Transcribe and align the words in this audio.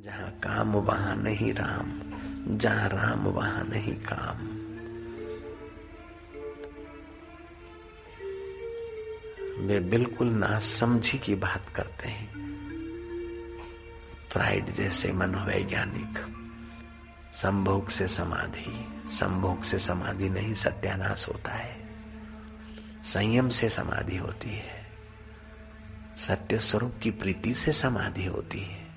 जहाँ 0.00 0.30
काम, 0.30 0.72
वहाँ 0.72 1.16
नहीं 1.16 1.54
राम, 1.54 1.92
जहाँ 2.58 2.88
राम, 2.88 3.18
वहाँ 3.18 3.64
नहीं 3.64 3.94
काम। 3.94 4.60
वे 9.66 9.80
बिल्कुल 9.80 10.28
ना 10.28 10.58
समझी 10.58 11.18
की 11.18 11.34
बात 11.34 11.68
करते 11.74 12.08
हैं। 12.08 12.32
फ्राइड 14.30 14.74
जैसे 14.74 15.12
मनोवैज्ञानिक, 15.12 16.18
संभोग 17.34 17.88
से 17.88 18.08
समाधि, 18.08 18.88
संभोग 19.06 19.62
से 19.62 19.78
समाधि 19.78 20.28
नहीं, 20.28 20.54
सत्यानाश 20.54 21.28
होता 21.28 21.50
है। 21.50 21.90
संयम 23.04 23.48
से 23.48 23.68
समाधि 23.68 24.16
होती 24.16 24.50
है। 24.50 24.86
सत्य 26.16 26.58
स्वरूप 26.58 27.00
की 27.02 27.10
प्रीति 27.10 27.54
से 27.54 27.72
समाधि 27.72 28.26
होती 28.26 28.58
है। 28.58 28.89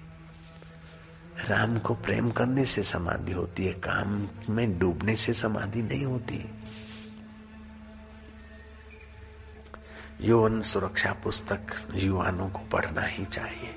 राम 1.43 1.77
को 1.77 1.93
प्रेम 1.95 2.29
करने 2.31 2.65
से 2.65 2.83
समाधि 2.83 3.31
होती 3.31 3.65
है, 3.65 3.73
काम 3.73 4.27
में 4.49 4.77
डूबने 4.79 5.15
से 5.15 5.33
समाधि 5.33 5.81
नहीं 5.81 6.05
होती। 6.05 6.43
यौवन 10.21 10.61
सुरक्षा 10.61 11.11
पुस्तक 11.13 11.73
युवानों 11.95 12.49
को 12.49 12.59
पढ़ना 12.71 13.01
ही 13.01 13.25
चाहिए, 13.25 13.73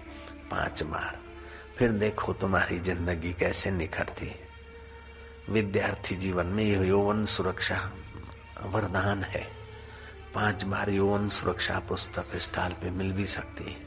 पाँच 0.50 0.82
बार 0.82 1.18
फिर 1.78 1.92
देखो 1.92 2.32
तुम्हारी 2.32 2.78
ज़िंदगी 2.80 3.32
कैसे 3.32 3.70
निखरती। 3.70 4.30
विद्यार्थी 5.50 6.16
जीवन 6.16 6.46
में 6.46 6.64
यौवन 6.86 7.24
सुरक्षा 7.24 7.80
वरदान 8.64 9.22
है। 9.24 9.46
पाँच 10.34 10.64
बार 10.64 10.90
यौवन 10.90 11.28
सुरक्षा 11.28 11.78
पुस्तक 11.78 12.36
स्टॉल 12.36 12.72
पे 12.72 12.90
मिल 12.90 13.12
भी 13.12 13.26
सकती 13.26 13.64
है। 13.64 13.85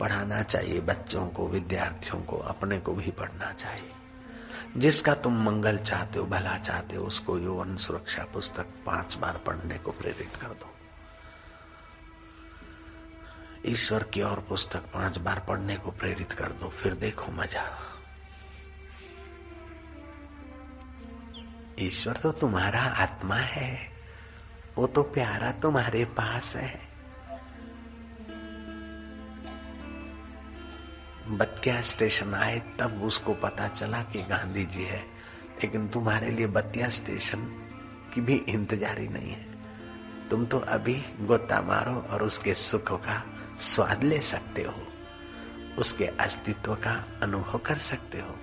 पढ़ाना 0.00 0.42
चाहिए, 0.42 0.80
बच्चों 0.80 1.28
को, 1.28 1.48
विद्यार्थियों 1.48 2.22
को, 2.22 2.36
अपने 2.36 2.80
को 2.80 2.94
भी 2.94 3.10
पढ़ना 3.10 3.52
चाहिए। 3.52 3.92
जिसका 4.76 5.14
तुम 5.14 5.42
मंगल 5.42 5.78
चाहते 5.78 6.18
हो, 6.18 6.26
भला 6.26 6.58
चाहते 6.58 6.96
हो, 6.96 7.04
उसको 7.04 7.38
यौवन 7.38 7.76
सुरक्षा 7.76 8.24
पुस्तक 8.24 8.66
पाँच 8.86 9.14
बार 9.14 9.38
पढ़ने 9.38 9.78
को 9.78 9.90
प्रेरित 9.90 10.36
कर 10.36 10.48
दो। 10.48 10.74
ईश्वर 13.66 14.02
की 14.02 14.22
और 14.22 14.40
पुस्तक 14.40 14.78
पाँच 14.78 15.18
बार 15.18 15.40
पढ़ने 15.40 15.76
को 15.76 15.90
प्रेरित 15.90 16.32
कर 16.32 16.52
दो, 16.52 16.68
फिर 16.68 16.94
देखो 16.94 17.32
मज़ा। 17.32 17.78
ईश्वर 21.78 22.16
तो 22.16 22.32
तुम्हारा 22.32 22.80
आत्मा 22.80 23.34
है, 23.34 23.92
वो 24.76 24.86
तो 24.86 25.02
प्यारा 25.02 25.52
तुम्हारे 25.52 26.04
पास 26.04 26.56
है। 26.56 26.87
बतिया 31.28 31.82
स्टेशन 31.82 32.34
आए, 32.34 32.62
तब 32.78 33.02
उसको 33.02 33.34
पता 33.34 33.68
चला 33.68 34.02
कि 34.02 34.22
गांधी 34.22 34.64
जी 34.64 34.82
है। 34.82 35.00
लेकिन 35.64 35.88
तुम्हारे 35.88 36.30
लिए 36.30 36.46
बतिया 36.46 36.88
स्टेशन 36.88 37.38
की 38.14 38.20
भी 38.20 38.34
इंतजारी 38.34 39.08
नहीं 39.08 39.30
है। 39.30 39.58
तुम 40.30 40.46
तो 40.46 40.58
अभी 40.58 41.02
गोता 41.20 41.62
मारो 41.62 42.06
और 42.10 42.22
उसके 42.22 42.54
सुख 42.54 42.92
का 42.92 43.26
स्वाद 43.58 44.04
ले 44.04 44.20
सकते 44.20 44.62
हो। 44.62 44.86
उसके 45.78 46.06
अस्तित्व 46.06 46.74
का 46.74 47.18
अनुभव 47.22 47.58
कर 47.58 47.78
सकते 47.78 48.20
हो। 48.20 48.38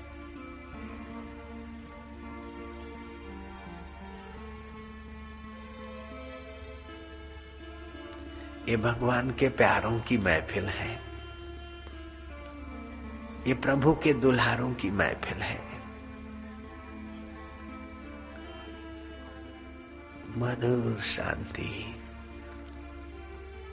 ये 8.70 8.78
भगवान 8.78 9.32
के 9.32 9.50
प्यारों 9.50 10.00
की 10.00 10.18
महफिल 10.18 10.66
है। 10.66 11.15
ये 13.48 13.54
प्रभु 13.54 13.94
के 13.94 14.14
दुल्हारों 14.14 14.74
की 14.74 14.92
महफिल 14.92 15.38
है। 15.38 15.62
मधुर 20.38 21.02
शांति, 21.02 21.96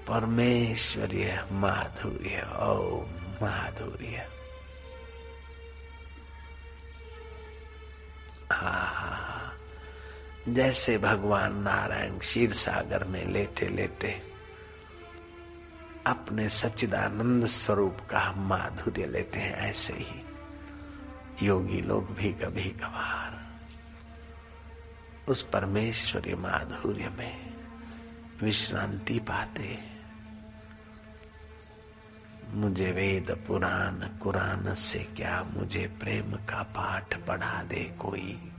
परमेश्वरीय 0.09 1.49
माधुर्य, 1.53 2.49
ओ 2.53 3.03
माधुर्य। 3.43 4.29
हा 8.53 8.71
हा 8.71 9.53
जैसे 10.49 10.99
भगवान 10.99 11.57
नारायण 11.57 12.19
क्षीर 12.19 12.53
सागर 12.53 13.05
में 13.05 13.27
लेटे 13.27 13.69
लेटे 13.69 14.32
अपने 16.07 16.49
सच्चिदानंद 16.49 17.47
स्वरूप 17.47 17.97
का 18.11 18.33
माधुर्य 18.33 19.07
लेते 19.07 19.39
हैं, 19.39 19.57
ऐसे 19.57 19.93
ही 19.93 21.47
योगी 21.47 21.81
लोग 21.81 22.15
भी 22.15 22.33
कभी 22.33 22.71
कभार 22.71 23.41
उस 25.29 25.43
परमेश्वरी 25.43 26.35
माधुर्य 26.35 27.09
में 27.09 27.55
विश्रांति 28.43 29.19
पाते 29.19 29.79
मुझे 32.49 32.93
वेद 32.93 33.45
पुराण, 33.47 34.19
कुरान 34.19 34.75
से 34.75 34.99
क्या 34.99 35.43
मुझे 35.45 35.87
प्रेम 36.01 36.33
का 36.33 36.63
पाठ 36.63 37.27
पढ़ा 37.27 37.63
दे 37.63 37.85
कोई? 38.01 38.52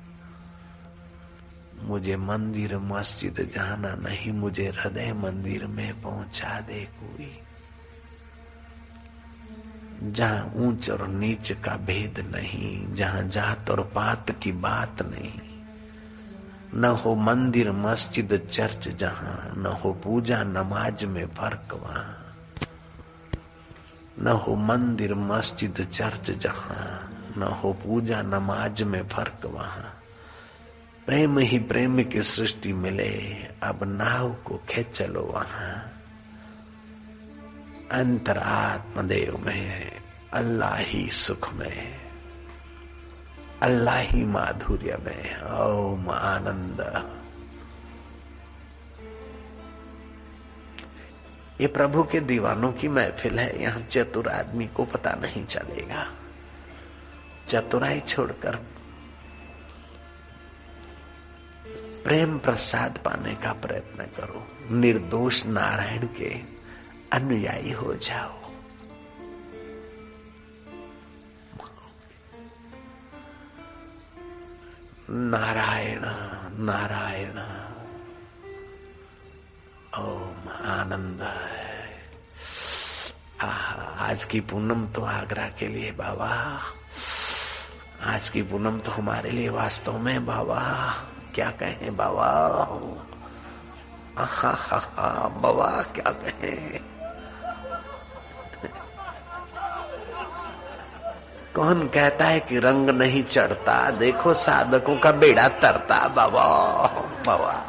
मुझे 1.83 2.17
मंदिर 2.17 2.77
मस्जिद 2.77 3.51
जाना 3.53 3.93
नहीं, 3.93 4.31
मुझे 4.31 4.67
हृदय 4.67 5.13
मंदिर 5.13 5.67
में 5.67 6.01
पहुँचा 6.01 6.61
दे 6.61 6.85
कोई। 6.85 7.39
जहाँ 10.03 10.51
ऊंच 10.55 10.89
और 10.89 11.07
नीच 11.07 11.51
का 11.51 11.77
भेद 11.77 12.31
नहीं, 12.35 12.95
जहाँ 12.95 13.23
जात 13.23 13.69
और 13.69 13.81
पात 13.81 14.31
की 14.31 14.51
बात 14.51 15.01
नहीं। 15.01 15.39
न 16.75 16.85
हो 16.85 17.15
मंदिर, 17.15 17.71
मस्जिद, 17.71 18.47
चर्च 18.51 18.87
जहाँ, 18.87 19.53
न 19.57 19.65
हो 19.65 19.93
पूजा, 19.93 20.43
नमाज़ 20.43 21.05
में 21.05 21.27
फ़र्क 21.27 21.73
वहाँ। 21.73 22.19
न 24.19 24.27
हो 24.27 24.55
मंदिर, 24.55 25.15
मस्जिद, 25.15 25.89
चर्च 25.93 26.31
जहाँ, 26.31 27.09
न 27.37 27.43
हो 27.43 27.73
पूजा, 27.73 28.21
नमाज़ 28.21 28.83
में 28.83 29.07
फ़र्क 29.07 29.45
वहाँ। 29.45 29.92
प्रेम 31.05 31.37
ही 31.39 31.59
प्रेम 31.59 32.03
की 32.03 32.21
सृष्टि 32.23 32.73
मिले। 32.73 33.09
अब 33.63 33.79
नाव 33.83 34.33
को 34.33 34.61
खेच 34.69 34.89
चलो 34.89 35.21
वहाँ। 35.21 35.89
अंतरात्मदेव 37.91 39.37
में, 39.37 40.01
अल्लाह 40.33 40.75
ही 40.75 41.07
सुख 41.07 41.53
में, 41.53 41.95
अल्लाह 43.61 43.99
ही 43.99 44.25
माधुर्य 44.25 44.97
में। 45.05 45.41
ओम 45.41 46.09
आनंद 46.09 46.81
ये 51.61 51.67
प्रभु 51.67 52.03
के 52.03 52.19
दीवानों 52.19 52.71
की 52.71 52.87
महफिल 52.87 53.39
है। 53.39 53.61
यहाँ 53.61 53.81
चतुर 53.81 54.27
आदमी 54.27 54.67
को 54.67 54.85
पता 54.85 55.11
नहीं 55.11 55.45
चलेगा। 55.45 56.07
चतुराई 57.47 57.99
छोड़कर 57.99 58.59
प्रेम 62.03 62.39
प्रसाद 62.39 62.97
पाने 63.05 63.35
का 63.35 63.53
प्रयत्न 63.53 64.03
करो। 64.03 64.47
निर्दोष 64.75 65.45
नारायण 65.45 66.07
के 66.07 66.39
अनुयायी 67.13 67.71
हो 67.71 67.93
जाओ। 67.95 68.39
नारायण 75.09 76.01
नारायण, 76.65 77.37
ओम 79.99 80.49
आनंद। 80.79 81.21
आज 83.99 84.25
की 84.25 84.39
पूनम 84.39 84.87
तो 84.87 85.01
आगरा 85.01 85.47
के 85.47 85.67
लिए 85.67 85.91
बाबा। 85.91 86.59
आज 88.03 88.29
की 88.29 88.41
पूनम 88.41 88.79
तो 88.79 88.91
हमारे 88.91 89.31
लिए 89.31 89.49
वास्तव 89.49 89.97
में 89.97 90.25
बाबा। 90.25 90.61
क्या 91.35 91.51
कहें 91.51 91.97
बाबा? 91.97 92.29
बाबा, 95.27 95.81
क्या 95.81 96.11
कहें? 96.11 96.79
कौन 101.55 101.87
कहता 101.87 102.25
है 102.25 102.39
कि 102.39 102.59
रंग 102.59 102.89
नहीं 102.89 103.23
चढ़ता? 103.23 103.89
देखो 103.89 104.33
साधकों 104.33 104.97
का 104.97 105.11
बेड़ा 105.11 105.47
तरता 105.47 106.07
बाबा 106.07 106.47
बाबा। 107.27 107.65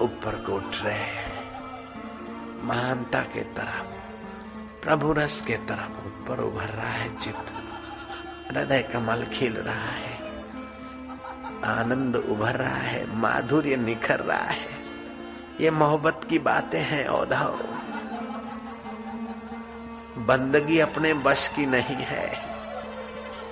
ऊपर 0.00 0.44
को 0.46 0.52
उठ 0.52 0.82
रहे 0.82 1.16
महानता 2.62 3.20
के 3.20 3.40
तरफ़। 3.40 3.95
प्रभु 4.86 5.12
रस 5.12 5.40
के 5.40 5.56
तरफ़ 5.56 6.06
ऊपर 6.06 6.40
उभर 6.40 6.64
रहा 6.64 6.88
है 6.88 7.16
चित्त। 7.16 7.46
हृदय 8.50 8.82
कमल 8.82 9.24
खिल 9.24 9.54
रहा 9.54 9.86
है। 9.86 10.18
आनंद 11.64 12.16
उभर 12.16 12.54
रहा 12.54 12.76
है, 12.76 13.16
माधुर्य 13.16 13.76
निखर 13.76 14.20
रहा 14.20 14.44
है। 14.44 14.84
ये 15.60 15.70
मोहब्बत 15.70 16.20
की 16.30 16.38
बातें 16.38 16.80
हैं 16.80 17.06
औधव 17.06 17.50
बंदगी 20.18 20.78
अपने 20.78 21.14
बश 21.14 21.48
की 21.48 21.66
नहीं 21.66 21.96
है। 21.96 22.42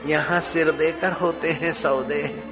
यहाँ 0.07 0.41
सिर 0.41 0.71
देकर 0.71 1.13
होते 1.13 1.53
हैं 1.53 1.73
सौदे। 1.73 2.45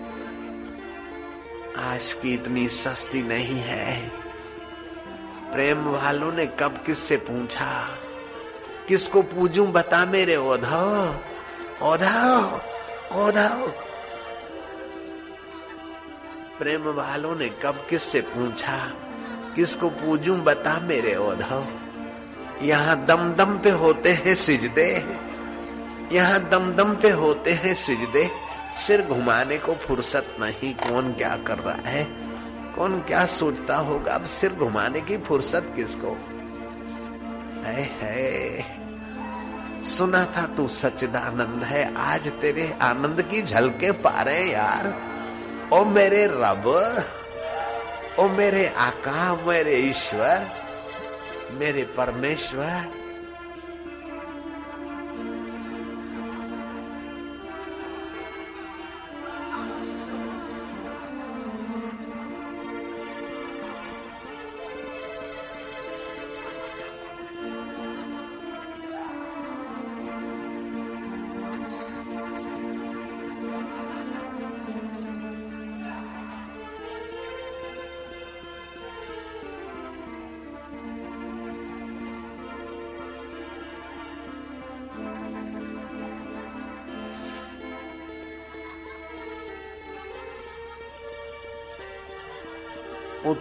आज 1.79 2.13
की 2.13 2.35
इतनी 2.35 2.69
सस्ती 2.69 3.23
नहीं 3.23 3.61
है। 3.61 4.09
प्रेम 5.53 5.85
वालों 5.85 6.33
ने 6.33 6.47
कब 6.47 6.83
किससे 6.87 7.17
पूछा? 7.17 7.89
किसको 8.89 9.23
पूजू 9.23 9.67
बता 9.67 10.07
मेरे 10.07 10.37
ओधव 10.37 11.21
ओधव 11.83 12.61
ओधव 13.13 13.73
प्रेम 16.59 16.83
वालों 16.83 17.37
ने 17.37 17.49
कब 17.49 17.87
किससे 17.91 18.21
पूछा? 18.21 18.79
किसको 19.57 19.89
पूजू 19.89 20.35
बता 20.35 20.81
मेरे 20.81 21.17
ओधव 21.17 21.67
यहाँ 22.63 23.05
दम 23.05 23.33
दम 23.33 23.59
पे 23.59 23.71
होते 23.71 24.13
हैं 24.13 24.35
सिजदे। 24.35 25.19
यहाँ 26.13 26.49
दम 26.49 26.73
दम 26.73 26.95
पे 26.95 27.11
होते 27.11 27.53
हैं 27.53 27.75
सिजदे। 27.75 28.31
सिर 28.73 29.03
घुमाने 29.03 29.59
को 29.59 29.75
फुर्सत 29.75 30.37
नहीं। 30.41 30.75
कौन 30.75 31.13
क्या 31.13 31.39
कर 31.47 31.59
रहा 31.59 31.89
है? 31.89 32.05
कौन 32.77 33.01
क्या 33.01 33.27
सोचता 33.27 33.77
होगा? 33.77 34.15
अब 34.15 34.25
सिर 34.25 34.53
घुमाने 34.53 35.01
की 35.01 35.19
फुर्सत 35.19 35.73
किसको? 35.77 36.32
है, 37.65 37.83
है। 37.83 38.83
सुना 39.83 40.25
था 40.25 40.47
तू 40.47 40.69
सचिदानंद 40.69 41.65
है 41.65 41.95
आज 41.97 42.29
तेरे 42.29 42.75
आनंद 42.83 43.23
की 43.23 43.43
झलके 43.43 43.93
पा 43.93 44.23
रहे 44.23 44.45
यार। 44.47 44.95
ओ 45.73 45.85
मेरे 45.85 46.27
रब 46.27 46.67
ओ 48.19 48.29
मेरे 48.29 48.67
आका 48.69 49.35
मेरे 49.47 49.77
ईश्वर 49.77 50.47
मेरे 51.53 51.83
परमेश्वर 51.83 53.02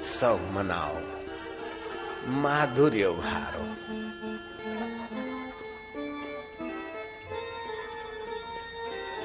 उत्सव 0.02 0.40
मनाओ। 0.52 0.96
माधुर्य 2.28 3.10
भारो 3.10 3.66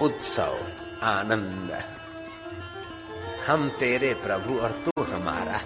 उत्सव 0.04 0.58
आनंद। 1.02 1.70
हम 3.46 3.70
तेरे 3.70 4.14
प्रभु 4.14 4.58
और 4.58 4.70
तू 4.70 5.02
हमारा। 5.02 5.60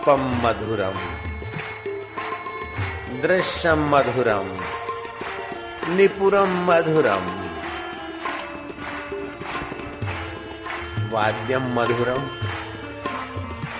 रूपम 0.00 0.22
मधुरम 0.42 0.94
दृश्यम 3.22 3.80
मधुरम 3.90 4.46
निपुरम 5.96 6.52
मधुरम 6.68 7.26
वाद्यम 11.12 11.66
मधुरम 11.78 12.24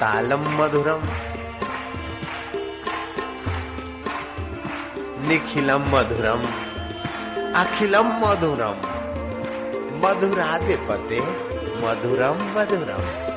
तालम 0.00 0.44
मधुरम 0.58 1.08
निखिलम 5.28 5.88
मधुरम 5.94 6.46
अखिलम 7.62 8.12
मधुरम 8.24 8.86
मधुराधिपते 10.04 11.20
मधुरम 11.82 12.46
मधुरम 12.56 13.29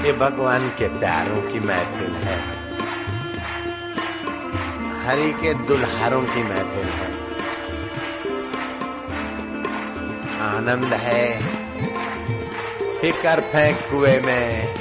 ये 0.00 0.12
भगवान 0.12 0.68
के 0.68 0.88
प्यारों 0.88 1.42
की 1.42 1.60
महफिल 1.60 2.10
है। 2.10 2.40
हरि 5.04 5.32
के 5.32 5.54
दुल्हारों 5.54 6.22
की 6.22 6.42
महफिल 6.42 6.88
है। 6.88 7.20
आनंद 10.40 10.84
है। 10.84 11.42
फिकर 13.00 13.40
फेंक 13.40 13.78
कुएँ 13.78 14.20
में। 14.20 14.74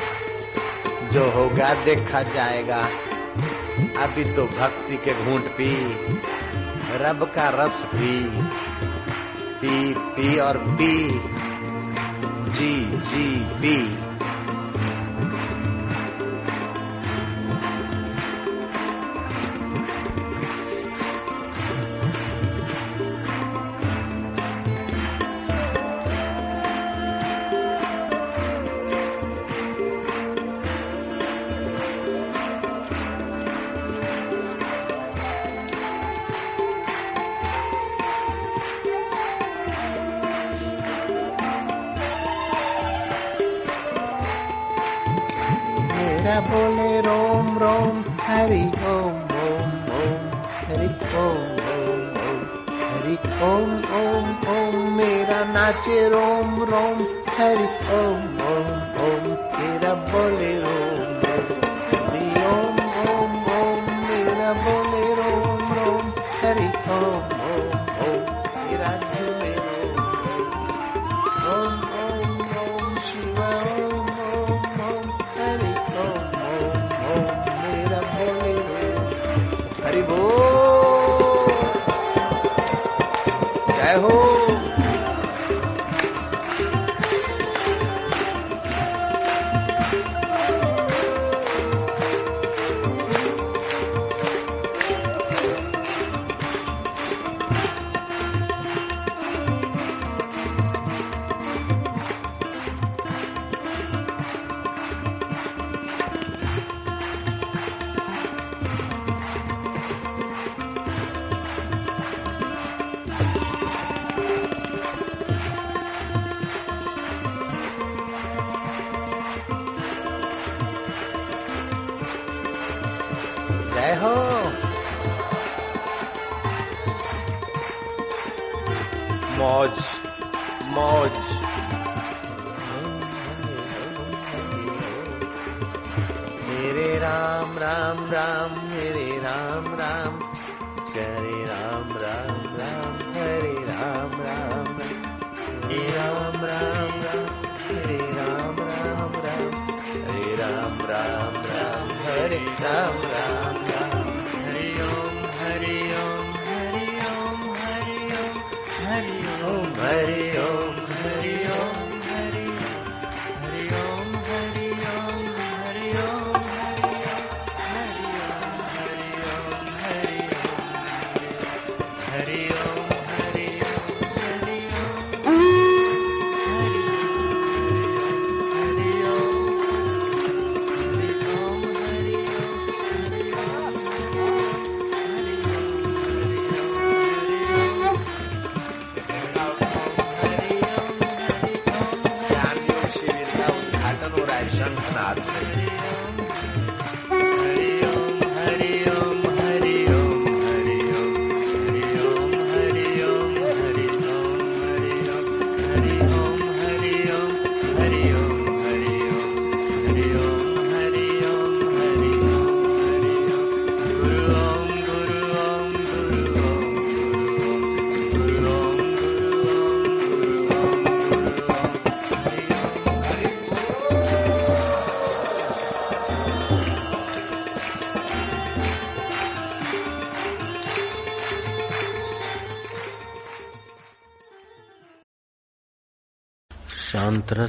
जो 1.11 1.31
होगा 1.31 1.73
देखा 1.73 2.23
जाएगा। 2.23 2.89
अभी 4.03 4.33
तो 4.33 4.45
भक्ति 4.45 4.97
के 4.97 5.25
घूंट 5.25 5.45
पी, 5.45 5.93
रब 6.95 7.31
का 7.35 7.49
रस 7.49 7.85
पी। 7.95 8.41
पी 9.61 9.93
पी 9.93 10.39
और 10.39 10.57
पी। 10.57 11.09
जी 12.51 12.97
जी, 12.97 13.35
पी। 13.35 14.08
हरि 79.89 80.01
बोल। 80.01 81.47
जय 83.77 83.93
हो। 83.95 84.28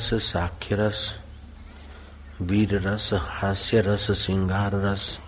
रस, 0.01 0.15
साख्य 0.15 0.75
रस, 0.77 1.19
वीर 2.41 2.89
रस, 2.89 3.11
हास्य 3.15 3.81
रस 3.81 4.11
श्रृंगार 4.11 4.73
रस। 4.75 5.19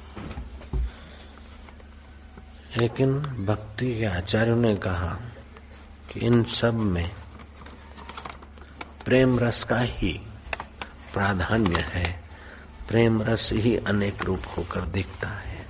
लेकिन 2.77 3.19
भक्ति 3.21 3.99
के 3.99 4.05
आचार्यों 4.05 4.57
ने 4.57 4.77
कहा 4.77 5.19
कि 6.13 6.21
इन 6.21 6.45
सब 6.45 6.75
में 6.75 7.11
प्रेम 9.05 9.39
रस 9.39 9.65
का 9.65 9.79
ही 9.79 10.27
प्राधान्य 11.13 11.81
है। 11.81 12.23
प्रेम 12.89 13.23
रस 13.23 13.51
ही 13.53 13.77
अनेक 13.77 14.25
रूप 14.25 14.43
होकर 14.59 14.81
दिखता 14.81 15.29
है। 15.29 15.67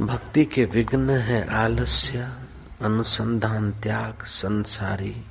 भक्ति 0.00 0.44
के 0.44 0.64
विघ्न 0.64 1.10
है 1.10 1.54
आलस्य, 1.54 2.32
अनुसंधान, 2.82 3.72
त्याग, 3.72 4.24
संसारी। 4.24 5.24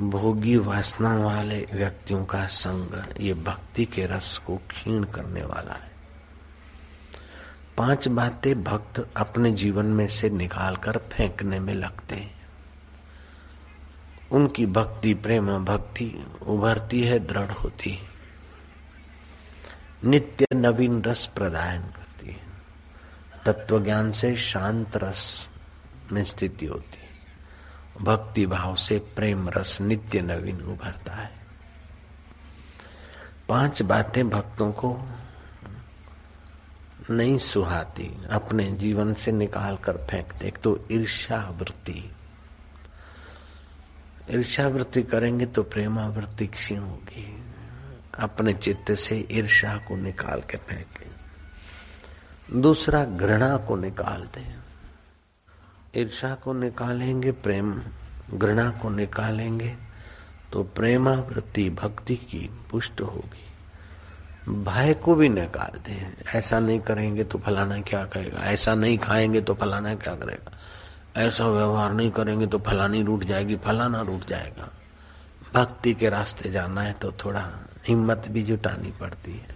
भोगी 0.00 0.56
वासना 0.56 1.16
वाले 1.16 1.68
व्यक्तियों 1.72 2.24
का 2.24 2.46
संग 2.46 3.04
ये 3.20 3.34
भक्ति 3.34 3.84
के 3.84 4.06
रस 4.06 4.40
को 4.46 4.56
क्षीण 4.56 5.04
करने 5.04 5.42
वाला 5.42 5.72
है। 5.72 5.90
पाँच 7.76 8.08
बातें 8.08 8.64
भक्त 8.64 9.10
अपने 9.16 9.52
जीवन 9.52 9.86
में 9.86 10.08
से 10.08 10.30
निकालकर 10.30 10.96
फेंकने 10.96 11.60
में 11.60 11.74
लगते 11.74 12.14
हैं। 12.14 12.46
उनकी 14.32 14.66
भक्ति, 14.66 15.14
प्रेम 15.14 15.64
भक्ति 15.64 16.26
उभरती 16.42 17.04
है, 17.04 17.18
दृढ़ 17.18 17.50
होती 17.50 17.90
है। 17.90 18.08
नित्य 20.04 20.46
नवीन 20.54 21.02
रस 21.02 21.26
प्रदान 21.26 21.82
करती 21.82 22.26
है। 22.26 22.42
तत्व 23.46 23.84
ज्ञान 23.84 24.12
से 24.12 24.36
शांत 24.36 24.96
रस 24.96 25.48
में 26.12 26.24
स्थिति 26.24 26.66
होती 26.66 26.98
है। 26.98 27.03
भक्ति 28.02 28.46
भाव 28.46 28.76
से 28.76 28.98
प्रेम 28.98 29.48
रस 29.48 29.80
नित्य 29.80 30.20
नवीन 30.22 30.60
उभरता 30.60 31.12
है। 31.12 31.30
पाँच 33.48 33.82
बातें 33.82 34.30
भक्तों 34.30 34.72
को 34.72 35.08
नहीं 37.10 37.38
सुहाती, 37.38 38.24
अपने 38.30 38.70
जीवन 38.70 39.14
से 39.14 39.32
निकाल 39.32 39.76
कर 39.76 39.96
फेंकते। 39.96 40.48
एक 40.48 40.58
तो 40.58 40.86
ईर्षा 40.92 41.50
वृत्ति 41.50 42.10
ईर्षा 44.30 44.68
वृत्ति 44.68 45.02
करेंगे 45.02 45.46
तो 45.46 45.62
प्रेमावृत्ति 45.62 46.46
क्षीण 46.46 46.78
होगी। 46.78 47.44
अपने 48.18 48.52
चित्त 48.52 48.92
से 48.92 49.28
ईर्षा 49.30 49.76
को 49.76 49.96
निकाल 49.96 50.40
के 50.40 50.56
फेंके। 50.56 51.04
दूसरा 52.60 53.04
घृणा 53.04 53.56
को 53.56 53.76
निकाल 53.76 54.22
दें। 54.22 54.63
ईर्षा 55.96 56.34
को 56.34 56.52
निकालेंगे, 56.52 57.32
प्रेम 57.32 57.80
घृणा 58.34 58.68
को 58.72 58.90
निकालेंगे 58.90 59.74
तो 60.52 60.62
प्रेमावृत्ति 60.64 61.68
भक्ति 61.70 62.16
की 62.16 62.48
पुष्ट 62.70 63.00
होगी। 63.00 64.54
भय 64.64 64.94
को 64.94 65.14
भी 65.14 65.28
निकाल 65.28 65.78
दें 65.78 66.12
ऐसा 66.34 66.58
नहीं 66.60 66.80
करेंगे 66.80 67.24
तो 67.24 67.38
फलाना 67.38 67.80
क्या 67.80 68.04
कहेगा 68.04 68.40
ऐसा 68.42 68.74
नहीं 68.74 68.98
खाएँगे 68.98 69.40
तो 69.40 69.54
फलाना 69.54 69.94
क्या 69.94 70.14
करेगा? 70.14 70.58
ऐसा 71.16 71.46
व्यवहार 71.46 71.92
नहीं 71.92 72.10
करेंगे 72.10 72.46
तो 72.46 72.58
फलानी 72.58 73.02
रूट 73.02 73.24
जाएगी, 73.24 73.56
फलाना 73.56 74.00
रूट 74.00 74.28
जाएगा। 74.28 74.70
भक्ति 75.54 75.94
के 75.94 76.08
रास्ते 76.08 76.50
जाना 76.50 76.82
है 76.82 76.92
तो 76.92 77.12
थोड़ा 77.24 77.48
हिम्मत 77.88 78.24
भी 78.28 78.42
जुटानी 78.42 78.90
पड़ती 78.90 79.32
है। 79.32 79.54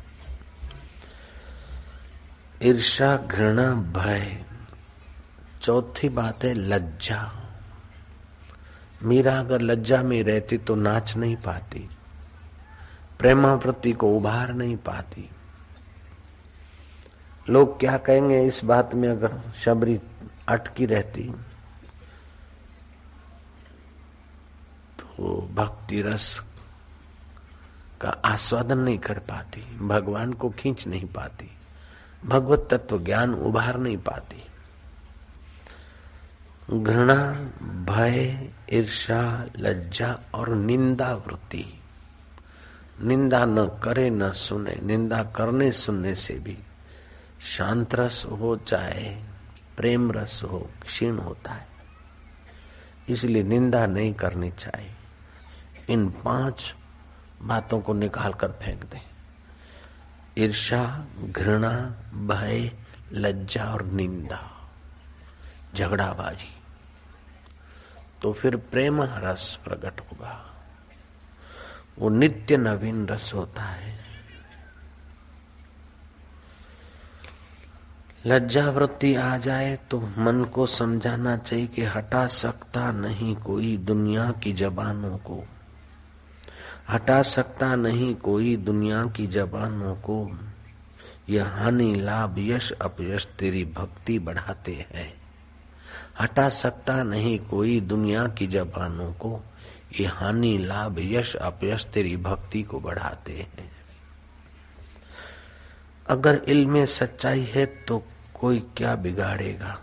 ईर्षा 2.62 3.16
घृणा, 3.16 3.72
भय 3.74 4.44
चौथी 5.62 6.08
बात 6.08 6.44
है 6.44 6.52
लज्जा। 6.54 7.20
मीरा 9.02 9.38
अगर 9.40 9.60
लज्जा 9.60 10.02
में 10.02 10.22
रहती 10.22 10.58
तो 10.58 10.74
नाच 10.74 11.16
नहीं 11.16 11.36
पाती 11.36 11.88
प्रेमावृत्ति 13.18 13.92
को 13.92 14.08
उभार 14.16 14.52
नहीं 14.54 14.76
पाती। 14.76 15.28
लोग 17.46 17.78
क्या 17.80 17.96
कहेंगे, 17.98 18.40
इस 18.42 18.64
बात 18.64 18.94
में 18.94 19.08
अगर 19.08 19.38
शबरी 19.56 19.98
अटकी 20.48 20.86
रहती 20.86 21.22
तो 24.98 25.36
भक्ति 25.54 26.02
रस 26.02 26.40
का 28.00 28.08
आस्वादन 28.24 28.78
नहीं 28.78 28.98
कर 28.98 29.18
पाती, 29.20 29.60
भगवान 29.78 30.32
को 30.32 30.50
खींच 30.50 30.86
नहीं 30.86 31.06
पाती, 31.08 31.50
भगवत 32.24 32.68
तत्व 32.70 32.98
ज्ञान 32.98 33.34
उभार 33.34 33.78
नहीं 33.78 33.96
पाती। 33.98 34.44
घृणा, 36.70 37.32
भय 37.62 38.50
ईर्षा 38.72 39.46
लज्जा 39.58 40.18
और 40.34 40.48
निंदा 40.48 41.14
वृत्ति 41.14 41.80
निंदा 43.02 43.44
न 43.44 43.66
करे, 43.66 44.10
न 44.10 44.32
सुने, 44.32 44.78
निंदा 44.82 45.22
करने, 45.22 45.72
सुनने 45.72 46.14
से 46.14 46.34
भी 46.34 46.58
शांत 47.40 47.94
रस 47.94 48.26
हो 48.30 48.56
चाहे, 48.56 49.22
प्रेम 49.76 50.12
रस 50.12 50.40
हो, 50.44 50.70
क्षीण 50.86 51.18
होता 51.18 51.52
है। 51.52 51.66
इसलिए 53.08 53.42
निंदा 53.42 53.86
नहीं 53.86 54.14
करनी 54.14 54.50
चाहिए। 54.50 54.94
इन 55.90 56.10
पाँच 56.10 56.74
बातों 57.42 57.80
को 57.80 57.92
निकाल 57.92 58.32
कर 58.32 58.48
फेंक 58.48 58.84
दें। 58.84 59.00
ईर्षा 60.38 61.06
घृणा, 61.24 61.94
भय, 62.14 62.72
लज्जा 63.12 63.64
और 63.64 63.86
निंदा। 63.86 64.70
झगड़ाबाजी। 65.74 66.57
तो 68.22 68.32
फिर 68.32 68.56
प्रेम 68.56 69.02
रस 69.02 69.58
प्रकट 69.64 70.00
होगा। 70.00 70.44
वो 71.98 72.08
नित्य 72.08 72.56
नवीन 72.56 73.06
रस 73.06 73.34
होता 73.34 73.62
है। 73.62 73.98
लज्जा 78.26 78.70
वृत्ति 78.70 79.14
आ 79.14 79.38
जाए 79.38 79.76
तो 79.76 80.00
मन 80.00 80.44
को 80.44 80.66
समझाना 80.66 81.36
चाहिए 81.36 81.66
कि 81.66 81.84
हटा 81.84 82.26
सकता 82.26 82.92
नहीं 82.92 83.36
कोई 83.36 83.76
दुनिया 83.76 84.30
की 84.30 84.52
जबानों 84.52 85.18
को। 85.18 85.44
हटा 86.90 87.22
सकता 87.22 87.76
नहीं 87.76 88.14
कोई 88.14 88.56
दुनिया 88.56 89.06
की 89.06 89.26
जबानों 89.26 89.94
को। 89.94 90.38
यह 91.28 91.48
हानि, 91.48 91.94
लाभ, 91.94 92.34
यश, 92.38 92.72
अपयश 92.72 93.26
तेरी 93.26 93.64
भक्ति 93.64 94.18
बढ़ाते 94.18 94.86
हैं। 94.94 95.17
हटा 96.20 96.48
सकता 96.48 97.02
नहीं 97.02 97.38
कोई 97.38 97.80
दुनिया 97.80 98.26
की 98.26 98.46
जबानों 98.46 99.12
को। 99.12 99.40
ये 100.00 100.06
हानि, 100.06 100.58
लाभ, 100.58 100.96
यश, 100.98 101.36
अपयश 101.36 101.84
तेरी 101.84 102.16
भक्ति 102.16 102.62
को 102.62 102.80
बढ़ाते 102.80 103.32
हैं। 103.32 103.72
अगर 106.06 106.42
इल्म 106.48 106.84
सच्चाई 106.84 107.40
है 107.40 107.66
तो 107.66 108.04
कोई 108.34 108.58
क्या 108.76 108.96
बिगाड़ेगा? 108.96 109.78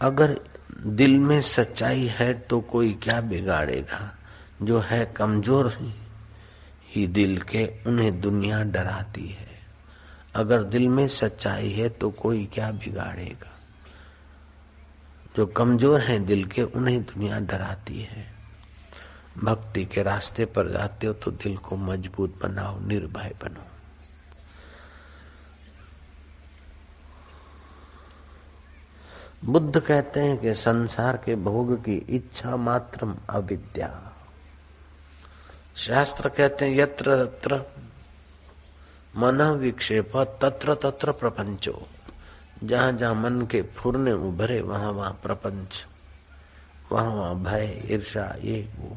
अगर 0.00 0.40
दिल 0.86 1.18
में 1.18 1.42
सच्चाई 1.42 2.06
है 2.06 2.34
तो 2.34 2.60
कोई 2.60 2.92
क्या 2.92 3.20
बिगाड़ेगा? 3.20 4.14
जो 4.62 4.80
है 4.80 5.06
कमज़ोर 5.06 5.78
ही 6.88 7.06
दिल 7.06 7.38
के, 7.38 7.66
उन्हें 7.86 8.20
दुनिया 8.20 8.62
डराती 8.62 9.28
है। 9.28 9.58
अगर 10.34 10.62
दिल 10.62 10.88
में 10.88 11.08
सच्चाई 11.08 11.70
है 11.70 11.88
तो 11.88 12.10
कोई 12.10 12.46
क्या 12.54 12.70
बिगाड़ेगा? 12.70 13.55
जो 15.36 15.46
कमज़ोर 15.46 16.00
हैं 16.00 16.26
दिल 16.26 16.44
के, 16.44 16.62
उन्हें 16.62 17.02
दुनिया 17.04 17.38
डराती 17.40 18.00
है। 18.00 18.26
भक्ति 19.38 19.84
के 19.84 20.02
रास्ते 20.02 20.44
पर 20.44 20.68
जाते 20.68 21.06
हो 21.06 21.12
तो 21.12 21.30
दिल 21.30 21.56
को 21.56 21.76
मज़बूत 21.76 22.38
बनाओ, 22.42 22.78
निर्भय 22.80 23.34
बनो। 23.42 23.64
बुद्ध 29.44 29.80
कहते 29.80 30.20
हैं 30.20 30.38
कि 30.38 30.54
संसार 30.54 31.16
के 31.16 31.34
भोग 31.36 31.76
की 31.84 31.96
इच्छा 32.08 32.56
मात्र 32.56 33.14
अविद्या। 33.30 34.12
शास्त्र 35.76 36.28
कहते 36.28 36.64
हैं, 36.64 36.76
यत्र 36.76 37.24
तत्र 37.24 37.62
मन 39.16 39.42
विक्षेप, 39.42 40.16
तत्र 40.16 40.74
तत्र 40.74 41.12
प्रपंचो। 41.12 41.86
जहाँ 42.64 42.92
जहाँ 42.92 43.14
मन 43.14 43.46
के 43.46 43.62
फुरने 43.62 44.12
उभरे, 44.12 44.60
वहाँ 44.60 44.92
वहाँ 44.92 45.20
प्रपंच, 45.22 45.86
वहाँ 46.92 47.10
वहाँ 47.10 47.42
भय 47.42 47.82
ईर्षा 47.90 48.36
ये 48.40 48.68
वो। 48.78 48.96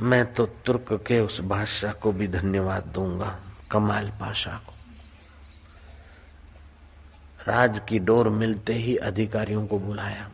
मैं 0.00 0.32
तो 0.32 0.46
तुर्क 0.46 1.04
के 1.06 1.20
उस 1.20 1.40
भाषा 1.40 1.92
को 1.92 2.12
भी 2.12 2.28
धन्यवाद 2.28 2.84
दूँगा, 2.84 3.38
कमाल 3.70 4.10
पाशा 4.10 4.50
को। 4.50 4.72
राज 7.48 7.80
की 7.88 7.98
डोर 7.98 8.28
मिलते 8.28 8.74
ही 8.74 8.96
अधिकारियों 8.96 9.66
को 9.66 9.78
बुलाया 9.78 10.30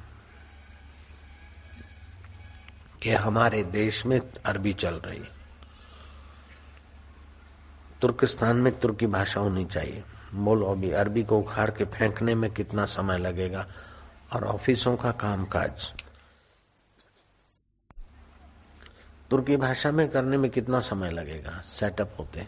कि 3.03 3.11
हमारे 3.11 3.65
देश 3.65 4.07
में 4.07 4.21
अरबी 4.47 4.73
चल 4.73 4.95
रही 4.95 5.25
तुर्किस्तान 8.03 8.57
में 8.57 8.79
तुर्की 8.81 9.07
भाषा 9.07 9.41
होनी 9.41 9.65
चाहिए। 9.65 10.03
बोलो 10.35 10.67
अभी 10.67 10.91
अरबी 10.93 11.23
को 11.25 11.39
उखाड़ 11.39 11.71
के 11.71 11.85
फेंकने 11.87 12.35
में 12.35 12.51
कितना 12.51 12.85
समय 12.87 13.19
लगेगा 13.19 13.67
और 14.33 14.45
ऑफिसों 14.45 14.97
का 14.97 15.11
कामकाज। 15.13 15.93
तुर्की 19.31 19.57
भाषा 19.57 19.91
में 19.91 20.09
करने 20.09 20.37
में 20.37 20.51
कितना 20.51 20.81
समय 20.81 21.11
लगेगा? 21.11 21.61
सेटअप 21.67 22.15
होते 22.19 22.47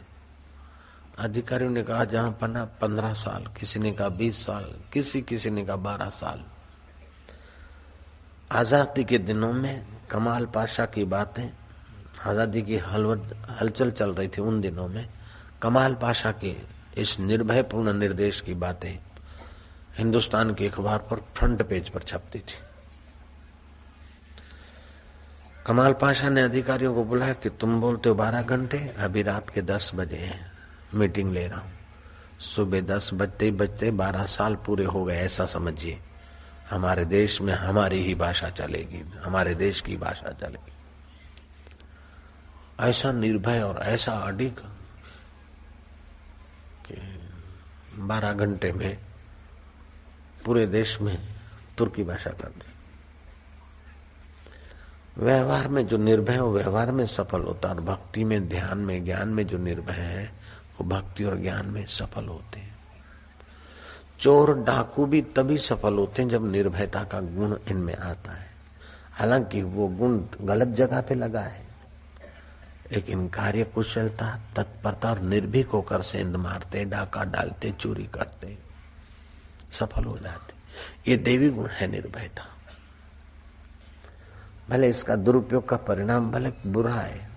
अधिकारियों 1.18 1.70
ने 1.70 1.82
कहा, 1.82 2.04
जहाँ 2.04 2.30
पना 2.40 2.64
पंद्रह 2.80 3.12
साल, 3.12 3.46
किसी 3.58 3.80
ने 3.80 3.90
कहा 3.92 4.08
बीस 4.08 4.44
साल, 4.46 4.64
किसी 4.92 5.22
किसी 5.22 5.50
ने 5.50 5.64
कहा 5.64 5.76
बारह 5.76 6.08
साल। 6.08 6.44
आज़ादी 8.50 9.04
के 9.04 9.18
दिनों 9.18 9.52
में 9.52 9.86
कमाल 10.10 10.46
पाशा 10.46 10.84
की 10.86 11.04
बातें, 11.04 11.48
आज़ादी 12.26 12.62
की 12.62 12.76
हलचल 12.76 13.90
चल 13.90 14.14
रही 14.14 14.28
थी 14.28 14.42
उन 14.42 14.60
दिनों 14.60 14.86
में। 14.88 15.08
कमाल 15.62 15.94
पाशा 15.94 16.32
के 16.32 16.56
इस 16.98 17.20
निर्भय 17.20 17.62
पूर्ण 17.62 17.92
निर्देश 17.92 18.40
की 18.40 18.54
बातें 18.54 18.98
हिंदुस्तान 19.98 20.54
के 20.54 20.68
अखबार 20.68 20.98
पर 20.98 21.16
फ्रंट 21.34 21.62
पेज 21.62 21.88
पर 21.88 22.02
छपती 22.02 22.38
थी। 22.38 22.54
कमाल 25.66 25.92
पाशा 25.92 26.28
ने 26.28 26.42
अधिकारियों 26.42 26.94
को 26.94 27.04
बुलाया 27.04 27.32
कि 27.32 27.50
तुम 27.50 27.80
बोलते 27.80 28.08
हो 28.08 28.14
बारह 28.14 28.42
घंटे, 28.42 28.78
अभी 28.98 29.22
रात 29.22 29.50
के 29.50 29.62
दस 29.62 29.90
बजे 29.94 30.16
हैं, 30.16 30.52
मीटिंग 30.94 31.32
ले 31.32 31.46
रहा 31.46 31.60
हूँ। 31.60 31.72
सुबह 32.40 32.80
दस 32.80 33.10
बजते 33.14 33.44
ही 33.44 33.50
बजते 33.50 33.90
बारह 33.90 34.26
साल 34.26 34.54
पूरे 34.54 34.84
हो 34.84 35.04
गए, 35.04 35.16
ऐसा 35.16 35.46
समझिए। 35.46 35.98
हमारे 36.70 37.04
देश 37.04 37.40
में 37.40 37.54
हमारी 37.54 38.02
ही 38.02 38.14
भाषा 38.14 38.50
चलेगी, 38.50 39.04
हमारे 39.24 39.54
देश 39.54 39.80
की 39.80 39.96
भाषा 39.96 40.32
चलेगी। 40.32 40.72
ऐसा 42.80 43.12
निर्भय 43.12 43.60
और 43.60 43.78
ऐसा 43.78 44.12
अडिग 44.12 44.60
कि 46.92 47.20
बारह 47.98 48.32
घंटे 48.32 48.72
में 48.72 48.98
पूरे 50.44 50.66
देश 50.66 51.00
में 51.00 51.28
तुर्की 51.78 52.04
भाषा 52.04 52.30
कर 52.30 52.48
दी। 52.48 52.72
व्यवहार 55.24 55.68
में 55.68 55.86
जो 55.86 55.96
निर्भय 55.96 56.36
हो 56.36 56.50
व्यवहार 56.52 56.92
में 56.92 57.06
सफल 57.06 57.40
होता 57.40 57.68
और 57.68 57.80
भक्ति 57.80 58.24
में, 58.24 58.48
ध्यान 58.48 58.78
में, 58.78 59.04
ज्ञान 59.04 59.28
में 59.28 59.46
जो 59.46 59.58
निर्भय 59.58 59.92
है, 59.92 60.26
वो 60.80 60.84
भक्ति 60.84 61.24
और 61.24 61.36
ज्ञान 61.36 61.66
में 61.66 61.86
सफल 61.86 62.24
होते 62.24 62.60
हैं। 62.60 62.78
चोर, 64.20 64.54
डाकू 64.54 65.06
भी 65.06 65.22
तभी 65.22 65.58
सफल 65.58 65.94
होते 65.94 66.22
हैं 66.22 66.28
जब 66.28 66.52
निर्भयता 66.52 67.04
का 67.04 67.20
गुण 67.20 67.58
इनमें 67.70 67.96
आता 67.96 68.32
है। 68.32 68.50
हालाँकि 69.12 69.62
वो 69.62 69.88
गुण 69.88 70.22
गलत 70.40 70.68
जगह 70.68 71.00
पे 71.00 71.14
लगा 71.14 71.40
है। 71.40 71.67
लेकिन 72.92 73.28
कार्य 73.28 73.64
कुशलता 73.64 74.40
तत्परता 74.56 75.10
और 75.10 75.20
निर्भीक 75.20 75.68
होकर 75.68 76.02
सेंध 76.02 76.36
मारते, 76.36 76.84
डाका 76.84 77.24
डालते, 77.24 77.70
चोरी 77.70 78.06
करते, 78.06 78.58
सफल 79.72 80.04
हो 80.04 80.18
जाते। 80.18 80.54
ये 81.10 81.16
देवी 81.16 81.50
गुण 81.50 81.68
है 81.68 81.86
निर्भयता। 81.86 82.46
भले 84.68 84.88
इसका 84.88 85.16
दुरुपयोग 85.16 85.68
का 85.68 85.76
परिणाम 85.76 86.30
भले 86.30 86.52
बुरा 86.66 86.94
है, 86.94 87.30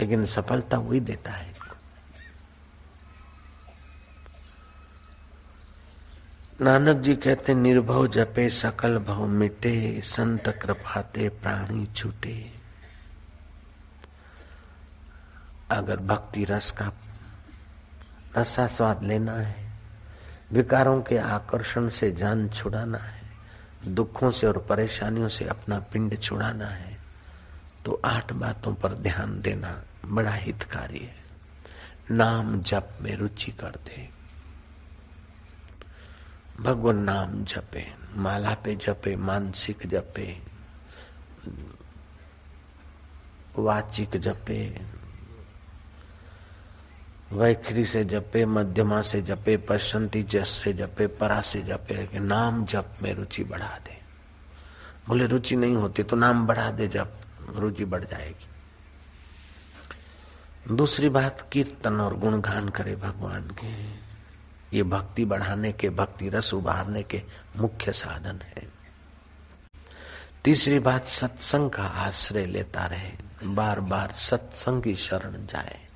लेकिन 0.00 0.26
सफलता 0.26 0.78
वही 0.78 1.00
देता 1.00 1.30
है। 1.30 1.54
नानक 6.60 6.96
जी 6.96 7.16
कहते, 7.16 7.54
निर्भव 7.54 8.06
जपे 8.06 8.48
सकल 8.48 8.98
भव 8.98 9.26
मिटे, 9.26 10.00
संत 10.04 10.48
कृपाते 10.48 11.28
प्राणी 11.28 11.86
छूटे। 11.86 12.59
अगर 15.70 15.96
भक्ति 15.96 16.44
रस 16.44 16.70
का 16.70 16.92
रसा 18.36 18.66
स्वाद 18.66 19.02
लेना 19.02 19.32
है, 19.32 19.72
विकारों 20.52 21.02
के 21.02 21.18
आकर्षण 21.18 21.88
से 21.88 22.10
जान 22.12 22.48
छुड़ाना 22.48 22.98
है, 22.98 23.22
दुखों 23.86 24.30
से 24.30 24.46
और 24.46 24.58
परेशानियों 24.58 25.28
से 25.28 25.44
अपना 25.44 25.78
पिंड 25.80 26.18
छुड़ाना 26.18 26.66
है 26.66 26.98
तो 27.84 28.00
आठ 28.04 28.32
बातों 28.32 28.74
पर 28.74 28.94
ध्यान 28.94 29.40
देना 29.40 29.82
बड़ा 30.06 30.30
हितकारी 30.30 30.98
है। 30.98 31.14
नाम 32.10 32.60
जप 32.60 32.98
में 33.00 33.14
रुचि 33.16 33.52
कर 33.52 33.78
दे। 33.84 34.08
भगवान 36.60 36.96
नाम 36.96 37.44
जपे, 37.44 37.86
माला 38.16 38.54
पे 38.54 38.74
जपे, 38.76 39.16
मानसिक 39.16 39.86
जपे, 39.86 40.42
वाचिक 43.58 44.16
जपे 44.16 44.60
वैखरी 47.32 47.84
से 47.84 48.04
जपे, 48.04 48.46
मध्यमा 48.46 49.02
से 49.02 49.22
जपे 49.22 49.56
पशंती 49.56 50.22
जस 50.22 50.48
से 50.48 50.72
जपे, 50.72 51.06
परा 51.06 51.40
से 51.40 51.62
जपे, 51.62 51.94
लेकिन 51.94 52.24
नाम 52.24 52.64
जप 52.64 52.94
में 53.02 53.14
रुचि 53.14 53.44
बढ़ा 53.44 53.78
दे। 53.84 54.00
बोले, 55.08 55.26
रुचि 55.26 55.56
नहीं 55.56 55.74
होती 55.74 56.02
तो 56.02 56.16
नाम 56.16 56.46
बढ़ा 56.46 56.70
दे 56.70 56.88
जब 56.88 57.20
रुचि 57.56 57.84
बढ़ 57.84 58.04
जाएगी। 58.04 58.46
दूसरी 60.74 61.08
बात, 61.08 61.48
कीर्तन 61.52 62.00
और 62.00 62.18
गुणगान 62.18 62.68
करे 62.68 62.96
भगवान 62.96 63.42
के। 63.42 63.86
ये 64.76 64.82
भक्ति 64.82 65.24
बढ़ाने 65.24 65.72
के, 65.72 65.90
भक्ति 65.90 66.28
रस 66.28 66.54
उभारने 66.54 67.02
के 67.02 67.22
मुख्य 67.56 67.92
साधन 67.92 68.40
है। 68.42 68.68
तीसरी 70.44 70.78
बात, 70.78 71.06
सत्संग 71.06 71.70
का 71.70 71.82
आश्रय 71.82 72.46
लेता 72.46 72.86
रहे। 72.86 73.12
बार 73.44 73.80
बार 73.80 74.12
सत्संग 74.12 74.82
की 74.82 74.96
शरण 74.96 75.46
जाए। 75.46 75.89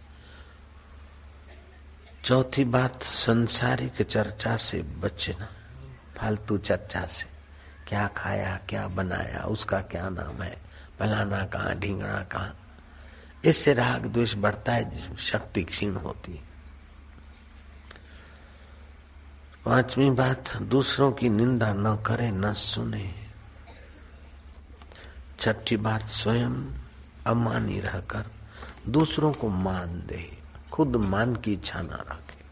चौथी 2.24 2.64
बात, 2.64 3.02
संसारिक 3.02 4.02
चर्चा 4.02 4.56
से 4.56 4.82
बचना, 4.82 5.48
फालतू 6.16 6.58
चर्चा 6.58 7.06
से। 7.06 7.26
क्या 7.88 8.06
खाया, 8.06 8.60
क्या 8.68 8.88
बनाया, 8.88 9.44
उसका 9.44 9.80
क्या 9.80 10.08
नाम 10.08 10.42
है? 10.42 10.58
फलाना 10.98 11.46
कहाँ 11.46 11.78
ढींगना 11.78 12.22
कहाँ? 12.22 12.56
इससे 13.44 13.74
राग 13.74 14.06
द्वेष 14.06 14.34
बढ़ता 14.34 14.72
है, 14.72 15.16
शक्ति 15.16 15.62
क्षीण 15.62 15.94
होती 15.94 16.32
है। 16.32 16.42
पांचवी 19.64 20.10
बात, 20.10 20.56
दूसरों 20.56 21.12
की 21.12 21.28
निंदा 21.28 21.72
न 21.74 21.96
करे, 21.96 22.30
न 22.30 22.52
सुने। 22.52 23.14
छठी 25.40 25.76
बात, 25.76 26.02
स्वयं 26.02 26.72
अमानी 27.26 27.80
रहकर 27.80 28.24
दूसरों 28.88 29.32
को 29.32 29.48
मान 29.48 30.00
दे। 30.06 30.33
खुद 30.74 30.96
मान 30.96 31.36
की 31.36 31.52
इच्छा 31.52 31.82
ना 31.82 31.96
रखे। 31.96 32.42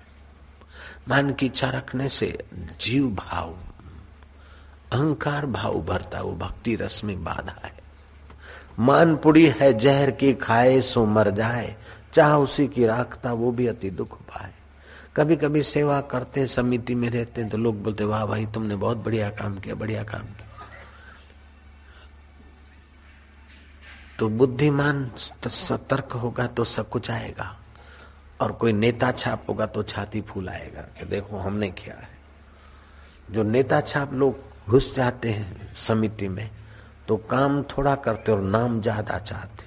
मान 1.09 1.33
की 1.33 1.47
इच्छा 1.47 1.71
रखने 1.71 2.09
से 2.09 2.45
जीव 2.81 3.09
भाव, 3.09 3.55
अहंकार 4.93 5.47
भाव 5.47 5.83
भरता 5.83 6.21
वो 6.21 6.33
भक्ति 6.33 6.77
रस 6.77 7.05
में 7.05 7.25
बाधा 7.25 7.61
है। 7.65 7.73
मान 8.79 9.17
पुड़ी 9.17 9.47
है, 9.47 9.79
जहर 9.79 10.11
की 10.11 10.35
खाए 10.35 10.81
सो 10.81 11.07
मर 11.07 11.31
जाए, 11.31 11.77
चाह 12.13 12.37
उसी 12.37 12.69
की 12.69 12.87
राखता, 12.87 13.33
वो 13.33 13.51
भी 13.53 13.67
अति 13.67 13.91
दुख 13.91 14.21
पाए। 14.23 14.53
कभी 15.17 15.37
कभी 15.37 15.63
सेवा 15.63 16.01
करते, 16.01 16.47
समिति 16.47 16.95
में 16.95 17.11
रहते 17.11 17.41
हैं 17.41 17.51
तो 17.51 17.59
लोग 17.59 17.83
बोलते, 17.83 18.05
वाह 18.05 18.27
भाई, 18.27 18.47
तुमने 18.47 18.77
बहुत 18.77 18.97
बढ़िया 18.97 19.31
काम 19.31 19.59
किया, 19.59 19.75
बढ़िया 19.75 20.05
काम 20.05 20.23
किया। 20.23 20.49
तो 24.19 24.29
बुद्धिमान 24.29 25.11
सतर्क 25.47 26.13
होगा 26.13 26.47
तो 26.47 26.65
सब 26.65 26.89
कुछ 26.89 27.11
आएगा। 27.11 27.59
और 28.43 28.53
कोई 28.53 28.73
नेता 28.73 29.11
छाप 29.13 29.45
होगा 29.49 29.67
तो 29.67 29.83
छाती 29.83 30.21
फूल 30.21 30.49
आएगा। 30.49 30.83
कि 30.99 31.05
देखो, 31.07 31.37
हमने 31.37 31.69
किया 31.71 31.95
है? 31.95 32.09
जो 33.31 33.43
नेता 33.43 33.81
छाप 33.81 34.13
लोग 34.13 34.39
घुस 34.69 34.95
जाते 34.95 35.31
हैं 35.31 35.75
समिति 35.77 36.29
में 36.29 36.51
तो 37.09 37.17
काम 37.31 37.63
थोड़ा 37.63 37.95
करते 37.95 38.33
और 38.33 38.41
नाम 38.41 38.81
ज़्यादा 38.81 39.19
चाहते। 39.19 39.67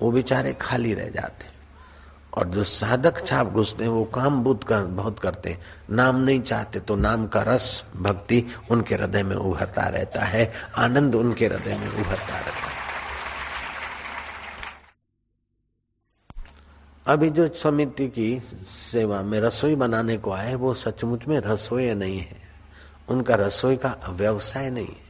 वो 0.00 0.10
बेचारे 0.12 0.52
खाली 0.52 0.94
रह 0.94 1.08
जाते। 1.10 1.48
और 2.34 2.48
जो 2.48 2.64
साधक 2.64 3.24
छाप 3.26 3.46
घुसते 3.46 3.84
हैं, 3.84 3.90
वो 3.90 4.04
काम 4.04 4.42
बुद्ध 4.42 4.62
कर, 4.64 4.82
बहुत 4.82 5.18
करते। 5.18 5.56
नाम 5.90 6.16
नहीं 6.16 6.40
चाहते 6.40 6.80
तो 6.80 6.96
नाम 6.96 7.26
का 7.26 7.42
रस, 7.42 7.84
भक्ति 7.96 8.44
उनके 8.70 8.94
हृदय 8.94 9.22
में 9.22 9.36
उभरता 9.36 9.88
रहता 9.88 10.24
है। 10.24 10.50
आनंद 10.78 11.14
उनके 11.14 11.46
हृदय 11.46 11.76
में 11.76 11.88
उभरता 11.88 12.38
रहता 12.38 12.66
है। 12.66 12.79
अभी 17.10 17.30
जो 17.30 17.48
समिति 17.48 18.06
की 18.08 18.42
सेवा 18.64 19.22
में 19.22 19.40
रसोई 19.40 19.74
बनाने 19.74 20.16
को 20.18 20.30
आए 20.30 20.54
वो 20.54 20.74
सचमुच 20.74 21.26
में 21.28 21.40
रसोई 21.40 21.94
नहीं 21.94 22.18
है। 22.18 22.36
उनका 23.08 23.34
रसोई 23.34 23.76
का 23.76 23.96
व्यवसाय 24.10 24.70
नहीं 24.70 24.86
है। 24.86 25.08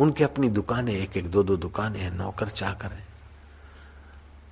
उनकी 0.00 0.24
अपनी 0.24 0.48
दुकानें 0.48 0.92
एक 0.92 1.16
एक 1.16 1.30
दो 1.30 1.42
दो 1.42 1.56
दुकानें 1.56 2.00
हैं, 2.00 2.10
नौकर 2.10 2.48
चाकर 2.48 2.92
है। 2.92 3.04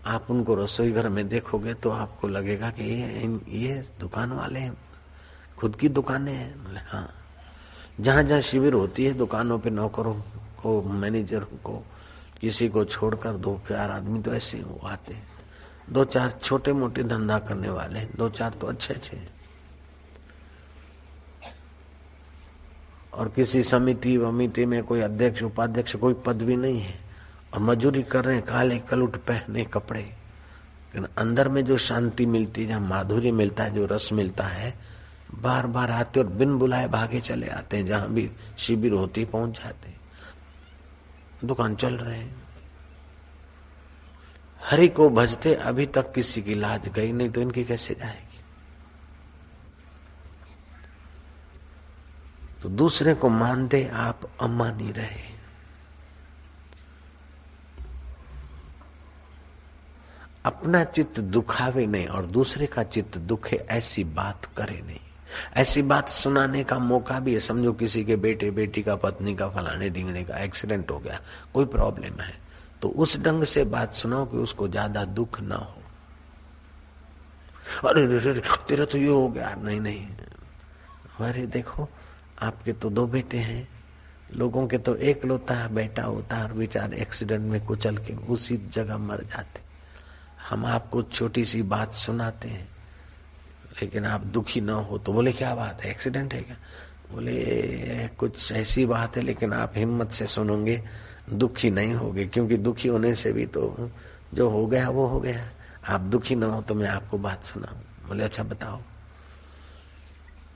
आप 0.06 0.26
उनको 0.30 0.54
रसोई 0.54 0.92
घर 0.92 1.08
में 1.08 1.28
देखोगे 1.28 1.74
तो 1.74 1.90
आपको 1.90 2.28
लगेगा 2.28 2.70
कि 2.70 2.84
ये 2.84 3.40
ये 3.48 3.84
दुकान 4.00 4.32
वाले 4.32 4.60
हैं, 4.60 4.76
खुद 5.58 5.76
की 5.76 5.88
दुकानें 5.88 6.34
हैं। 6.34 6.86
हाँ। 6.88 7.08
जहाँ 8.00 8.22
जहाँ 8.22 8.40
शिविर 8.40 8.72
होती 8.72 9.04
है, 9.04 9.14
दुकानों 9.14 9.58
पे 9.58 9.70
नौकरों 9.70 10.14
को, 10.62 10.82
मैनेजर 10.82 11.44
को, 11.44 11.84
किसी 12.40 12.68
को 12.68 12.84
छोड़कर 12.84 13.32
दो 13.32 13.60
चार 13.68 13.90
आदमी 13.90 14.22
तो 14.22 14.34
ऐसे 14.34 14.58
ही 14.58 14.64
आते 14.84 15.14
दो 15.90 16.04
चार 16.04 16.38
छोटे 16.42 16.72
मोटे 16.72 17.02
धंधा 17.02 17.38
करने 17.38 17.70
वाले 17.70 18.00
दो 18.00 18.28
चार 18.28 18.50
तो 18.50 18.66
अच्छे 18.66 18.94
अच्छे 18.94 19.42
और 23.14 23.28
किसी 23.28 23.62
समिति 23.62 24.16
वमिति 24.16 24.66
में 24.66 24.84
कोई 24.84 25.00
अध्यक्ष, 25.00 25.42
उपाध्यक्ष, 25.42 25.96
कोई 25.96 26.14
पदवी 26.14 26.56
नहीं 26.56 26.80
है। 26.80 27.00
और 27.54 27.60
मजूरी 27.60 28.02
कर 28.02 28.24
रहे 28.24 28.36
हैं, 28.36 28.44
काले 28.44 28.78
कलुट 28.78 29.16
पहने 29.16 29.64
कपड़े। 29.64 30.00
लेकिन 30.00 31.08
अंदर 31.18 31.48
में 31.48 31.64
जो 31.64 31.76
शांति 31.76 32.26
मिलती 32.26 32.62
है, 32.62 32.68
जहाँ 32.68 32.80
माधुर्य 32.80 33.32
मिलता 33.32 33.64
है, 33.64 33.70
जो 33.70 33.86
रस 33.86 34.12
मिलता 34.12 34.44
है 34.44 34.74
बार 35.34 35.66
बार 35.66 35.90
आते 35.90 36.20
और 36.20 36.26
बिन 36.26 36.58
बुलाए 36.58 36.88
भागे 36.88 37.20
चले 37.20 37.48
आते 37.48 37.76
हैं, 37.76 37.86
जहाँ 37.86 38.08
भी 38.08 38.30
शिविर 38.58 38.92
होती, 38.92 39.24
पहुँच 39.24 39.54
जाते 39.54 39.94
दुकान 41.44 41.74
चल 41.74 41.94
रहे 41.94 42.18
हैं। 42.18 42.41
हरि 44.64 44.88
को 44.88 45.10
भजते 45.10 45.54
अभी 45.54 45.86
तक 45.86 46.12
किसी 46.12 46.42
की 46.42 46.54
लाज 46.54 46.88
गई 46.88 47.12
नहीं 47.12 47.30
तो 47.30 47.40
इनकी 47.40 47.64
कैसे 47.64 47.94
जाएगी? 47.94 48.40
तो 52.62 52.68
दूसरे 52.68 53.14
को 53.14 53.28
मान 53.28 53.68
दे 53.68 53.90
आप 53.92 54.20
अमानी 54.40 54.92
रहे। 54.92 55.32
अपना 60.44 60.84
चित्त 60.84 61.20
दुखावे 61.20 61.86
नहीं 61.86 62.06
और 62.06 62.26
दूसरे 62.26 62.66
का 62.66 62.82
चित्त 62.82 63.18
दुखे, 63.18 63.56
ऐसी 63.56 64.04
बात 64.04 64.44
करे 64.44 64.82
नहीं। 64.86 65.00
ऐसी 65.56 65.82
बात 65.82 66.08
सुनाने 66.08 66.64
का 66.64 66.78
मौका 66.78 67.20
भी 67.20 67.34
है, 67.34 67.40
समझो 67.40 67.72
किसी 67.72 68.04
के 68.04 68.16
बेटे, 68.16 68.50
बेटी 68.50 68.82
का 68.82 68.96
पत्नी 68.96 69.34
का, 69.34 69.48
फलाने 69.48 69.90
ढींगने 69.90 70.24
का, 70.24 70.36
एक्सीडेंट 70.36 70.90
हो 70.90 70.98
गया, 70.98 71.20
कोई 71.54 71.64
प्रॉब्लम 71.64 72.20
है। 72.20 72.51
तो 72.82 72.88
उस 72.88 73.16
ढंग 73.20 73.44
से 73.44 73.64
बात 73.64 73.94
सुनाओ 73.94 74.24
कि 74.26 74.36
उसको 74.36 74.68
ज़्यादा 74.68 75.04
दुख 75.04 75.40
ना 75.40 75.56
हो। 75.56 75.82
अरे 77.88 78.06
तेरा 78.68 78.84
तो 78.84 78.98
ये 78.98 79.08
हो 79.08 79.28
गया। 79.28 79.54
नहीं 79.54 79.80
नहीं। 79.80 80.06
अरे, 81.20 81.46
देखो, 81.46 81.88
आपके 82.42 82.72
तो 82.72 82.90
दो 82.90 83.06
बेटे 83.06 83.38
हैं। 83.38 83.68
लोगों 84.30 84.66
के 84.66 84.78
तो 84.78 84.94
एक 84.96 85.24
लोता 85.24 85.54
है 85.54 85.72
बेटा 85.74 86.02
होता 86.02 86.36
है 86.36 86.44
और 86.44 86.52
बेचारे 86.52 86.96
एक्सीडेंट 86.96 87.42
में 87.42 87.64
कुचल 87.66 87.96
के 87.96 88.14
उसी 88.28 88.56
जगह 88.68 88.98
मर 88.98 89.22
जाते। 89.24 89.60
हम 90.48 90.64
आपको 90.66 91.02
छोटी 91.02 91.44
सी 91.44 91.62
बात 91.64 91.92
सुनाते 91.94 92.48
हैं, 92.48 92.68
लेकिन 93.82 94.04
आप 94.06 94.20
दुखी 94.26 94.60
ना 94.60 94.74
हो 94.74 94.98
तो 94.98 95.12
बोले, 95.12 95.32
क्या 95.32 95.54
बात 95.54 95.82
है? 95.82 95.90
एक्सीडेंट 95.90 96.34
है 96.34 96.40
क्या? 96.42 96.56
बोले, 97.12 98.08
कुछ 98.08 98.52
ऐसी 98.52 98.86
बात 98.86 99.16
है, 99.16 99.22
लेकिन 99.22 99.52
आप 99.52 99.72
हिम्मत 99.76 100.12
से 100.12 100.26
सुनोगे, 100.26 100.82
दुखी 101.30 101.70
नहीं 101.70 101.94
होगे, 101.94 102.24
क्योंकि 102.26 102.56
दुखी 102.56 102.88
होने 102.88 103.14
से 103.14 103.32
भी 103.32 103.46
तो 103.46 103.90
जो 104.34 104.48
हो 104.50 104.66
गया, 104.66 104.88
वो 104.88 105.06
हो 105.06 105.20
गया। 105.20 105.50
आप 105.88 106.00
दुखी 106.00 106.34
ना 106.34 106.46
हो 106.46 106.62
तो 106.62 106.74
मैं 106.74 106.88
आपको 106.88 107.18
बात 107.18 107.44
सुनाऊ। 107.44 108.08
बोले 108.08 108.24
अच्छा 108.24 108.42
बताओ 108.42 108.76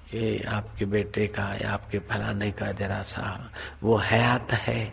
कि 0.09 0.39
आपके 0.49 0.85
बेटे 0.85 1.27
का 1.27 1.55
या 1.55 1.71
आपके 1.71 1.99
फलाने 1.99 2.51
का 2.51 2.71
जरा 2.73 3.03
सा 3.03 3.53
वो 3.83 3.97
हयात 3.97 4.53
है, 4.53 4.93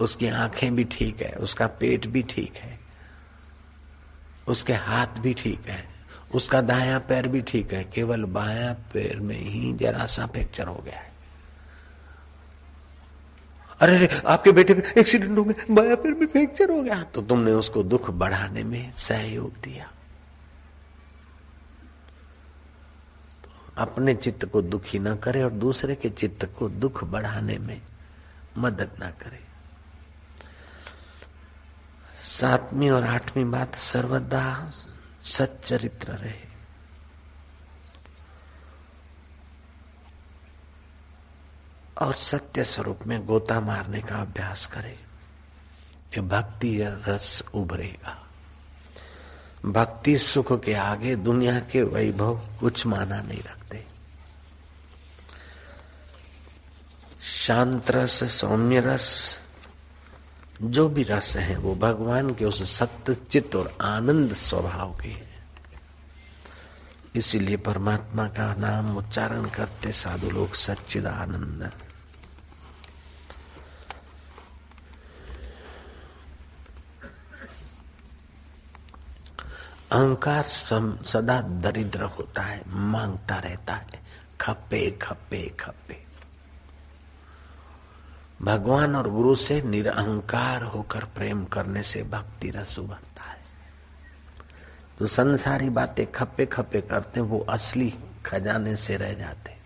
उसकी 0.00 0.28
आँखें 0.28 0.74
भी 0.76 0.84
ठीक 0.84 1.22
है, 1.22 1.32
उसका 1.32 1.66
पेट 1.66 2.06
भी 2.06 2.22
ठीक 2.22 2.56
है, 2.56 2.78
उसके 4.46 4.72
हाथ 4.72 5.20
भी 5.20 5.34
ठीक 5.34 5.68
है। 5.68 5.97
उसका 6.34 6.60
दाया 6.60 6.98
पैर 6.98 7.28
भी 7.28 7.42
ठीक 7.42 7.72
है, 7.72 7.84
केवल 7.84 8.24
बाया 8.24 8.72
पैर 8.72 9.20
में 9.20 9.36
ही 9.36 9.72
जरा 9.72 10.06
सा 10.06 10.26
फ्रैक्चर 10.26 10.66
हो 10.66 10.82
गया 10.84 10.98
है। 10.98 11.12
अरे 13.80 13.96
अरे, 13.96 14.20
आपके 14.26 14.52
बेटे 14.52 14.74
का 14.74 15.00
एक्सीडेंट 15.00 15.38
हो 15.38 15.44
गया, 15.44 15.74
बाया 15.74 15.94
पैर 15.94 16.14
में 16.14 16.26
फ्रैक्चर 16.26 16.70
हो 16.70 16.82
गया। 16.82 17.02
तो 17.02 17.22
तुमने 17.22 17.52
उसको 17.52 17.82
दुख 17.82 18.10
बढ़ाने 18.10 18.64
में 18.64 18.92
सहयोग 18.92 19.52
दिया। 19.52 19.90
अपने 23.76 24.14
चित्त 24.14 24.44
को 24.44 24.62
दुखी 24.62 24.98
ना 24.98 25.16
करे 25.16 25.42
और 25.42 25.50
दूसरे 25.50 25.94
के 25.94 26.08
चित्त 26.10 26.44
को 26.58 26.68
दुख 26.68 27.04
बढ़ाने 27.04 27.58
में 27.58 27.82
मदद 28.58 28.90
ना 29.00 29.10
करे। 29.10 29.40
सातवीं 32.22 32.90
और 32.90 33.04
आठवीं 33.04 33.50
बात 33.50 33.74
सर्वदा 33.74 34.72
सच्चरित्र 35.28 36.12
रहे। 36.12 36.48
और 42.00 42.14
सत्य 42.14 42.64
स्वरूप 42.64 43.00
में 43.06 43.26
गोता 43.26 43.60
मारने 43.60 44.00
का 44.00 44.16
अभ्यास 44.16 44.66
करे, 44.66 44.98
कि 46.14 46.20
भक्ति 46.20 46.78
रस 46.82 47.44
उभरेगा। 47.54 48.26
भक्ति 49.64 50.18
सुख 50.18 50.64
के 50.64 50.74
आगे 50.74 51.16
दुनिया 51.16 51.60
के 51.60 51.82
वैभव 51.82 52.40
कुछ 52.60 52.86
माना 52.86 53.20
नहीं 53.20 53.42
रखते। 53.42 53.86
शांत 57.22 57.90
रस, 57.90 58.24
सौम्य 58.24 58.80
रस 58.80 59.38
जो 60.62 60.88
भी 60.88 61.02
रस 61.02 61.36
है, 61.36 61.56
वो 61.56 61.74
भगवान 61.74 62.34
के 62.34 62.44
उस 62.44 62.78
सत्य 62.78 63.14
चित्त 63.14 63.56
और 63.56 63.78
आनंद 63.80 64.34
स्वभाव 64.34 64.96
के 65.02 65.08
है। 65.08 65.28
इसीलिए 67.14 67.56
परमात्मा 67.56 68.26
का 68.28 68.54
नाम 68.54 68.96
उच्चारण 68.96 69.44
करते 69.44 69.92
साधु 69.92 70.30
लोग 70.30 70.54
सच्चिद 70.54 71.06
आनंद 71.06 71.70
अहंकार 79.92 80.44
सदा 81.06 81.40
दरिद्र 81.40 82.02
होता 82.02 82.42
है, 82.42 82.62
माँगता 82.68 83.38
रहता 83.38 83.74
है, 83.74 84.02
खपे 84.40 84.90
खपे 84.90 85.48
खपे। 85.60 86.07
भगवान 88.42 88.96
और 88.96 89.10
गुरु 89.10 89.34
से 89.34 89.62
निरअहकार 89.62 90.62
होकर 90.62 91.04
प्रेम 91.04 91.44
करने 91.44 91.82
से 91.82 92.02
भक्ति 92.02 92.50
रस 92.50 92.78
उभरता 92.78 93.22
है। 93.22 93.38
तो 94.98 95.06
संसारी 95.06 95.70
बातें 95.70 96.12
खपे 96.12 96.46
खपे 96.46 96.80
करते 96.80 97.20
वो 97.20 97.40
असली 97.40 97.94
खजाने 98.26 98.76
से 98.76 98.96
रह 98.96 99.12
जाते 99.12 99.58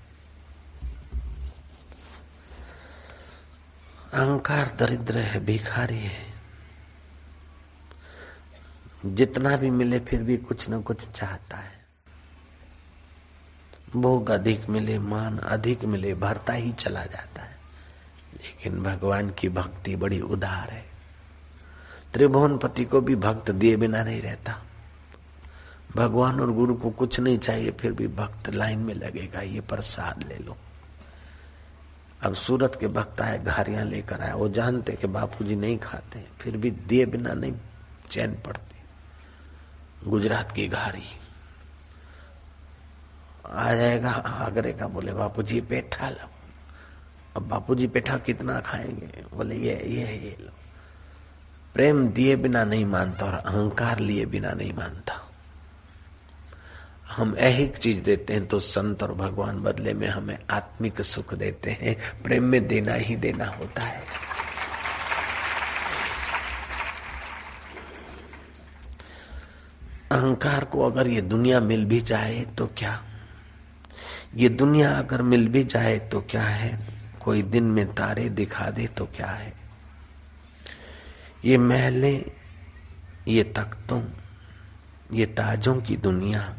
अहंकार 4.12 4.76
दरिद्र 4.78 5.18
है, 5.18 5.40
भिखारी 5.40 5.98
है। 5.98 6.34
जितना 9.06 9.56
भी 9.56 9.70
मिले 9.70 10.00
फिर 10.00 10.22
भी 10.22 10.36
कुछ 10.36 10.70
न 10.70 10.82
कुछ 10.82 11.08
चाहता 11.08 11.56
है। 11.56 11.86
भोग 13.96 14.30
अधिक 14.30 14.68
मिले, 14.68 14.98
मान 14.98 15.38
अधिक 15.38 15.84
मिले, 15.84 16.14
भरता 16.14 16.52
ही 16.52 16.72
चला 16.72 17.04
जाता 17.04 17.42
है। 17.42 17.51
लेकिन 18.44 18.82
भगवान 18.82 19.30
की 19.30 19.48
भक्ति 19.48 19.96
बड़ी 19.96 20.20
उदार 20.20 20.70
है। 20.70 20.84
त्रिभुवन 22.14 22.58
पति 22.58 22.84
को 22.84 23.00
भी 23.00 23.16
भक्त 23.16 23.50
दिए 23.50 23.76
बिना 23.76 24.02
नहीं 24.02 24.22
रहता। 24.22 24.62
भगवान 25.96 26.40
और 26.40 26.52
गुरु 26.52 26.74
को 26.74 26.90
कुछ 26.90 27.20
नहीं 27.20 27.38
चाहिए, 27.38 27.70
फिर 27.70 27.92
भी 27.92 28.08
भक्त 28.08 28.50
लाइन 28.50 28.78
में 28.78 28.94
लगेगा, 28.94 29.40
ये 29.40 29.60
प्रसाद 29.60 30.24
ले 30.28 30.38
लो। 30.38 30.56
अब 32.22 32.34
सूरत 32.34 32.76
के 32.80 32.86
भक्त 32.86 33.20
आए, 33.20 33.38
घारियाँ 33.38 33.84
लेकर 33.84 34.20
आए, 34.20 34.32
वो 34.32 34.48
जानते 34.48 34.92
कि 34.92 35.06
बापूजी 35.06 35.56
नहीं 35.56 35.78
खाते, 35.78 36.24
फिर 36.40 36.56
भी 36.56 36.70
दिए 36.70 37.06
बिना 37.06 37.32
नहीं 37.32 37.54
चैन 38.10 38.34
पड़ती। 38.46 38.72
गुजरात 40.10 40.52
की 40.52 40.68
घारी। 40.68 41.02
आ 43.46 43.74
जाएगा, 43.74 44.10
आगरे 44.12 44.72
का 44.72 44.86
बोले 44.86 45.12
बापू 45.12 45.42
जी 45.42 45.60
पेठा 45.60 46.10
लो 46.10 46.31
अब 47.36 47.48
बापू 47.48 47.74
जी 47.74 47.86
पेठा 47.86 48.16
कितना 48.16 48.60
खाएँगे? 48.60 49.24
बोले, 49.34 49.56
ये 49.56 49.82
ये 49.86 50.02
ये 50.02 50.36
लो। 50.40 50.50
प्रेम 51.74 52.08
दिए 52.08 52.36
बिना 52.36 52.64
नहीं 52.64 52.86
मानता 52.86 53.26
और 53.26 53.34
अहंकार 53.34 53.98
लिए 53.98 54.26
बिना 54.26 54.52
नहीं 54.52 54.72
मानता। 54.72 55.28
हम 57.10 57.36
ऐहिक 57.38 57.76
चीज़ 57.76 58.02
देते 58.02 58.32
हैं 58.32 58.46
तो 58.46 58.60
संत 58.60 59.02
और 59.02 59.14
भगवान 59.14 59.60
बदले 59.60 59.94
में 59.94 60.08
हमें 60.08 60.38
आत्मिक 60.50 61.02
सुख 61.02 61.34
देते 61.34 61.70
हैं। 61.70 62.22
प्रेम 62.22 62.44
में 62.44 62.68
देना 62.68 62.94
ही 62.94 63.16
देना 63.16 63.46
होता 63.46 63.82
है। 63.82 64.04
अहंकार 70.12 70.64
को 70.64 70.90
अगर 70.90 71.08
ये 71.08 71.20
दुनिया 71.20 71.60
मिल 71.60 71.84
भी 71.84 72.00
जाए 72.00 72.40
तो 72.40 72.66
क्या? 72.66 73.04
ये 74.34 74.48
दुनिया 74.48 74.98
अगर 74.98 75.22
मिल 75.22 75.48
भी 75.48 75.64
जाए 75.64 75.98
तो 75.98 76.20
क्या 76.20 76.42
है? 76.42 76.91
कोई 77.24 77.42
दिन 77.42 77.64
में 77.64 77.94
तारे 77.94 78.28
दिखा 78.28 78.70
दे 78.70 78.86
तो 78.86 79.06
क्या 79.06 79.26
है? 79.26 79.52
ये 81.44 81.58
महले, 81.58 82.32
ये 83.28 83.42
तख्तों, 83.44 84.02
ये 85.12 85.26
ताजों 85.26 85.80
की 85.80 85.96
दुनिया, 85.96 86.54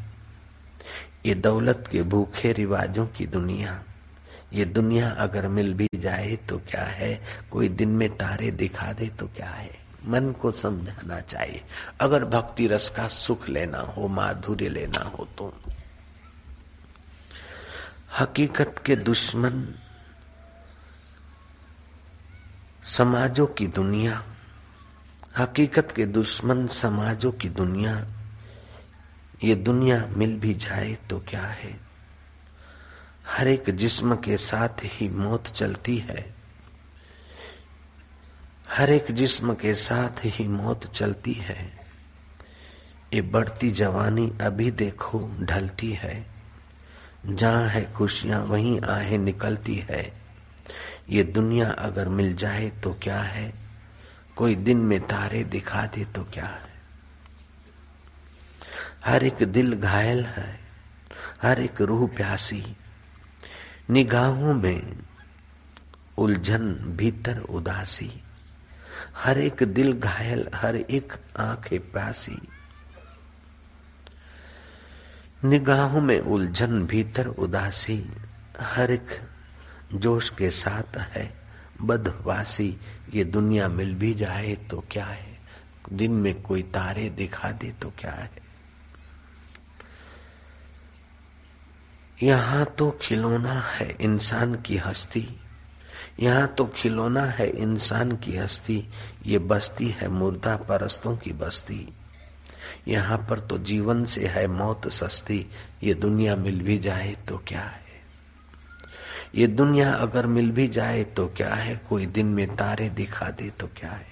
ये 1.25 1.35
दौलत 1.35 1.89
के 1.91 2.03
भूखे 2.03 2.53
रिवाजों 2.53 3.07
की 3.07 3.25
दुनिया, 3.25 3.83
ये 4.53 4.65
दुनिया 4.65 5.09
अगर 5.09 5.47
मिल 5.47 5.73
भी 5.73 5.87
जाए 5.95 6.35
तो 6.35 6.57
क्या 6.57 6.83
है? 6.83 7.23
कोई 7.51 7.69
दिन 7.69 7.89
में 7.89 8.17
तारे 8.17 8.51
दिखा 8.51 8.93
दे 8.93 9.07
तो 9.07 9.27
क्या 9.27 9.49
है? 9.49 9.83
मन 10.05 10.31
को 10.31 10.51
समझाना 10.51 11.19
चाहिए। 11.19 11.61
अगर 11.99 12.25
भक्ति 12.25 12.67
रस 12.67 12.89
का 12.89 13.07
सुख 13.07 13.49
लेना 13.49 13.79
हो, 13.79 14.07
माधुर्य 14.07 14.69
लेना 14.69 15.03
हो 15.03 15.27
तो। 15.37 15.53
हकीकत 18.19 18.75
के 18.85 18.95
दुश्मन 18.95 19.75
समाजों 22.83 23.47
की 23.47 23.67
दुनिया, 23.67 24.23
हकीकत 25.37 25.93
के 25.95 26.05
दुश्मन 26.05 26.67
समाजों 26.67 27.31
की 27.31 27.49
दुनिया, 27.49 28.07
ये 29.43 29.55
दुनिया 29.55 30.05
मिल 30.05 30.39
भी 30.39 30.53
जाए 30.53 30.97
तो 31.09 31.19
क्या 31.19 31.41
है? 31.41 31.79
हर 33.27 33.47
एक 33.47 33.69
जिस्म 33.69 34.15
के 34.15 34.37
साथ 34.37 34.69
ही 34.83 35.09
मौत 35.09 35.47
चलती 35.47 35.97
है। 35.97 36.35
हर 38.69 38.89
एक 38.89 39.11
जिस्म 39.11 39.53
के 39.53 39.73
साथ 39.73 40.25
ही 40.25 40.47
मौत 40.47 40.93
चलती 40.93 41.33
है। 41.33 41.73
ये 43.13 43.21
बढ़ती 43.21 43.71
जवानी 43.71 44.33
अभी 44.41 44.71
देखो 44.71 45.31
ढलती 45.39 45.91
है। 45.91 46.25
जहाँ 47.25 47.67
है 47.67 47.93
खुशियाँ, 47.93 48.41
वहीं 48.41 48.81
आहे 48.81 49.17
निकलती 49.17 49.75
है। 49.75 50.23
ये 51.09 51.23
दुनिया 51.23 51.71
अगर 51.71 52.09
मिल 52.09 52.35
जाए 52.35 52.69
तो 52.69 52.93
क्या 52.93 53.21
है? 53.21 53.53
कोई 54.35 54.55
दिन 54.55 54.77
में 54.77 54.99
तारे 54.99 55.43
दिखा 55.43 55.85
दे 55.85 56.05
तो 56.05 56.23
क्या 56.23 56.45
है? 56.45 56.73
हर 59.05 59.23
एक 59.23 59.43
दिल 59.43 59.73
घायल 59.73 60.25
है, 60.25 60.59
हर 61.41 61.59
एक 61.59 61.81
रूह 61.81 62.07
प्यासी। 62.07 62.77
निगाहों 63.89 64.53
में 64.53 64.97
उलझन 66.17 66.73
भीतर 66.73 67.39
उदासी। 67.39 68.23
हर 69.17 69.37
एक 69.37 69.63
दिल 69.63 69.93
घायल, 69.93 70.49
हर 70.55 70.75
एक 70.75 71.13
आँखें 71.37 71.91
प्यासी। 71.91 72.47
निगाहों 75.43 76.01
में 76.01 76.19
उलझन 76.19 76.85
भीतर 76.85 77.27
उदासी। 77.27 78.11
हर 78.59 78.91
एक 78.91 79.32
जोश 79.93 80.29
के 80.29 80.49
साथ 80.49 80.97
है, 80.97 81.33
बदवासी, 81.81 82.77
ये 83.13 83.23
दुनिया 83.23 83.67
मिल 83.67 83.95
भी 83.95 84.13
जाए 84.13 84.55
तो 84.55 84.83
क्या 84.91 85.05
है? 85.05 85.37
दिन 85.93 86.11
में 86.11 86.41
कोई 86.41 86.63
तारे 86.63 87.09
दिखा 87.09 87.51
दे 87.51 87.71
तो 87.71 87.93
क्या 87.99 88.11
है? 88.11 88.31
यहाँ 92.23 92.65
तो 92.65 92.99
खिलौना 93.01 93.53
है 93.53 93.97
इंसान 94.01 94.55
की 94.55 94.77
हस्ती। 94.77 95.39
यहाँ 96.19 96.47
तो 96.47 96.65
खिलौना 96.65 97.23
है 97.23 97.47
इंसान 97.49 98.17
की 98.17 98.37
हस्ती। 98.37 98.89
ये 99.25 99.39
बस्ती 99.39 99.87
है 99.87 100.07
मुर्दा 100.07 100.55
परस्तों 100.55 101.17
की 101.17 101.33
बस्ती। 101.33 101.93
यहाँ 102.87 103.17
पर 103.29 103.39
तो 103.39 103.57
जीवन 103.57 104.05
से 104.05 104.27
है 104.27 104.47
मौत 104.47 104.87
सस्ती। 104.87 105.45
ये 105.83 105.93
दुनिया 105.93 106.35
मिल 106.35 106.61
भी 106.61 106.79
जाए 106.79 107.15
तो 107.27 107.37
क्या 107.37 107.61
है? 107.61 107.82
ये 109.35 109.47
दुनिया 109.47 109.93
अगर 109.93 110.27
मिल 110.27 110.51
भी 110.51 110.67
जाए 110.67 111.03
तो 111.03 111.27
क्या 111.27 111.53
है? 111.53 111.75
कोई 111.89 112.05
दिन 112.05 112.25
में 112.25 112.55
तारे 112.55 112.89
दिखा 112.89 113.29
दे 113.29 113.49
तो 113.49 113.67
क्या 113.67 113.91
है? 113.91 114.07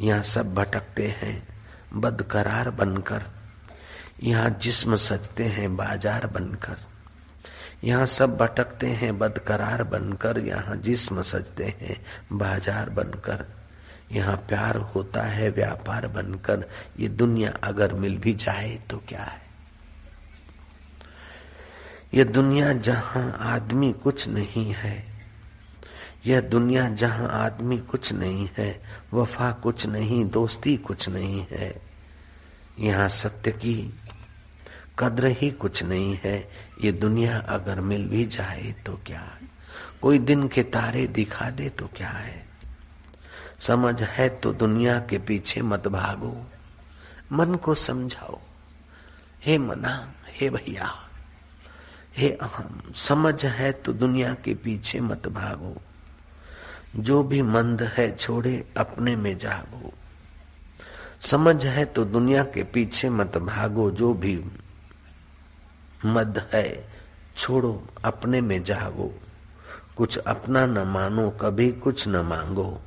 यहाँ 0.00 0.22
सब 0.22 0.54
भटकते 0.54 1.06
हैं, 1.06 1.48
बदकरार 1.94 2.70
बनकर। 2.70 3.22
यहाँ 4.22 4.50
जिस्म 4.50 4.96
सजते 4.96 5.44
हैं, 5.44 5.76
बाज़ार 5.76 6.26
बनकर। 6.26 6.76
यहाँ 7.84 8.06
सब 8.06 8.36
भटकते 8.36 8.86
हैं, 8.86 9.18
बदकरार 9.18 9.84
बनकर। 9.84 10.38
यहाँ 10.38 10.76
जिस्म 10.76 11.22
सजते 11.22 11.64
हैं, 11.64 11.96
बाज़ार 12.32 12.90
बनकर। 12.90 13.46
यहाँ 14.12 14.36
प्यार 14.36 14.76
होता 14.76 15.22
है, 15.22 15.50
व्यापार 15.50 16.06
बनकर। 16.08 16.68
ये 17.00 17.08
दुनिया 17.08 17.50
अगर 17.62 17.92
मिल 17.92 18.18
भी 18.18 18.34
जाए 18.34 18.78
तो 18.90 19.02
क्या 19.08 19.22
है? 19.22 19.45
यह 22.16 22.24
दुनिया 22.24 22.72
जहाँ 22.72 23.38
आदमी 23.40 23.92
कुछ 23.92 24.28
नहीं 24.28 24.72
है, 24.72 25.04
यह 26.26 26.40
दुनिया 26.40 26.88
जहाँ 26.88 27.28
आदमी 27.28 27.78
कुछ 27.78 28.12
नहीं 28.12 28.48
है, 28.58 28.82
वफा 29.14 29.52
कुछ 29.52 29.86
नहीं, 29.86 30.24
दोस्ती 30.30 30.76
कुछ 30.76 31.08
नहीं 31.08 31.46
है, 31.50 31.82
यहाँ 32.78 33.08
सत्य 33.08 33.50
की 33.50 33.94
कद्र 34.98 35.26
ही 35.26 35.50
कुछ 35.50 35.82
नहीं 35.82 36.18
है, 36.24 36.50
ये 36.80 36.92
दुनिया 36.92 37.38
अगर 37.38 37.80
मिल 37.80 38.08
भी 38.08 38.24
जाए 38.26 38.74
तो 38.86 39.00
क्या? 39.06 39.20
है 39.20 39.48
कोई 40.02 40.18
दिन 40.18 40.48
के 40.48 40.62
तारे 40.62 41.06
दिखा 41.06 41.50
दे 41.50 41.68
तो 41.68 41.86
क्या 41.86 42.08
है? 42.08 42.46
समझ 43.58 44.02
है 44.02 44.28
तो 44.28 44.52
दुनिया 44.52 44.98
के 45.00 45.18
पीछे 45.18 45.62
मत 45.62 45.88
भागो, 45.88 46.46
मन 47.32 47.54
को 47.54 47.74
समझाओ, 47.74 48.40
हे 49.42 49.58
मना 49.58 50.14
हे 50.28 50.50
भैया। 50.50 51.05
हे 52.16 52.30
अहम, 52.30 52.92
समझ 52.94 53.46
है 53.46 53.72
तो 53.72 53.92
दुनिया 53.92 54.34
के 54.34 54.54
पीछे 54.54 55.00
मत 55.00 55.28
भागो। 55.28 55.76
जो 56.96 57.22
भी 57.22 57.42
मंद 57.42 57.82
है 57.82 58.16
छोड़े, 58.16 58.68
अपने 58.76 59.16
में 59.16 59.38
जागो। 59.38 59.92
समझ 61.20 61.66
है 61.66 61.84
तो 61.84 62.04
दुनिया 62.04 62.44
के 62.44 62.64
पीछे 62.64 63.10
मत 63.10 63.38
भागो, 63.38 63.90
जो 63.90 64.14
भी 64.14 64.44
मद 66.06 66.50
है 66.52 66.88
छोड़ो, 67.36 67.86
अपने 68.04 68.40
में 68.40 68.64
जागो। 68.64 69.20
कुछ 69.96 70.18
अपना 70.18 70.66
न 70.66 70.78
मानो, 70.78 71.30
कभी 71.30 71.72
कुछ 71.72 72.08
न 72.08 72.16
मांगो। 72.16 72.82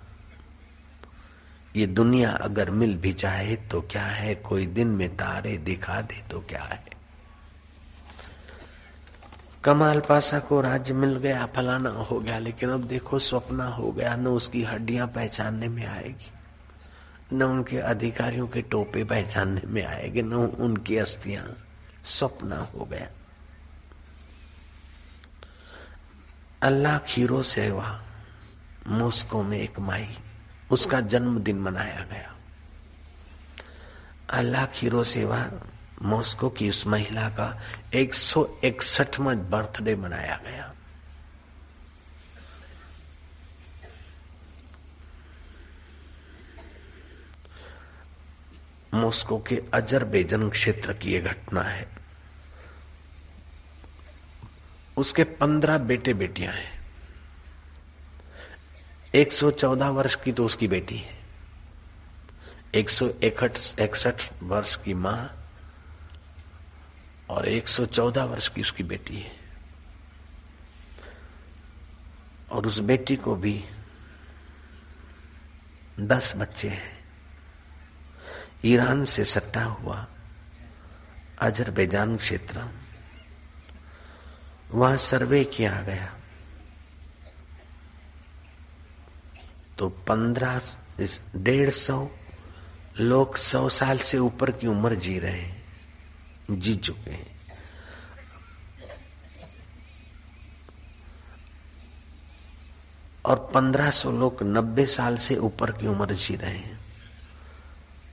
ये 1.75 1.87
दुनिया 1.87 2.31
अगर 2.31 2.71
मिल 2.71 2.97
भी 2.97 3.13
जाए 3.13 3.55
तो 3.55 3.81
क्या 3.81 4.05
है? 4.05 4.35
कोई 4.35 4.65
दिन 4.65 4.87
में 4.87 5.15
तारे 5.15 5.57
दिखा 5.57 6.01
दे 6.01 6.23
तो 6.31 6.39
क्या 6.39 6.63
है? 6.63 6.98
कमाल 9.63 9.99
पासा 9.99 10.39
को 10.39 10.61
राज्य 10.61 10.93
मिल 10.93 11.15
गया, 11.15 11.45
फलाना 11.45 11.89
हो 11.89 12.19
गया, 12.19 12.39
लेकिन 12.39 12.69
अब 12.69 12.83
देखो 12.83 13.19
स्वप्न 13.19 13.61
हो 13.61 13.91
गया, 13.91 14.15
न 14.15 14.27
उसकी 14.27 14.63
हड्डियाँ 14.63 15.07
पहचानने 15.07 15.67
में 15.67 15.85
आएगी, 15.85 16.31
न 17.33 17.43
उनके 17.43 17.77
अधिकारियों 17.77 18.47
के 18.47 18.61
टोपे 18.61 19.03
पहचानने 19.03 19.61
में 19.65 19.85
आएँगे, 19.85 20.21
न 20.21 20.33
उनकी 20.33 20.97
अस्थियाँ। 20.97 21.65
स्वप्न 22.03 22.53
हो 22.53 22.85
गया। 22.85 23.09
अल्लाह 26.61 26.97
खीरो 26.97 27.43
सेवा, 27.43 28.01
मॉस्को 28.87 29.43
में 29.43 29.57
एक 29.57 29.79
माई, 29.79 30.17
उसका 30.71 31.01
जन्मदिन 31.01 31.59
मनाया 31.59 32.05
गया। 32.11 32.35
अल्लाह 34.29 34.65
खीरो 34.65 35.03
सेवा 35.03 35.49
मॉस्को 36.01 36.49
की 36.49 36.69
उस 36.69 36.87
महिला 36.87 37.29
का 37.29 37.61
एक 37.93 38.13
सौ 38.13 38.59
इकसठवा 38.63 39.33
बर्थडे 39.33 39.95
मनाया 39.95 40.39
गया। 40.45 40.73
मॉस्को 48.93 49.39
के 49.39 49.61
अजरबेजन 49.73 50.49
क्षेत्र 50.49 50.93
की 50.93 51.13
यह 51.13 51.21
घटना 51.21 51.61
है। 51.61 51.87
उसके 54.97 55.23
पंद्रह 55.23 55.77
बेटे 55.77 56.13
बेटियाँ 56.13 56.53
हैं 56.53 56.79
114 59.15 59.89
वर्ष 59.89 60.15
की 60.15 60.31
तो 60.31 60.45
उसकी 60.45 60.67
बेटी 60.67 60.97
है। 60.97 61.17
एक 62.75 62.89
सौ 62.89 63.07
इकसठ 63.23 64.43
वर्ष 64.43 64.75
की 64.75 64.93
माँ 64.93 65.38
और 67.29 67.47
114 67.49 68.23
वर्ष 68.23 68.47
की 68.47 68.61
उसकी 68.61 68.83
बेटी 68.83 69.17
है। 69.17 69.31
और 72.51 72.67
उस 72.67 72.79
बेटी 72.79 73.15
को 73.15 73.35
भी 73.35 73.65
दस 75.99 76.33
बच्चे 76.35 76.69
हैं। 76.69 76.99
ईरान 78.65 79.05
से 79.05 79.25
सट्टा 79.25 79.63
हुआ 79.63 80.07
अजरबैजान 81.39 82.17
क्षेत्र, 82.17 82.69
वहाँ 84.71 84.97
सर्वे 84.97 85.43
किया 85.43 85.81
गया। 85.81 86.15
तो 89.77 89.89
पंद्रह, 89.89 90.61
डेढ़ 91.35 91.69
सौ 91.69 92.09
लोग 92.99 93.37
सौ 93.37 93.69
साल 93.69 93.97
से 93.97 94.17
ऊपर 94.17 94.51
की 94.51 94.67
उम्र 94.67 94.95
जी 94.95 95.19
रहे 95.19 95.41
हैं। 95.41 95.58
जी 96.51 96.75
चुके 96.75 97.11
हैं। 97.11 97.39
और 103.25 103.51
पंद्रह 103.53 103.91
सौ 103.91 104.11
लोग 104.11 104.37
नब्बे 104.43 104.85
साल 104.85 105.17
से 105.17 105.35
ऊपर 105.35 105.71
की 105.71 105.87
उम्र 105.87 106.13
जी 106.13 106.35
रहे 106.35 106.57
हैं। 106.57 106.79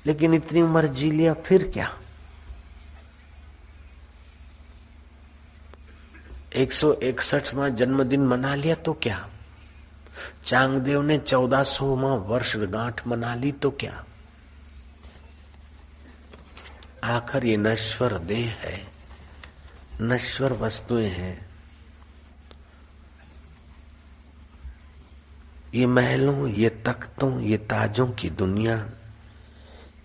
लेकिन 0.06 0.34
इतनी 0.34 0.62
उम्र 0.62 0.86
जी 0.86 1.10
लिया 1.10 1.34
फिर 1.34 1.70
क्या? 1.70 1.98
एक 6.56 6.72
सौ 6.72 6.92
इकसठवा 6.92 7.68
जन्मदिन 7.68 8.26
मना 8.26 8.54
लिया 8.54 8.74
तो 8.74 8.92
क्या? 8.92 9.30
चांगदेव 10.44 11.02
ने 11.02 11.18
चौदह 11.18 11.62
सौवा 11.62 12.14
वर्ष 12.14 12.56
गांठ 12.56 13.06
मना 13.06 13.34
ली 13.34 13.52
तो 13.52 13.70
क्या? 13.70 14.04
आखिर 17.06 17.44
ये 17.44 17.56
नश्वर 17.56 18.18
देह 18.18 18.54
है। 18.60 18.86
नश्वर 20.00 20.52
वस्तुएँ 20.52 21.08
हैं। 21.08 21.46
ये 25.74 25.86
महलों, 25.86 26.48
ये 26.48 26.70
तख्तों, 26.70 27.40
ये 27.40 27.56
ताजों 27.56 28.06
की 28.06 28.30
दुनिया, 28.30 28.90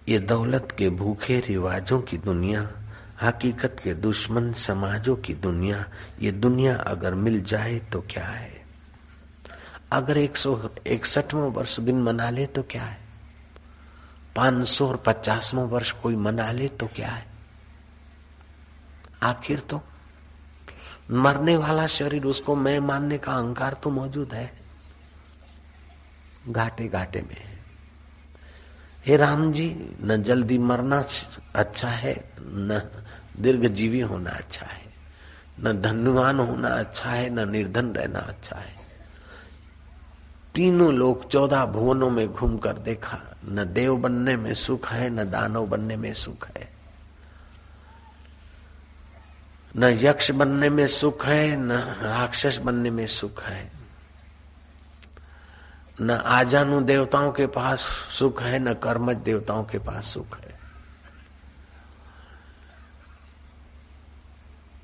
ये 0.10 0.20
दौलत 0.20 0.76
के 0.78 0.90
भूखे 0.90 1.40
रिवाजों 1.40 2.02
की 2.02 2.18
दुनिया, 2.18 2.72
हकीकत 3.22 3.76
के 3.84 3.94
दुश्मन 3.94 4.54
समाजों 4.54 5.16
की 5.16 5.34
दुनिया, 5.34 5.90
ये 6.22 6.32
दुनिया 6.32 6.76
अगर 6.76 7.14
मिल 7.14 7.44
जाए 7.44 7.80
तो 7.80 8.02
क्या 8.02 8.26
है? 8.26 8.66
अगर 9.92 10.18
एक 10.18 10.38
सौ 10.38 10.70
इकसठवा 10.88 11.46
वर्ष 11.46 11.80
दिन 11.80 12.02
मना 12.02 12.30
ले 12.30 12.46
तो 12.46 12.64
क्या 12.64 12.84
है? 12.84 13.01
पाँच 14.36 14.68
सौ 14.68 14.88
और 14.88 14.98
पचासवा 14.98 15.64
वर्ष 15.64 15.92
कोई 15.92 16.16
मना 16.16 16.52
ले 16.52 16.68
तो 16.68 16.88
क्या 16.88 17.08
है? 17.08 17.26
आखिर 19.24 19.60
तो 19.60 19.82
मरने 21.12 21.56
वाला 21.58 21.88
शरीर, 21.88 22.26
उसको 22.26 22.56
मैं 22.56 22.80
मानने 22.80 23.18
का 23.18 23.32
अहंकार 23.32 23.74
तो 23.74 23.90
मौजूद 23.90 24.34
है। 24.34 24.52
घाटे 26.48 26.88
घाटे 26.88 27.22
में 27.22 27.38
हे। 29.06 29.18
राम 29.18 29.52
जी, 29.52 29.96
न 30.02 30.24
जल्दी 30.24 30.58
मरना 30.58 31.04
अच्छा 31.56 31.88
है, 31.88 32.34
न 32.40 32.90
दीर्घ 33.40 33.66
जीवी 33.66 34.00
होना 34.00 34.30
अच्छा 34.30 34.66
है, 34.66 34.94
न 35.60 35.82
धनवान 35.82 36.40
होना 36.40 36.68
अच्छा 36.68 37.10
है, 37.10 37.30
न 37.30 37.50
निर्धन 37.50 37.86
रहना 37.86 38.20
अच्छा 38.20 38.56
है। 38.56 38.76
तीनों 40.56 40.94
लोग 40.94 41.30
चौदह 41.30 41.66
भुवनों 41.66 42.10
में 42.10 42.28
घूम 42.28 42.58
कर 42.58 42.78
देखा। 42.78 43.31
न 43.46 43.74
देव 43.74 43.98
बनने 43.98 44.36
में 44.36 44.54
सुख 44.54 44.92
है, 44.92 45.10
न 45.10 45.30
दानव 45.30 45.66
बनने 45.66 45.96
में 45.96 46.14
सुख 46.14 46.48
है। 46.58 46.74
न 49.76 49.84
यक्ष 49.84 50.32
बनने 50.32 50.70
में 50.70 50.88
सुख 50.88 51.26
है, 51.26 51.56
न 51.56 51.72
राक्षस 52.02 52.58
बनने 52.58 52.92
में 52.92 53.08
सुख 53.08 53.44
है। 53.44 53.72
न 56.02 56.12
आजानु 56.12 56.82
देवताओं 56.82 57.32
के 57.32 57.48
पास 57.48 57.80
सुख 58.20 58.42
है, 58.42 58.60
न 58.60 58.74
कर्मज 58.74 59.16
देवताओं 59.16 59.64
के 59.64 59.78
पास 59.78 60.06
सुख 60.06 60.40
है। 60.40 60.60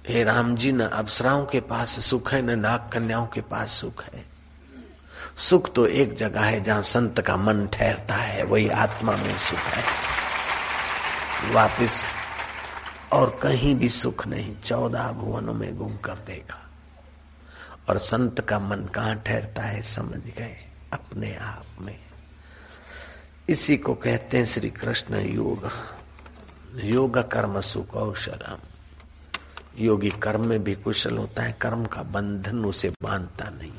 हे 0.08 0.24
राम 0.24 0.55
जी, 0.55 0.72
न 0.72 0.80
अप्सराओं 0.80 1.45
के 1.45 1.60
पास 1.60 1.99
सुख 1.99 2.34
है, 2.34 2.41
न 2.41 2.60
नाग 2.60 2.89
कन्याओं 2.93 3.28
के 3.28 3.41
पास 3.41 3.72
सुख 3.72 4.03
है। 4.03 4.36
सुख 5.38 5.73
तो 5.73 5.88
एक 5.88 6.13
जगह 6.13 6.41
है 6.41 6.61
जहाँ 6.61 6.81
संत 6.81 7.21
का 7.21 7.38
मन 7.38 7.67
ठहरता 7.67 8.15
है, 8.15 8.43
वही 8.43 8.69
आत्मा 8.69 9.15
में 9.15 9.38
सुख 9.38 9.59
है। 9.59 9.83
वापिस 11.53 11.91
और 13.13 13.39
कहीं 13.43 13.75
भी 13.75 13.89
सुख 13.89 14.27
नहीं, 14.27 14.55
चौदह 14.55 15.11
भुवनों 15.11 15.53
में 15.53 15.77
घूम 15.77 15.97
कर 15.97 16.15
देगा 16.15 16.69
और 17.89 17.97
संत 17.97 18.41
का 18.41 18.59
मन 18.59 18.85
कहाँ 18.85 19.15
ठहरता 19.15 19.61
है 19.61 19.81
समझ 19.81 20.19
गए, 20.19 20.65
अपने 20.93 21.35
आप 21.35 21.65
में। 21.81 21.99
इसी 23.49 23.77
को 23.77 23.93
कहते 23.93 24.38
हैं 24.38 24.45
श्री 24.45 24.69
कृष्ण 24.69 25.15
योग। 25.15 25.71
योग 26.83 27.31
कर्म 27.31 27.61
सुख 27.61 27.85
सुकौशलम 27.85 28.57
योगी 29.77 30.09
कर्म 30.09 30.47
में 30.47 30.63
भी 30.63 30.75
कुशल 30.75 31.17
होता 31.17 31.43
है, 31.43 31.57
कर्म 31.61 31.85
का 31.85 32.03
बंधन 32.03 32.65
उसे 32.65 32.89
बांधता 32.89 33.49
नहीं। 33.49 33.71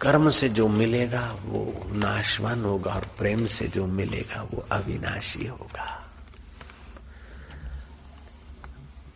कर्म 0.00 0.30
से 0.30 0.48
जो 0.48 0.68
मिलेगा 0.68 1.36
वो 1.44 1.86
नाशवान 1.92 2.64
होगा 2.64 2.94
और 2.94 3.06
प्रेम 3.18 3.46
से 3.46 3.68
जो 3.68 3.86
मिलेगा 3.86 4.42
वो 4.42 4.66
अविनाशी 4.72 5.46
होगा। 5.46 6.04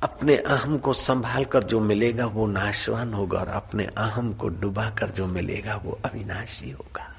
अपने 0.03 0.37
अहम 0.37 0.79
को 0.79 0.93
संभाल 0.93 1.45
कर 1.45 1.65
जो 1.65 1.81
मिलेगा 1.81 2.27
वो 2.27 2.47
नाशवान 2.47 3.15
होगा 3.15 3.39
और 3.39 3.49
अपने 3.49 3.85
अहम 3.85 4.35
को 4.35 4.49
डुबा 4.49 4.91
कर 4.91 5.11
जो 5.11 5.27
मिलेगा 5.27 5.77
वो 5.77 6.01
अविनाशी 6.05 6.71
होगा। 6.71 7.15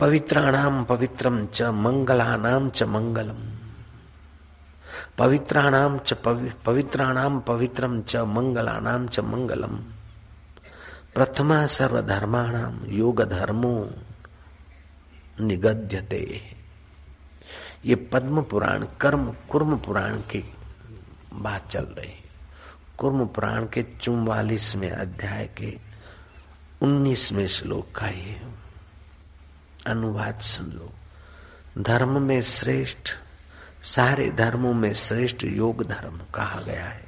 पवित्राणाम 0.00 0.84
पवित्रम 0.84 1.46
च 1.46 1.62
मंगलानाम 1.62 2.70
च 2.70 2.82
मंगलम। 2.82 3.52
पवित्राणाम 5.18 5.98
च 5.98 6.12
पवित्राणाम 6.66 7.40
पवित्रम 7.40 8.02
च 8.02 8.16
मंगलानाम 8.16 9.08
च 9.08 9.20
मंगलम। 9.20 9.97
प्रथमा 11.18 11.66
सर्वधर्माणाम 11.66 12.84
योग 12.86 13.22
धर्मो 13.22 13.90
निगद्यते। 15.40 16.40
ये 17.84 17.94
पद्म 17.94 18.42
पुराण 18.42 18.86
कर्म 19.00 19.32
कुर्म 19.50 19.76
पुराण 19.76 20.18
की 20.18 20.52
बात 21.32 21.70
चल 21.70 21.84
रही 21.84 22.10
है। 22.10 22.24
कुर्म 22.98 23.26
पुराण 23.26 23.64
के 23.64 23.82
चुम्वालीसवें 23.82 24.90
अध्याय 24.90 25.46
के 25.46 25.78
उन्नीसवें 26.82 27.48
श्लोक 27.48 27.94
का 27.94 28.08
ये 28.08 28.42
अनुवाद 29.86 30.40
सुन 30.40 30.66
लो। 30.66 30.92
धर्म 31.82 32.22
में 32.22 32.42
श्रेष्ठ, 32.42 33.10
सारे 33.82 34.30
धर्मों 34.30 34.74
में 34.74 34.94
श्रेष्ठ 34.94 35.44
योग 35.44 35.88
धर्म 35.88 36.20
कहा 36.34 36.60
गया 36.60 36.86
है। 36.86 37.07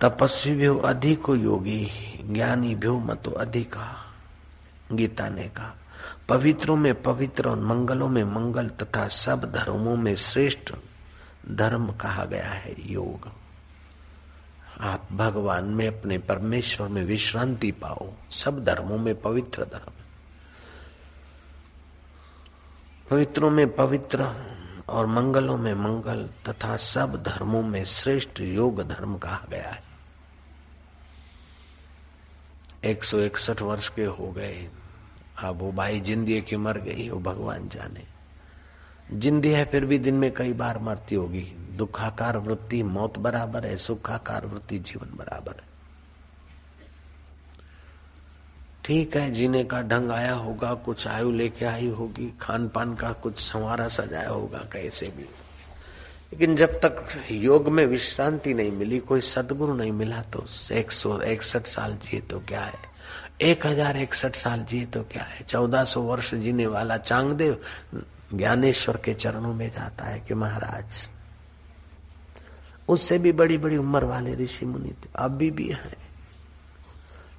तपस्वी 0.00 0.54
भी 0.54 0.66
अधिक 0.66 1.22
योगी, 1.30 1.90
ज्ञानी 2.24 2.74
भी 2.74 2.88
मतो 2.88 3.30
अधिका, 3.30 4.14
गीता 4.92 5.28
ने 5.28 5.44
कहा। 5.44 5.74
पवित्रों 6.28 6.76
में 6.76 7.02
पवित्र 7.02 7.48
और 7.48 7.60
मंगलों 7.60 8.08
में 8.08 8.24
मंगल 8.24 8.68
तथा 8.68 9.08
सब 9.08 9.52
धर्मों 9.52 9.96
में 9.96 10.16
श्रेष्ठ 10.16 10.72
धर्म 11.50 11.92
कहा 11.92 12.24
गया 12.24 12.48
है, 12.48 12.92
योग। 12.92 13.28
आप 14.80 15.08
भगवान 15.12 15.64
में, 15.64 16.00
अपने 16.00 16.18
परमेश्वर 16.18 16.88
में 16.88 17.04
विश्रांति 17.04 17.70
पाओ, 17.70 18.12
सब 18.30 18.64
धर्मों 18.64 18.98
में 18.98 19.20
पवित्र 19.20 19.64
धर्म। 19.64 19.90
पवित्रों 23.10 23.50
में 23.50 23.76
पवित्र 23.76 24.34
और 24.88 25.06
मंगलों 25.06 25.56
में 25.56 25.74
मंगल 25.74 26.28
तथा 26.48 26.76
सब 26.76 27.22
धर्मों 27.22 27.62
में 27.62 27.84
श्रेष्ठ 27.84 28.40
योग 28.40 28.88
धर्म 28.88 29.18
कहा 29.18 29.46
गया 29.50 29.68
है। 29.68 29.87
एक 32.84 33.04
सौ 33.04 33.18
इकसठ 33.20 33.62
वर्ष 33.62 33.88
के 33.88 34.04
हो 34.04 34.30
गए। 34.32 34.70
अब 35.38 35.58
वो 35.58 35.72
बाई 35.72 36.00
जिंदी 36.00 36.40
की 36.40 36.56
मर 36.56 36.78
गई, 36.78 37.08
वो 37.08 37.20
भगवान 37.20 37.68
जाने। 37.68 38.04
जिंदी 39.12 39.50
है 39.50 39.64
फिर 39.64 39.84
भी 39.84 39.98
दिन 39.98 40.14
में 40.14 40.34
कई 40.34 40.52
बार 40.52 40.78
मरती 40.78 41.14
होगी। 41.14 41.42
दुखाकार 41.76 42.36
वृत्ति, 42.36 42.82
मौत 42.82 43.18
बराबर 43.18 43.66
है, 43.66 43.76
सुखाकार 43.76 44.46
वृत्ति, 44.46 44.78
जीवन 44.78 45.16
बराबर 45.16 45.52
है। 45.52 45.68
ठीक 48.84 49.16
है, 49.16 49.30
जीने 49.30 49.64
का 49.64 49.82
ढंग 49.82 50.10
आया 50.10 50.34
होगा, 50.34 50.74
कुछ 50.74 51.06
आयु 51.06 51.30
लेके 51.30 51.64
आई 51.64 51.88
होगी 51.88 52.38
खान 52.40 52.68
पान 52.68 52.94
का 52.94 53.12
कुछ 53.12 53.38
संवारा 53.38 53.88
सजाया 53.88 54.30
होगा, 54.30 54.58
कैसे 54.58 55.06
भी। 55.06 55.28
लेकिन 56.32 56.56
जब 56.56 56.78
तक 56.80 57.08
योग 57.30 57.68
में 57.68 57.84
विश्रांति 57.86 58.54
नहीं 58.54 58.70
मिली, 58.72 58.98
कोई 59.00 59.20
सदगुरु 59.22 59.74
नहीं 59.74 59.92
मिला 59.92 60.20
तो 60.24 60.44
एक 60.72 60.92
सौ 60.92 61.20
इकसठ 61.22 61.66
साल 61.66 61.96
जिए 62.02 62.20
तो 62.20 62.40
क्या 62.40 62.60
है? 62.60 62.78
एक 63.42 63.66
हज़ार 63.66 63.96
इकसठ 63.96 64.36
साल 64.36 64.64
जिए 64.64 64.86
तो 64.86 65.02
क्या 65.02 65.22
है? 65.22 65.44
चौदह 65.44 65.84
सौ 65.84 66.02
वर्ष 66.02 66.34
जीने 66.36 66.66
वाला 66.66 66.96
चांगदेव 66.98 67.60
ज्ञानेश्वर 68.34 68.96
के 68.96 69.14
चरणों 69.14 69.54
में 69.54 69.68
जाता 69.70 70.04
है 70.04 70.18
कि 70.20 70.34
महाराज, 70.34 71.08
उससे 72.88 73.18
भी 73.18 73.32
बड़ी 73.32 73.58
बड़ी 73.58 73.76
उम्र 73.76 74.04
वाले 74.04 74.34
ऋषि 74.34 74.66
मुनि 74.66 74.90
थे 74.94 75.08
अभी 75.16 75.50
भी 75.50 75.68
हैं। 75.68 75.96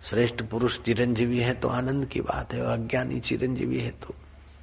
श्रेष्ठ 0.03 0.41
पुरुष 0.41 0.79
चिरंजीवी 0.79 1.39
है 1.39 1.53
तो 1.53 1.67
आनंद 1.67 2.05
की 2.05 2.21
बात 2.21 2.53
है 2.53 2.61
और 2.61 2.71
अज्ञानी 2.71 3.19
चिरंजीवी 3.19 3.79
है 3.79 3.91
तो 4.03 4.13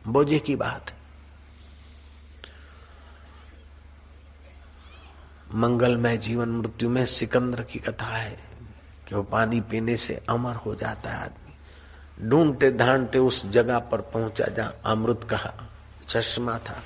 बोझे 0.06 0.38
की 0.38 0.56
बात 0.56 0.90
है। 0.90 1.04
मंगलमय 5.54 6.16
जीवन 6.16 6.48
मृत्यु 6.50 6.88
में 6.90 7.04
सिकंदर 7.06 7.62
की 7.62 7.78
कथा 7.78 8.06
है 8.06 8.38
कि 9.08 9.14
वो 9.14 9.22
पानी 9.22 9.60
पीने 9.60 9.96
से 9.96 10.20
अमर 10.28 10.54
हो 10.56 10.74
जाता 10.74 11.10
है 11.10 11.24
आदमी। 11.24 12.28
ढूंढते 12.28 12.70
ढांढते 12.70 13.18
उस 13.18 13.44
जगह 13.46 13.78
पर 13.88 14.00
पहुँचा 14.12 14.44
जहाँ 14.46 14.74
अमृत 14.86 15.24
कहा 15.24 15.52
चश्मा 16.08 16.58
था। 16.58 16.82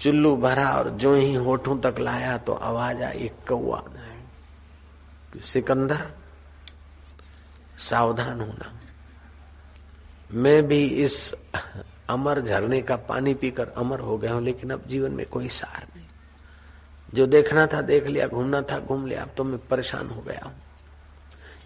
चुल्लू 0.00 0.36
भरा 0.36 0.68
और 0.70 0.90
जो 0.90 1.14
ही 1.14 1.34
होठों 1.34 1.78
तक 1.80 1.98
लाया 1.98 2.36
तो 2.38 2.52
आवाज़ 2.52 3.02
आई 3.02 3.30
कौआ 3.48 3.82
सिकंदर, 5.42 6.06
सावधान 7.78 8.40
होना। 8.40 8.72
मैं 10.32 10.62
भी 10.68 10.84
इस 11.04 11.34
अमर 12.10 12.40
झरने 12.40 12.80
का 12.82 12.96
पानी 13.08 13.34
पीकर 13.34 13.68
अमर 13.76 14.00
हो 14.00 14.16
गया 14.18 14.32
हूँ, 14.32 14.42
लेकिन 14.42 14.70
अब 14.70 14.86
जीवन 14.86 15.12
में 15.12 15.26
कोई 15.26 15.48
सार 15.48 15.86
नहीं। 15.86 15.99
जो 17.14 17.26
देखना 17.26 17.66
था 17.66 17.82
देख 17.82 18.06
लिया, 18.06 18.28
घूमना 18.28 18.62
था 18.62 18.78
घूम 18.78 19.06
लिया। 19.06 19.22
अब 19.22 19.30
तो 19.36 19.44
मैं 19.44 19.58
परेशान 19.58 20.08
हो 20.08 20.20
गया 20.20 20.46
हूँ। 20.46 20.54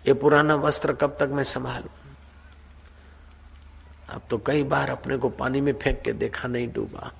ये 0.06 0.14
पुराना 0.14 0.54
वस्त्र 0.54 0.92
कब 0.92 1.16
तक 1.20 1.28
मैं 1.32 1.44
संभालू? 1.44 1.88
अब 4.08 4.22
तो 4.30 4.38
कई 4.38 4.62
बार 4.62 4.90
अपने 4.90 5.16
को 5.16 5.28
पानी 5.28 5.60
में 5.60 5.72
फेंक 5.72 6.02
के 6.02 6.12
देखा 6.12 6.48
नहीं 6.48 6.72
डूबा। 6.72 7.12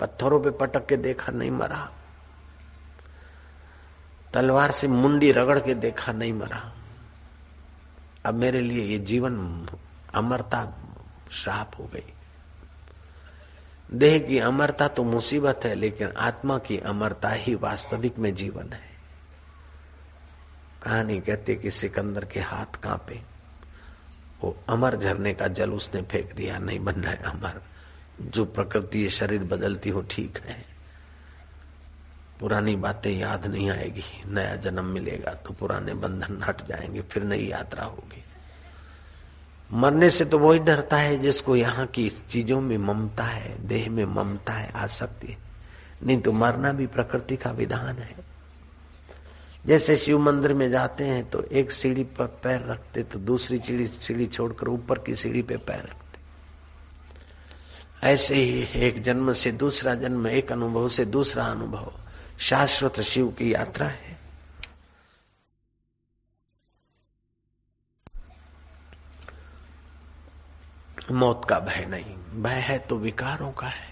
पत्थरों 0.00 0.42
पे 0.42 0.50
पटक 0.50 0.86
के 0.86 0.96
देखा 0.96 1.32
नहीं 1.32 1.50
मरा। 1.50 1.90
तलवार 4.34 4.70
से 4.70 4.88
मुंडी 4.88 5.32
रगड़ 5.32 5.58
के 5.58 5.74
देखा 5.74 6.12
नहीं 6.12 6.32
मरा। 6.32 6.72
अब 8.24 8.34
मेरे 8.34 8.60
लिए 8.60 8.84
ये 8.84 8.98
जीवन 8.98 9.66
अमरता 10.14 10.74
श्राप 11.30 11.72
हो 11.78 11.84
गई। 11.84 12.14
देह 13.92 14.18
की 14.18 14.38
अमरता 14.38 14.88
तो 14.88 15.04
मुसीबत 15.04 15.60
है, 15.64 15.74
लेकिन 15.74 16.08
आत्मा 16.08 16.58
की 16.58 16.78
अमरता 16.78 17.28
ही 17.28 17.54
वास्तविक 17.54 18.18
में 18.18 18.34
जीवन 18.34 18.72
है। 18.72 18.90
कहानी 20.82 21.20
कहते 21.20 21.54
कि 21.54 21.70
सिकंदर 21.70 22.24
के 22.24 22.40
हाथ 22.40 22.80
कांपे। 22.82 23.22
वो 24.42 24.64
अमर 24.68 24.96
झरने 24.96 25.34
का 25.34 25.48
जल 25.48 25.70
उसने 25.70 26.02
फेंक 26.02 26.34
दिया, 26.34 26.58
नहीं 26.58 26.80
बनना 26.80 27.08
है 27.08 27.16
अमर। 27.16 27.62
जो 28.20 28.44
प्रकृति 28.44 29.08
शरीर 29.08 29.44
बदलती 29.44 29.90
हो, 29.90 30.02
ठीक 30.02 30.38
है। 30.38 30.64
पुरानी 32.40 32.76
बातें 32.76 33.12
याद 33.12 33.46
नहीं 33.46 33.70
आएगी, 33.70 34.04
नया 34.26 34.56
जन्म 34.56 34.84
मिलेगा 34.84 35.34
तो 35.34 35.54
पुराने 35.54 35.94
बंधन 35.94 36.42
हट 36.42 36.66
जाएँगे, 36.66 37.02
फिर 37.02 37.22
नई 37.22 37.46
यात्रा 37.46 37.84
होगी। 37.84 38.24
मरने 39.72 40.10
से 40.10 40.24
तो 40.24 40.38
वही 40.38 40.58
डरता 40.58 40.96
है 40.96 41.16
जिसको 41.18 41.56
यहाँ 41.56 41.86
की 41.86 42.08
चीज़ों 42.30 42.60
में 42.60 42.78
ममता 42.78 43.24
है, 43.24 43.66
देह 43.68 43.90
में 43.90 44.04
ममता 44.04 44.52
है, 44.52 44.72
आसक्ति 44.72 45.26
है। 45.26 45.38
नहीं 46.02 46.20
तो 46.20 46.32
मरना 46.32 46.72
भी 46.72 46.86
प्रकृति 46.86 47.36
का 47.36 47.50
विधान 47.50 47.98
है। 47.98 48.14
जैसे 49.66 49.96
शिव 49.96 50.18
मंदिर 50.18 50.54
में 50.54 50.70
जाते 50.70 51.04
हैं 51.04 51.30
तो 51.30 51.42
एक 51.42 51.72
सीढ़ी 51.72 52.04
पर 52.04 52.26
पैर 52.26 52.64
रखते 52.66 53.02
तो 53.02 53.18
दूसरी 53.18 53.58
सीढ़ी 53.58 53.86
सीढ़ी 53.86 54.26
छोड़कर 54.26 54.68
ऊपर 54.68 54.98
की 54.98 55.14
सीढ़ी 55.14 55.42
पे 55.42 55.56
पैर 55.56 55.82
रखते। 55.82 56.18
ऐसे 58.06 58.34
ही 58.34 58.68
एक 58.76 59.02
जन्म 59.02 59.32
से 59.32 59.52
दूसरा 59.52 59.94
जन्म, 59.94 60.26
एक 60.26 60.52
अनुभव 60.52 60.88
से 60.88 61.04
दूसरा 61.04 61.44
अनुभव। 61.44 61.92
शाश्वत 62.38 63.00
शिव 63.00 63.28
की 63.28 63.54
यात्रा 63.54 63.86
है। 63.86 64.19
मौत 71.10 71.44
का 71.44 71.58
भय 71.58 71.84
नहीं। 71.84 72.42
भय 72.42 72.60
है 72.60 72.78
तो 72.78 72.96
विकारों 72.96 73.52
का 73.52 73.66
है, 73.66 73.88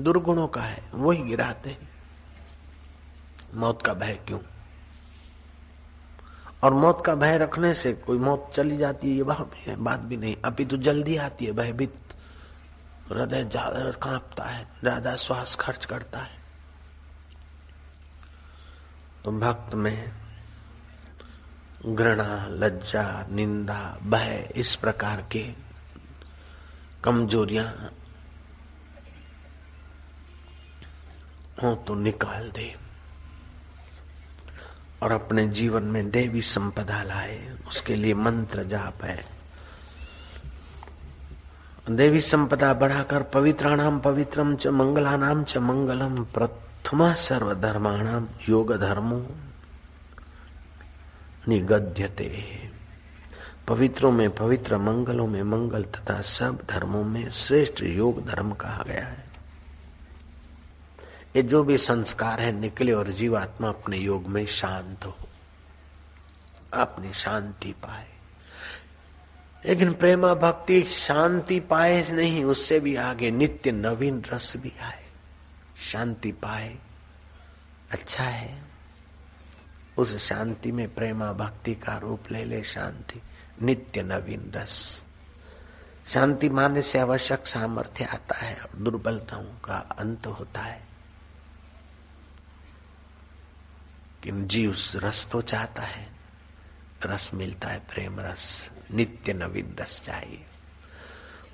दुर्गुणों 0.00 0.46
का 0.48 0.62
है, 0.62 0.82
वही 0.94 1.22
गिराते 1.22 1.70
हैं। 1.70 1.90
मौत 3.54 3.82
का 3.82 3.94
भय 3.94 4.18
क्यों? 4.26 4.40
और 6.62 6.74
मौत 6.74 7.02
का 7.06 7.14
भय 7.14 7.38
रखने 7.38 7.74
से 7.74 7.92
कोई 7.92 8.18
मौत 8.18 8.50
चली 8.54 8.76
जाती 8.76 9.10
है, 9.10 9.16
ये 9.16 9.22
बात 9.22 9.54
है, 9.54 9.76
बात 9.76 10.00
भी 10.00 10.16
नहीं। 10.16 10.36
अभी 10.44 10.64
तो 10.64 10.76
जल्दी 10.76 11.16
आती 11.16 11.44
है, 11.44 11.52
भयभीत। 11.52 11.94
हृदय 13.12 13.44
ज़्यादा 13.44 13.90
कांपता 13.90 14.44
है, 14.44 14.66
ज़्यादा 14.80 15.16
श्वास 15.16 15.54
खर्च 15.54 15.84
करता 15.84 16.18
है। 16.18 16.40
तो 19.24 19.32
भक्त 19.32 19.74
में 19.74 20.12
घृणा, 21.86 22.46
लज्जा, 22.48 23.26
निंदा, 23.30 23.98
भय 24.02 24.52
इस 24.56 24.76
प्रकार 24.76 25.26
के 25.32 25.71
कमजोरियाँ 27.04 27.92
हो 31.62 31.74
तो 31.74 31.94
निकाल 31.94 32.50
दे 32.50 32.76
और 35.02 35.12
अपने 35.12 35.48
जीवन 35.48 35.82
में 35.82 36.10
देवी 36.10 36.42
संपदा 36.42 37.02
लाए, 37.02 37.56
उसके 37.68 37.94
लिए 37.94 38.14
मंत्र 38.14 38.62
जाप 38.64 39.04
है। 39.04 39.24
देवी 41.90 42.20
संपदा 42.20 42.74
बढ़ाकर 42.74 43.22
पवित्राणाम 43.22 44.00
पवित्रम 44.00 44.56
च 44.56 44.66
मंगलानाम 44.66 45.44
च 45.44 45.56
मंगलम, 45.56 46.24
प्रथमा 46.24 47.12
सर्वधर्माणाम 47.14 48.28
योग 48.48 48.72
धर्मो 48.76 49.26
निगद्यते। 51.48 52.28
पवित्रों 53.72 54.12
में, 54.12 54.34
पवित्र 54.34 54.78
मंगलों 54.78 55.26
में, 55.26 55.42
मंगल 55.42 55.82
तथा 55.82 56.20
सब 56.20 56.66
धर्मों 56.70 57.04
में 57.04 57.30
श्रेष्ठ 57.30 57.82
योग 57.82 58.26
धर्म 58.26 58.52
कहा 58.52 58.84
गया 58.86 59.06
है। 59.06 59.24
ये 61.36 61.42
जो 61.42 61.64
भी 61.64 61.78
संस्कार 61.78 62.40
है, 62.40 62.52
निकले 62.52 62.92
और 62.92 63.10
जीवात्मा 63.10 63.68
अपने 63.68 63.98
योग 63.98 64.26
में 64.26 64.46
शांत 64.46 65.04
हो, 65.04 65.16
अपनी 66.72 67.12
शांति 67.12 67.72
पाए। 67.72 68.08
लेकिन 69.66 69.92
प्रेमा 69.92 70.34
भक्ति 70.34 70.82
शांति 70.82 71.60
पाए 71.60 72.10
नहीं, 72.10 72.44
उससे 72.44 72.80
भी 72.80 72.96
आगे 72.96 73.30
नित्य 73.30 73.72
नवीन 73.72 74.24
रस 74.32 74.56
भी 74.56 74.72
आए। 74.82 75.06
शांति 75.76 76.32
पाए 76.32 76.78
अच्छा 77.90 78.24
है। 78.24 78.62
उस 79.96 80.28
शांति 80.28 80.72
में 80.72 80.94
प्रेमा 80.94 81.32
भक्ति 81.32 81.74
का 81.74 81.98
रूप 81.98 82.32
ले 82.32 82.44
ले, 82.44 82.62
शांति 82.62 83.22
नित्य 83.62 84.02
नवीन 84.02 84.52
रस। 84.56 85.04
शांति 86.06 86.48
मानने 86.48 86.82
से 86.82 86.98
आवश्यक 86.98 87.46
सामर्थ्य 87.46 88.04
आता 88.04 88.36
है, 88.36 88.66
दुर्बलताओं 88.76 89.44
का 89.44 89.74
अंत 89.74 90.26
होता 90.26 90.60
है। 90.60 90.92
कि 94.22 94.30
जीव 94.32 94.76
रस 94.96 95.26
तो 95.26 95.40
चाहता 95.40 95.82
है, 95.82 96.08
रस 97.06 97.30
मिलता 97.34 97.68
है, 97.68 97.78
प्रेम 97.78 98.20
रस, 98.20 98.70
नित्य 98.92 99.32
नवीन 99.32 99.76
रस 99.80 100.02
चाहिए। 100.02 100.46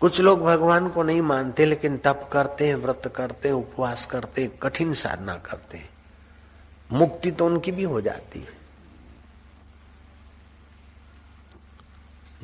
कुछ 0.01 0.21
लोग 0.21 0.41
भगवान 0.41 0.89
को 0.89 1.03
नहीं 1.03 1.23
मानते, 1.23 1.67
लेकिन 1.67 1.99
तप 1.99 2.31
करते 2.33 2.69
हैं, 2.69 2.75
व्रत 2.75 3.13
करते 3.17 3.49
हैं, 3.49 3.55
उपवास 3.55 4.07
करते 4.07 4.43
हैं, 4.43 4.59
कठिन 4.59 4.95
साधना 4.95 5.35
करते 5.35 5.79
हैं। 5.79 5.91
मुक्ति 6.93 7.31
तो 7.31 7.47
उनकी 7.47 7.73
भी 7.73 7.83
हो 7.83 8.01
जाती 8.01 8.41
है। 8.41 8.58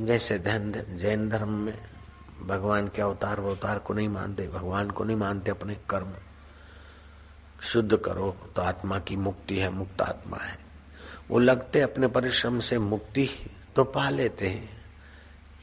जैसे 0.01 0.39
धन 0.39 0.73
जैन 0.89 1.29
धर्म 1.29 1.49
में 1.49 1.79
भगवान 2.47 2.89
के 2.89 3.03
अवतार 3.03 3.39
अवतार 3.39 3.79
को 3.79 3.95
नहीं 3.95 4.09
मानते, 4.09 4.49
भगवान 4.49 4.91
को 4.91 5.05
नहीं 5.05 5.17
मानते 5.17 5.51
अपने 5.51 5.75
कर्म। 5.75 6.13
शुद्ध 7.63 7.97
करो 7.97 8.37
तो 8.57 8.63
आत्मा 8.63 8.99
की 8.99 9.17
मुक्ति 9.17 9.59
है, 9.59 9.71
मुक्त 9.71 10.01
आत्मा 10.01 10.37
है। 10.37 10.59
वो 11.31 11.39
लगते 11.39 11.81
अपने 11.81 12.07
परिश्रम 12.07 12.61
से 12.61 12.79
मुक्ति 12.79 13.31
तो 13.77 13.85
पा 13.85 14.11
लेते 14.11 14.49
हैं। 14.49 14.85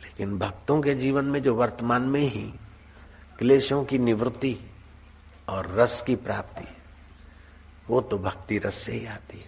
लेकिन 0.02 0.40
भक्तों 0.40 0.82
के 0.82 0.96
जीवन 0.96 1.26
में 1.26 1.44
जो 1.44 1.56
वर्तमान 1.56 2.02
में 2.02 2.22
ही 2.22 2.54
क्लेशों 3.40 3.86
की 3.86 3.98
निवृत्ति 3.98 4.58
और 5.50 5.68
रस 5.68 6.04
की 6.08 6.16
प्राप्ति, 6.16 6.68
वो 7.88 8.02
तो 8.02 8.18
भक्ति 8.18 8.58
रस 8.58 8.76
से 8.76 8.92
ही 8.92 9.06
आती 9.06 9.40
है। 9.40 9.48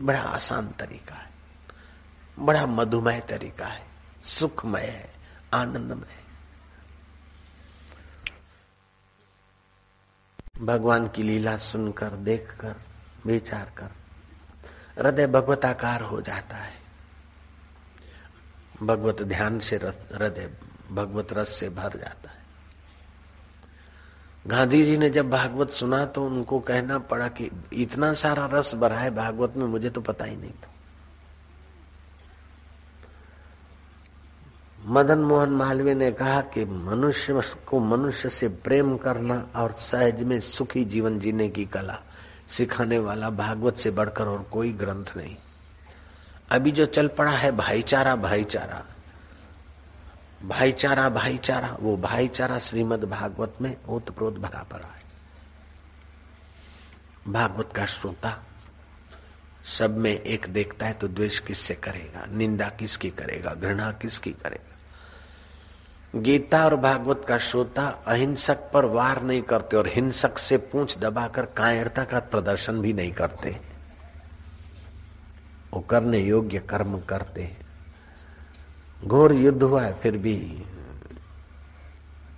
बड़ा 0.00 0.20
आसान 0.20 0.68
तरीका 0.68 1.14
है, 1.14 1.30
बड़ा 2.38 2.66
मधुमय 2.66 3.20
तरीका 3.20 3.66
है। 3.66 3.93
सुखमय 4.24 4.80
है 4.80 5.10
आनंदमय। 5.54 6.06
है 6.06 6.24
भगवान 10.66 11.08
की 11.08 11.22
लीला 11.22 11.56
सुनकर, 11.56 12.10
देखकर, 12.10 12.74
विचार 13.26 13.72
कर, 13.78 13.90
हृदय 14.98 15.26
भगवताकार 15.26 16.02
हो 16.02 16.20
जाता 16.20 16.56
है। 16.56 16.84
भगवत 18.82 19.22
ध्यान 19.22 19.58
से 19.58 19.76
हृदय 19.76 20.50
भगवत 20.90 21.32
रस 21.32 21.48
से 21.48 21.68
भर 21.68 21.98
जाता 21.98 22.30
है। 22.30 22.44
गांधी 24.46 24.84
जी 24.84 24.98
ने 24.98 25.10
जब 25.10 25.30
भागवत 25.30 25.70
सुना 25.70 26.04
तो 26.04 26.26
उनको 26.26 26.60
कहना 26.60 26.98
पड़ा 26.98 27.28
कि 27.28 27.50
इतना 27.72 28.14
सारा 28.14 28.46
रस 28.46 28.74
भरा 28.74 28.98
है 28.98 29.10
भागवत 29.10 29.54
में, 29.56 29.66
मुझे 29.66 29.90
तो 29.90 30.00
पता 30.00 30.24
ही 30.24 30.36
नहीं 30.36 30.52
था। 30.52 30.73
मदन 34.86 35.18
मोहन 35.18 35.48
मालवीय 35.48 35.94
ने 35.94 36.10
कहा 36.12 36.40
कि 36.40 36.64
मनुष्य 36.64 37.40
को 37.66 37.80
मनुष्य 37.80 38.28
से 38.28 38.48
प्रेम 38.48 38.96
करना 38.96 39.48
और 39.56 39.72
सहज 39.72 40.22
में 40.22 40.40
सुखी 40.40 40.84
जीवन 40.84 41.18
जीने 41.20 41.48
की 41.48 41.64
कला 41.64 41.98
सिखाने 42.48 42.98
वाला 42.98 43.30
भागवत 43.30 43.76
से 43.76 43.90
बढ़कर 43.90 44.26
और 44.26 44.42
कोई 44.42 44.72
ग्रंथ 44.72 45.04
नहीं। 45.16 45.36
अभी 46.50 46.70
जो 46.70 46.86
चल 46.86 47.08
पड़ा 47.08 47.30
है 47.30 47.52
भाईचारा 47.52 48.16
भाईचारा 48.16 48.84
भाईचारा 50.44 51.08
भाईचारा, 51.08 51.76
वो 51.80 51.96
भाईचारा 51.96 52.58
श्रीमद 52.58 53.04
भागवत 53.04 53.54
में 53.60 53.76
ओतप्रोत 53.88 54.34
भरा 54.34 54.62
पड़ा 54.62 54.86
है। 54.86 55.02
भागवत 57.32 57.70
का 57.76 57.86
श्रोता, 57.86 58.42
सब 59.64 59.96
में 59.96 60.12
एक 60.12 60.46
देखता 60.48 60.86
है 60.86 60.92
तो 60.92 61.08
द्वेष 61.08 61.38
किससे 61.38 61.74
करेगा? 61.74 62.26
निंदा 62.26 62.68
किसकी 62.68 63.10
करेगा? 63.10 63.54
घृणा 63.54 63.90
किसकी 63.92 64.30
करेगा? 64.32 64.73
गीता 66.14 66.64
और 66.64 66.76
भागवत 66.76 67.24
का 67.28 67.38
श्रोता 67.38 67.86
अहिंसक 67.86 68.70
पर 68.72 68.84
वार 68.84 69.22
नहीं 69.22 69.42
करते 69.42 69.76
और 69.76 69.86
हिंसक 69.88 70.38
से 70.38 70.56
पूछ 70.56 70.98
दबाकर 70.98 71.46
कायरता 71.46 72.04
का 72.04 72.18
प्रदर्शन 72.18 72.80
भी 72.80 72.92
नहीं 72.92 73.12
करते। 73.12 73.60
वो 75.74 75.80
करने 75.80 76.18
योग्य 76.18 76.58
कर्म 76.58 77.00
करते 77.00 77.42
हैं। 77.42 77.66
घोर 79.04 79.32
युद्ध 79.32 79.62
हुआ 79.62 79.82
है, 79.82 79.94
फिर 79.94 80.16
भी 80.16 80.64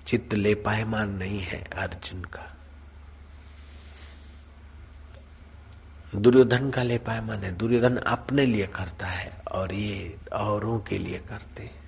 चित्त 0.06 0.34
ले 0.34 0.54
पायमान 0.54 1.10
नहीं 1.10 1.40
है 1.40 1.64
अर्जुन 1.64 2.22
का। 2.22 2.56
दुर्योधन 6.16 6.70
का 6.70 6.82
ले 6.82 6.98
पायमान 6.98 7.38
है। 7.38 7.56
दुर्योधन 7.56 7.96
अपने 7.96 8.46
लिए 8.46 8.66
करता 8.66 9.06
है 9.06 9.42
और 9.52 9.74
ये 9.74 10.16
औरों 10.32 10.80
के 10.80 10.98
लिए 10.98 11.18
करते 11.18 11.62
हैं। 11.62 11.85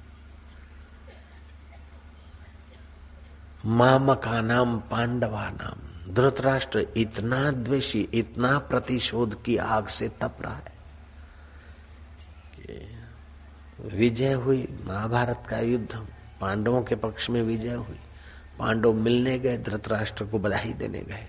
मामका 3.67 4.41
नाम 4.41 4.79
पांडवा 4.79 5.51
नाम 5.51 5.89
धृतराष्ट्र 6.15 6.87
इतना 6.97 7.51
द्वेषी, 7.51 8.09
इतना 8.15 8.59
प्रतिशोध 8.59 9.43
की 9.43 9.57
आग 9.57 9.87
से 9.87 10.09
तप 10.09 10.37
रहा 10.41 10.55
है 10.55 10.79
विजय 13.81 14.33
हुई, 14.33 14.79
महाभारत 14.85 15.45
का 15.51 15.59
युद्ध, 15.59 16.07
पांडवों 16.41 16.83
के 16.83 16.95
पक्ष 16.95 17.31
में 17.31 17.43
विजय 17.43 17.75
हुई। 17.75 18.01
पांडव 18.59 18.93
मिलने 18.93 19.39
गए, 19.39 19.59
धृतराष्ट्र 19.59 20.25
को 20.25 20.39
बधाई 20.39 20.73
देने 20.73 21.01
गए। 21.01 21.29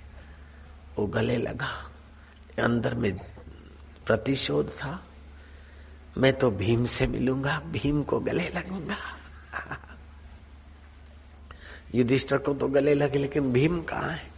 वो 0.98 1.08
गले 1.08 1.38
लगा। 1.38 1.92
अंदर 2.64 2.96
में 2.96 3.18
प्रतिशोध 4.06 4.70
था। 4.70 5.06
मैं 6.18 6.34
तो 6.34 6.52
भीम 6.52 6.86
से 6.86 7.08
मिलूँगा, 7.08 7.60
भीम 7.60 8.04
को 8.04 8.20
गले 8.20 8.50
लगूँगा। 8.50 8.98
युधिष्ठर 11.96 12.38
को 12.38 12.54
तो 12.54 12.68
गले 12.68 12.94
लगे, 12.94 13.20
लेकिन 13.20 13.54
भीम 13.54 13.82
कहाँ 13.82 14.10
है? 14.10 14.32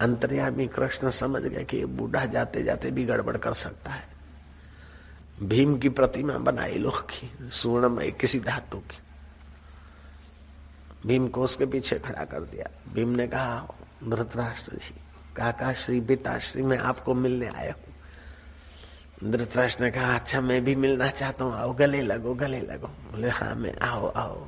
अंतर्यामी 0.00 0.66
कृष्ण 0.66 1.10
समझ 1.10 1.42
गए 1.42 1.64
कि 1.64 1.84
बूढ़ा 1.84 2.24
जाते 2.24 2.62
जाते 2.62 2.90
भी 2.90 3.04
गड़बड़ 3.04 3.36
कर 3.36 3.54
सकता 3.54 3.90
है। 3.90 4.08
भीम 5.42 5.78
की 5.78 5.88
प्रतिमा 5.88 6.34
बनाई 6.34 6.74
लोह 6.74 6.98
की 6.98 7.50
सुवर्णमय, 7.50 8.10
किसी 8.10 8.40
धातु 8.40 8.78
की। 8.78 8.98
भीम 11.06 11.28
को 11.28 11.42
उसके 11.42 11.66
पीछे 11.66 11.98
खड़ा 11.98 12.24
कर 12.24 12.40
दिया। 12.40 12.70
भीम 12.94 13.08
ने 13.08 13.26
कहा, 13.26 13.74
धृतराष्ट्र 14.04 14.72
जी 14.72 14.94
काका 15.36 15.72
श्री 15.72 16.00
पिताश्री, 16.00 16.62
मैं 16.62 16.78
आपको 16.78 17.14
मिलने 17.14 17.46
आया 17.46 17.72
हूँ। 17.72 19.30
धृतराष्ट्र 19.30 19.84
ने 19.84 19.90
कहा 19.90 20.14
अच्छा 20.14 20.40
मैं 20.40 20.64
भी 20.64 20.74
मिलना 20.76 21.08
चाहता 21.08 21.44
हूँ। 21.44 21.54
आओ, 21.54 21.72
गले 21.72 22.02
लगो 22.02 22.34
गले 22.34 22.60
लगो। 22.60 22.86
बोले 22.86 23.28
हाँ 23.28 23.54
मैं, 23.54 23.78
आओ 23.78 24.08
आओ। 24.08 24.46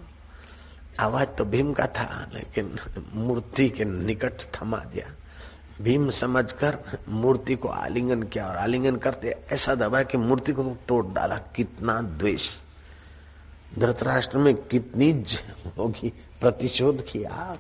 आवाज़ 1.00 1.28
तो 1.28 1.44
भीम 1.44 1.72
का 1.72 1.86
था, 1.86 2.30
लेकिन 2.34 2.78
मूर्ति 3.14 3.68
के 3.70 3.84
निकट 3.84 4.32
थमा 4.54 4.78
दिया। 4.78 5.12
भीम 5.82 6.10
समझकर 6.10 6.78
मूर्ति 7.08 7.54
को 7.54 7.68
आलिंगन 7.68 8.22
किया 8.22 8.46
और 8.46 8.56
आलिंगन 8.56 8.96
करते 8.96 9.36
ऐसा 9.52 9.74
दबा 9.74 10.02
कि 10.02 10.18
मूर्ति 10.18 10.52
को 10.52 10.62
तोड़ 10.88 11.06
डाला। 11.06 11.36
कितना 11.36 12.02
द्वेष। 12.02 12.50
धृतराष्ट्र 13.78 14.38
में 14.38 14.54
कितनी 14.54 15.24
होगी 15.78 16.12
प्रतिशोध 16.40 17.04
की 17.12 17.24
आग। 17.24 17.58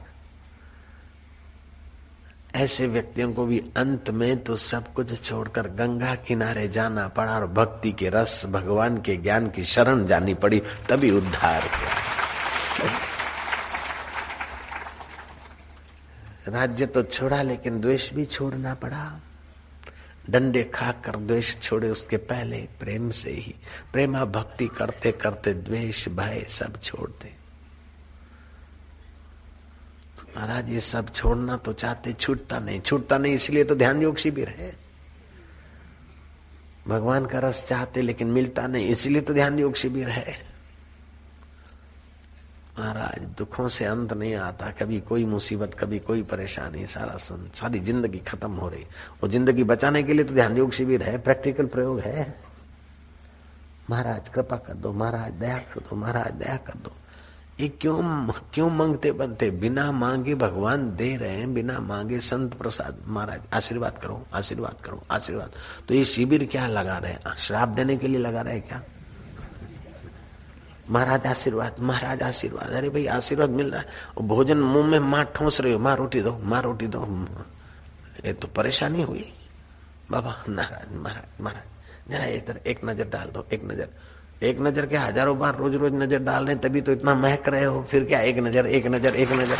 ऐसे 2.54 2.86
व्यक्तियों 2.86 3.32
को 3.32 3.46
भी 3.46 3.58
अंत 3.76 4.10
में 4.10 4.44
तो 4.44 4.56
सब 4.56 4.92
कुछ 4.92 5.22
छोड़कर 5.22 5.68
गंगा 5.68 6.14
किनारे 6.14 6.68
जाना 6.68 7.08
पड़ा 7.08 7.34
और 7.34 7.46
भक्ति 7.46 7.92
के 7.92 8.08
रस, 8.08 8.46
भगवान 8.46 8.96
के 8.98 9.16
ज्ञान 9.16 9.50
की 9.50 9.64
शरण 9.64 10.06
जानी 10.06 10.34
पड़ी, 10.34 10.62
तभी 10.88 11.10
उद्धार 11.10 11.60
किया। 11.60 13.15
राज्य 16.46 16.86
तो 16.86 17.02
छोड़ा, 17.02 17.42
लेकिन 17.42 17.80
द्वेष 17.80 18.12
भी 18.12 18.24
छोड़ना 18.24 18.74
पड़ा। 18.74 19.20
डंडे 20.30 20.64
खाकर 20.64 21.16
द्वेष 21.16 21.58
छोड़े 21.58 21.90
उसके 21.90 22.16
पहले, 22.16 22.68
प्रेम 22.80 23.10
से 23.10 23.30
ही। 23.30 23.54
प्रेमा 23.92 24.24
भक्ति 24.24 24.66
करते 24.66 25.12
करते 25.12 25.54
द्वेष 25.54 26.08
भय 26.08 26.46
सब 26.48 26.80
छोड़ 26.80 27.10
दे। 27.10 27.28
तो 30.18 30.26
महाराज 30.36 30.70
ये 30.70 30.80
सब 30.80 31.12
छोड़ना 31.14 31.56
तो 31.56 31.72
चाहते, 31.72 32.12
छूटता 32.12 32.58
नहीं। 32.58 32.80
छूटता 32.80 33.18
नहीं, 33.18 33.34
इसलिए 33.34 33.64
तो 33.64 33.74
ध्यान 33.74 34.02
योग 34.02 34.16
शिविर 34.16 34.48
है। 34.48 34.76
भगवान 36.88 37.26
का 37.26 37.38
रस 37.38 37.64
चाहते, 37.64 38.02
लेकिन 38.02 38.28
मिलता 38.28 38.66
नहीं, 38.66 38.88
इसलिए 38.88 39.20
तो 39.20 39.34
ध्यान 39.34 39.58
योग 39.58 39.74
शिविर 39.74 40.08
है। 40.08 40.55
महाराज, 42.78 43.24
दुखों 43.38 43.68
से 43.68 43.84
अंत 43.84 44.12
नहीं 44.12 44.34
आता। 44.34 44.70
कभी 44.70 45.00
कोई 45.00 45.24
मुसीबत, 45.24 45.74
कभी 45.74 45.98
कोई 45.98 46.22
परेशानी, 46.22 46.86
सारा 46.86 47.16
सुन, 47.16 47.48
सारी 47.54 47.78
ज़िंदगी 47.80 48.18
खत्म 48.18 48.50
हो 48.52 48.68
रही। 48.68 48.84
वो 49.22 49.28
ज़िंदगी 49.28 49.64
बचाने 49.64 50.02
के 50.02 50.12
लिए 50.12 50.24
तो 50.24 50.34
ध्यान 50.34 50.56
योग 50.56 50.72
शिविर 50.72 51.02
है, 51.02 51.16
प्रैक्टिकल 51.18 51.66
प्रयोग 51.66 52.00
है। 52.00 52.34
महाराज, 53.90 54.28
कृपा 54.28 54.56
कर 54.56 54.74
दो, 54.74 54.92
महाराज, 54.92 55.32
दया 55.32 55.58
कर 55.58 55.80
दो, 55.80 55.96
महाराज, 55.96 56.32
दया 56.32 56.56
कर 56.56 56.74
दो। 56.74 56.92
ये 57.60 57.68
क्यों 57.68 58.32
क्यों 58.54 58.68
मांगते 58.70 59.12
बनते? 59.12 59.50
बिना 59.50 59.90
मांगे 59.92 60.34
भगवान 60.34 60.90
दे 60.96 61.16
रहे 61.16 61.30
हैं, 61.30 61.52
बिना 61.54 61.78
मांगे 61.80 62.18
संत 62.18 62.54
प्रसाद। 62.54 62.98
महाराज, 63.06 63.40
आशीर्वाद 63.52 63.98
करो 63.98 64.20
आशीर्वाद 64.32 64.80
करो, 64.84 65.02
आशीर्वाद। 65.10 65.52
तो 65.88 65.94
ये 65.94 66.04
शिविर 66.04 66.44
क्या 66.46 66.66
लगा 66.66 66.98
रहे 66.98 67.12
हैं? 67.12 67.34
श्राप 67.36 67.68
देने 67.68 67.96
के 67.96 68.08
लिए 68.08 68.18
लगा 68.18 68.40
रहे 68.40 68.54
हैं 68.54 68.66
क्या? 68.68 68.82
महाराज 70.90 71.26
आशीर्वाद 71.26 71.76
महाराज 71.80 72.22
आशीर्वाद। 72.22 72.72
अरे 72.72 72.88
भाई, 72.88 73.06
आशीर्वाद 73.06 73.50
मिल 73.50 73.70
रहा 73.70 73.80
है। 73.80 74.26
भोजन 74.28 74.58
मुँह 74.58 74.86
में 74.86 74.98
माँ 75.00 75.24
ठोस 75.34 75.60
रही 75.60 75.72
हो, 75.72 75.78
माँ 75.78 75.96
रोटी 75.96 76.20
दो, 76.20 76.38
माँ 76.42 76.62
रोटी 76.62 76.86
दो। 76.86 77.00
ये 78.24 78.32
तो 78.32 78.48
परेशानी 78.48 79.02
हुई। 79.02 79.24
बाबा 80.10 80.36
नाराज़ 80.48 80.94
महाराज 80.94 81.40
महाराज, 81.40 82.10
जरा 82.10 82.26
तरह, 82.46 82.70
एक 82.70 82.84
नज़र 82.84 83.08
डाल 83.08 83.30
दो, 83.30 83.46
एक 83.52 83.64
नज़र। 83.64 83.88
एक 84.42 84.60
नज़र 84.60 84.86
के 84.86 84.96
हज़ारों 84.96 85.38
बार 85.38 85.56
रोज 85.56 85.74
रोज 85.74 85.94
नज़र 85.94 86.18
डाल 86.22 86.46
रहे 86.46 86.56
तभी 86.56 86.80
तो 86.80 86.92
इतना 86.92 87.14
महक 87.16 87.48
रहे 87.48 87.64
हो, 87.64 87.82
फिर 87.82 88.04
क्या, 88.04 88.20
एक 88.20 88.38
नज़र 88.38 88.66
एक 88.68 88.86
नज़र 88.86 89.14
एक 89.16 89.32
नज़र। 89.32 89.58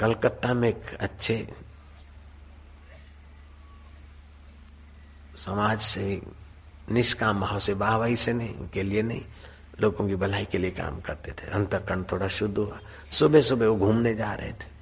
कलकत्ता 0.00 0.54
में 0.54 0.68
एक 0.68 0.94
अच्छे 1.00 1.52
समाज 5.36 5.80
से 5.80 6.22
निष्काम 6.90 7.40
भाव 7.40 7.58
से, 7.58 7.74
बाहवाही 7.74 8.16
से 8.16 8.32
नहीं, 8.32 8.68
के 8.68 8.82
लिए 8.82 9.02
नहीं, 9.02 9.24
लोगों 9.80 10.08
की 10.08 10.16
भलाई 10.16 10.44
के 10.44 10.58
लिए 10.58 10.70
काम 10.70 11.00
करते 11.00 11.32
थे। 11.32 11.50
अंतकरण 11.50 12.02
थोड़ा 12.02 12.28
शुद्ध 12.28 12.58
हुआ। 12.58 12.78
सुबह 13.12 13.42
सुबह 13.42 13.66
वो 13.66 13.76
घूमने 13.76 14.14
जा 14.14 14.32
रहे 14.32 14.52
थे। 14.52 14.76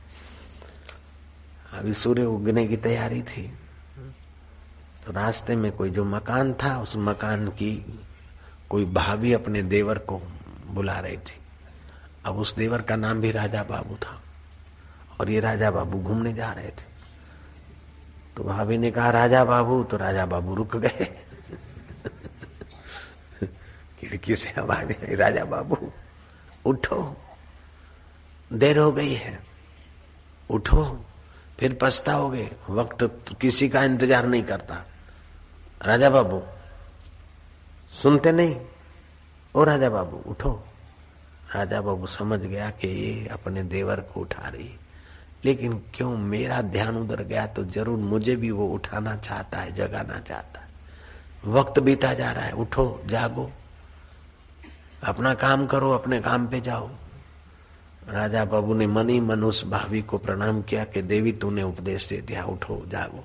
अभी 1.73 1.95
सूर्य 1.95 2.25
उगने 2.25 2.69
की 2.69 2.77
तैयारी 2.77 3.23
थी। 3.23 3.59
तो 5.07 5.13
रास्ते 5.13 5.57
में 5.57 5.73
कोई 5.73 5.91
जो 5.91 6.05
मकान 6.05 6.55
था, 6.55 6.81
उस 6.81 6.93
मकान 6.97 7.49
की 7.49 8.01
कोई 8.71 8.85
भाभी 8.85 9.33
अपने 9.33 9.63
देवर 9.63 9.99
को 9.99 10.19
बुला 10.67 10.99
रही 10.99 11.17
थी। 11.17 11.39
अब 12.27 12.39
उस 12.39 12.55
देवर 12.55 12.83
का 12.83 12.97
नाम 12.97 13.21
भी 13.21 13.31
राजा 13.31 13.63
बाबू 13.63 13.95
था। 13.95 14.24
और 15.21 15.31
ये 15.31 15.41
राजा 15.41 15.71
बाबू 15.71 15.99
घूमने 15.99 16.33
जा 16.33 16.53
रहे 16.53 16.69
थे। 16.69 16.95
तो 18.37 18.45
भाभी 18.45 18.79
ने 18.79 18.91
कहा, 18.91 19.11
राजा 19.11 19.45
बाबू 19.45 19.85
तो 19.85 19.97
राजा 19.97 20.27
बाबू 20.27 20.55
रुक 20.55 20.77
गए। 20.77 21.25
खिड़की 24.01 24.37
से 24.37 24.61
आवाज़ 24.61 24.93
आई, 24.93 25.15
राजा 25.15 25.45
बाबू, 25.45 25.93
उठो। 26.67 27.17
देर 28.53 28.79
हो 28.79 28.93
गई 28.93 29.15
है। 29.15 29.45
उठो। 30.51 31.05
फिर 31.61 31.79
पछताओगे। 31.83 32.57
वक्त 32.71 33.03
तो 33.03 33.35
किसी 33.35 33.69
का 33.69 33.85
इंतज़ार 33.85 34.27
नहीं 34.27 34.43
करता। 34.43 34.85
राजा 35.83 36.11
बाबू, 36.11 36.43
सुनते 38.03 38.33
नहीं? 38.33 38.67
ओ 39.55 39.65
राजा 39.65 39.91
बाबू, 39.91 40.17
उठो। 40.17 40.67
राजा 41.55 41.81
बाबू 41.81 42.07
समझ 42.07 42.41
गया 42.41 42.71
कि 42.71 42.89
ये 42.89 43.29
अपने 43.29 43.63
देवर 43.63 44.01
को 44.01 44.21
उठा 44.21 44.49
रही 44.49 44.79
लेकिन 45.45 45.83
क्यों 45.95 46.17
मेरा 46.17 46.61
ध्यान 46.61 46.97
उधर 46.97 47.23
गया 47.23 47.47
तो 47.47 47.65
ज़रूर 47.65 47.99
मुझे 47.99 48.37
भी 48.37 48.51
वो 48.51 48.67
उठाना 48.67 49.17
चाहता 49.17 49.59
है, 49.59 49.73
जगाना 49.73 50.19
चाहता 50.19 50.61
है। 50.61 50.69
वक्त 51.47 51.79
बीता 51.79 52.15
जा 52.15 52.33
रहा 52.33 52.45
है, 52.45 52.53
उठो, 52.53 53.03
जागो। 53.07 53.51
अपना 55.05 55.35
काम 55.35 55.67
करो, 55.67 55.91
अपने 55.91 56.21
काम 56.21 56.47
पे 56.47 56.61
जाओ। 56.61 56.91
राजा 58.09 58.45
बाबू 58.45 58.75
ने 58.75 58.87
मन 58.87 59.21
मन 59.21 59.45
उस 59.45 59.67
भावी 59.67 60.03
को 60.03 60.19
प्रणाम 60.19 60.63
किया 60.63 60.85
कि 60.85 61.03
देवी 61.03 61.33
तूने 61.33 61.63
उपदेश 61.63 62.09
दे 62.09 62.21
दिया, 62.21 62.45
उठो, 62.45 62.85
जागो। 62.89 63.25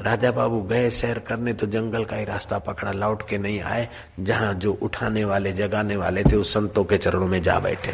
राजा 0.00 0.30
बाबू 0.30 0.62
गए 0.62 0.90
सैर 0.90 1.18
करने 1.18 1.52
तो 1.52 1.66
जंगल 1.66 2.04
का 2.04 2.16
ही 2.16 2.24
रास्ता 2.24 2.58
पकड़ा, 2.58 2.92
लौट 2.92 3.28
के 3.28 3.38
नहीं 3.38 3.60
आए, 3.60 3.88
जहाँ 4.20 4.54
जो 4.54 4.72
उठाने 4.72 5.24
वाले, 5.24 5.52
जगाने 5.52 5.96
वाले 5.96 6.22
थे, 6.22 6.36
उस 6.36 6.54
संतों 6.54 6.84
के 6.84 6.98
चरणों 6.98 7.28
में 7.28 7.42
जा 7.42 7.58
बैठे। 7.58 7.92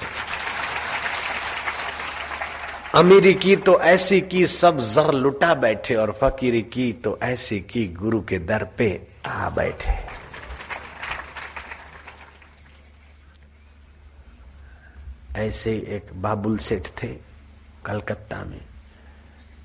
अमीरी 2.94 3.32
की 3.34 3.54
तो 3.56 3.80
ऐसी 3.80 4.20
की 4.20 4.46
सब 4.46 4.78
जर 4.78 5.12
लुटा 5.14 5.54
बैठे 5.54 5.94
और 5.94 6.12
फकीरी 6.12 6.62
की 6.62 6.92
तो 6.92 7.18
ऐसी 7.22 7.60
की 7.60 7.86
गुरु 7.88 8.20
के 8.20 8.38
दर 8.38 8.64
पे 8.64 8.88
आ 9.26 9.50
बैठे। 9.50 9.92
ऐसे 15.36 15.72
एक 15.88 16.08
बाबुल 16.22 16.56
सेठ 16.58 16.88
थे 17.02 17.08
कलकत्ता 17.84 18.44
में। 18.44 18.60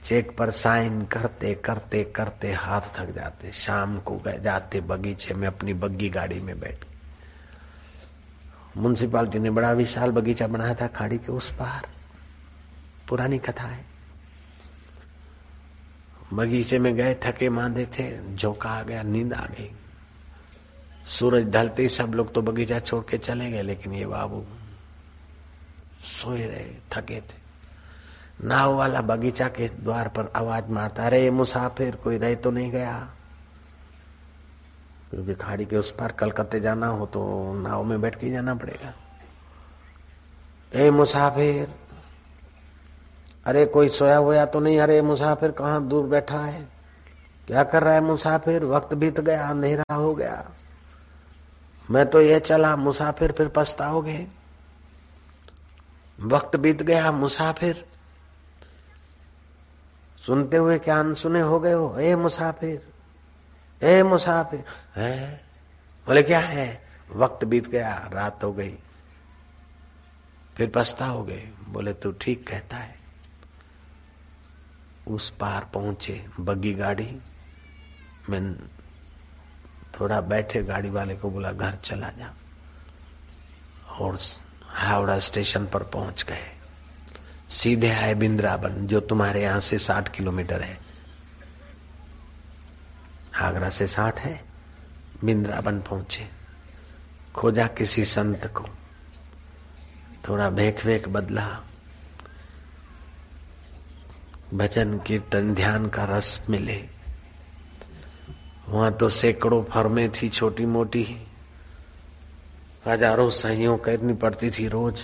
चेक 0.03 0.35
पर 0.37 0.51
साइन 0.51 1.01
करते 1.05 1.53
करते 1.55 2.03
करते 2.03 2.53
हाथ 2.53 2.81
थक 2.97 3.15
जाते। 3.15 3.51
शाम 3.51 3.97
को 3.99 4.21
जाते 4.27 4.81
बगीचे 4.81 5.33
में 5.33 5.47
अपनी 5.47 5.73
बग्गी 5.73 6.09
गाड़ी 6.09 6.39
में 6.39 6.59
बैठ 6.59 6.85
म्यूनसिपालिटी 8.77 9.39
ने 9.39 9.49
बड़ा 9.49 9.71
विशाल 9.71 10.11
बगीचा 10.11 10.47
बनाया 10.47 10.75
था, 10.75 10.87
खाड़ी 10.87 11.17
के 11.17 11.31
उस 11.31 11.51
पार। 11.51 11.92
पुरानी 13.09 13.37
कथा 13.37 13.63
है। 13.63 13.85
बगीचे 16.33 16.79
में 16.79 16.95
गए, 16.95 17.15
थके 17.23 17.49
मांदे 17.49 17.85
थे, 17.85 18.35
झोंका 18.35 18.69
आ 18.69 18.83
गया, 18.83 19.03
नींद 19.03 19.33
आ 19.33 19.45
गई। 19.45 19.71
सूरज 21.07 21.43
ढलते 21.43 21.81
ही 21.81 21.89
सब 21.89 22.13
लोग 22.13 22.33
तो 22.33 22.41
बगीचा 22.41 22.79
छोड़ 22.79 23.03
के 23.09 23.17
चले 23.17 23.51
गए, 23.51 23.61
लेकिन 23.61 23.93
ये 23.93 24.05
बाबू 24.05 24.45
सोए 26.01 26.47
रहे, 26.47 26.73
थके 26.93 27.21
थे। 27.21 27.43
नाव 28.43 28.75
वाला 28.75 29.01
बगीचा 29.01 29.47
के 29.47 29.67
द्वार 29.67 30.07
पर 30.07 30.33
आवाज़ 30.35 30.65
मारता, 30.65 31.05
अरे 31.05 31.29
मुसाफिर, 31.31 31.95
कोई 31.95 32.17
रह 32.17 32.35
तो 32.35 32.51
नहीं 32.51 32.71
गया? 32.71 33.13
क्योंकि 35.11 35.33
खाड़ी 35.33 35.65
के 35.65 35.75
उस 35.75 35.91
पार 35.91 36.11
कलकत्ते 36.11 36.59
जाना 36.59 36.87
हो 36.87 37.05
तो 37.05 37.53
नाव 37.53 37.83
में 37.83 38.01
बैठ 38.01 38.15
के 38.15 38.31
जाना 38.31 38.55
पड़ेगा। 38.55 38.93
ए, 40.73 40.91
मुसाफिर 40.91 41.67
अरे 43.45 43.65
कोई 43.65 43.89
सोया 43.89 44.17
हुआ 44.17 44.45
तो 44.45 44.59
नहीं? 44.59 44.79
अरे 44.79 45.01
मुसाफिर 45.01 45.51
कहाँ 45.51 45.87
दूर 45.87 46.05
बैठा 46.05 46.39
है? 46.39 46.69
क्या 47.47 47.63
कर 47.63 47.83
रहा 47.83 47.93
है 47.93 48.01
मुसाफिर? 48.01 48.63
वक्त 48.63 48.93
बीत 48.93 49.19
गया, 49.19 49.49
अंधेरा 49.49 49.95
हो 49.95 50.15
गया। 50.15 50.49
मैं 51.91 52.09
तो 52.09 52.21
ये 52.21 52.39
चला, 52.39 52.75
मुसाफिर 52.75 53.31
फिर 53.31 53.47
पछताओगे। 53.47 54.27
वक्त 56.19 56.55
बीत 56.55 56.83
गया, 56.83 57.11
मुसाफिर। 57.11 57.85
सुनते 60.25 60.57
हुए 60.57 60.79
क्या 60.79 60.99
अनसुने 60.99 61.41
हो 61.41 61.59
गए 61.59 61.73
हो? 61.73 61.99
ए 61.99 62.15
मुसाफिर 62.15 62.93
ए 63.83 64.03
मुसाफिर। 64.03 64.63
है? 64.95 65.43
बोले, 66.07 66.23
क्या 66.23 66.39
है? 66.39 66.83
वक्त 67.15 67.45
बीत 67.45 67.67
गया, 67.67 68.09
रात 68.13 68.43
हो 68.43 68.53
गई। 68.53 68.79
फिर 70.57 70.71
पछता 70.75 71.23
गए 71.23 71.49
बोले, 71.69 71.93
तू 71.93 72.11
ठीक 72.11 72.47
कहता 72.47 72.77
है। 72.77 73.02
उस 75.07 75.29
पार 75.29 75.65
पहुँचे। 75.73 76.25
बग्गी 76.39 76.73
गाड़ी। 76.73 77.19
मैं 78.29 78.55
थोड़ा 79.99 80.21
बैठे, 80.21 80.63
गाड़ी 80.63 80.89
वाले 80.89 81.15
को 81.15 81.29
बोला, 81.29 81.51
घर 81.51 81.75
चला 81.75 82.09
जा। 82.09 82.33
और 83.89 84.19
हावड़ा 84.65 85.19
स्टेशन 85.19 85.65
पर 85.65 85.83
पहुँच 85.83 86.23
गए। 86.23 86.57
सीधे 87.49 87.89
आए 87.89 88.13
बिंद्रावन 88.13 88.87
जो 88.87 88.99
तुम्हारे 88.99 89.43
यहाँ 89.43 89.59
से 89.59 89.79
साठ 89.79 90.15
किलोमीटर 90.15 90.61
है। 90.61 90.79
आगरा 93.35 93.69
से 93.69 93.87
साठ 93.87 94.19
है 94.19 94.45
बिंद्रावन 95.23 95.81
पहुँचे। 95.81 96.29
खोजा 97.35 97.67
किसी 97.67 98.05
संत 98.05 98.47
को। 98.47 98.65
थोड़ा 100.29 100.49
भेक 100.49 100.85
वेक 100.85 101.09
बदला। 101.09 101.61
भजन 104.53 104.97
कीर्तन 104.99 105.53
ध्यान 105.53 105.87
का 105.89 106.03
रस 106.05 106.39
मिले। 106.49 106.83
वहाँ 108.69 108.91
तो 108.97 109.09
सैकड़ों 109.09 109.63
फर्में 109.63 110.09
थी 110.11 110.29
छोटी 110.29 110.65
मोटी 110.65 111.05
हज़ारों 112.87 113.29
सहियों 113.29 113.77
करनी 113.77 114.13
पड़ती 114.13 114.49
थी 114.49 114.67
रोज। 114.67 115.01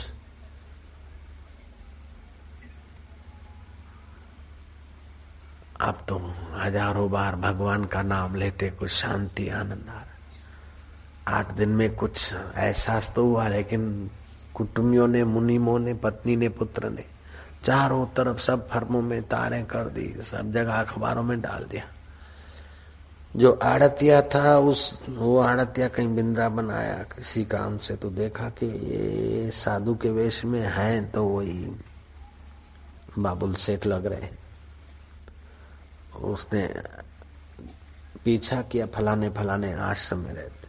आप 5.82 6.06
तो 6.10 6.18
हज़ारों 6.56 7.10
बार 7.12 7.36
भगवान 7.36 7.86
का 7.86 8.02
नाम 8.04 8.36
लेते 8.36 8.70
कुछ 8.70 8.92
शांति, 8.92 9.50
आनंद 9.50 9.90
आ 9.90 9.94
रहा 9.94 11.38
आठ 11.38 11.52
दिन 11.52 11.70
में 11.70 11.96
कुछ 11.96 12.34
एहसास 12.34 13.12
तो 13.16 13.26
हुआ, 13.26 13.48
लेकिन 13.48 14.10
कुटुंबियों 14.54 15.08
ने, 15.08 15.24
मुनिमों 15.24 15.80
ने, 15.80 15.94
पत्नी 15.94 16.36
ने, 16.36 16.50
पुत्र 16.50 16.90
ने 16.90 17.06
चारों 17.66 18.06
तरफ़ 18.06 18.38
सब 18.38 18.70
फर्मों 18.70 19.02
में 19.02 19.24
तारें 19.24 19.66
कर 19.66 19.90
दी, 19.90 20.16
सब 20.22 20.52
जगह 20.52 20.74
अखबारों 20.74 21.24
में 21.24 21.42
डाल 21.42 21.64
दिया। 21.64 21.84
जो 23.36 23.60
आड़तिया 23.64 24.22
था, 24.22 24.58
उस, 24.58 25.00
वो 25.10 25.40
आड़तिया 25.40 25.88
कहीं 25.88 26.16
बिंद्रा 26.16 26.50
बनाया, 26.50 26.96
किसी 26.96 27.46
काम 27.46 27.78
से 27.78 27.96
तो 27.96 28.10
देखा 28.10 28.50
कि 28.50 28.66
ये 28.66 29.52
साधु 29.52 29.96
के 29.96 30.10
वेश 30.10 30.46
में 30.46 30.62
हैं 30.62 31.12
तो 31.12 31.24
वही 31.24 31.76
बाबुल 33.20 33.54
सेठ 33.54 33.86
लग 33.86 34.06
रहे 34.06 34.30
उसने 36.20 36.74
पीछा 38.26 38.62
किया 38.62 38.86
फलाने 38.86 39.30
फलाने 39.30 39.74
आश्रम 39.74 40.20
में 40.20 40.34
रहते। 40.34 40.68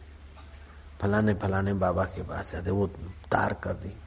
फलाने 1.01 1.33
फलाने 1.33 1.73
बाबा 1.73 2.03
के 2.03 2.23
पास 2.23 2.51
जाते, 2.51 2.71
वो 2.71 2.87
तार 3.31 3.53
कर 3.53 3.73
दी। 3.73 3.97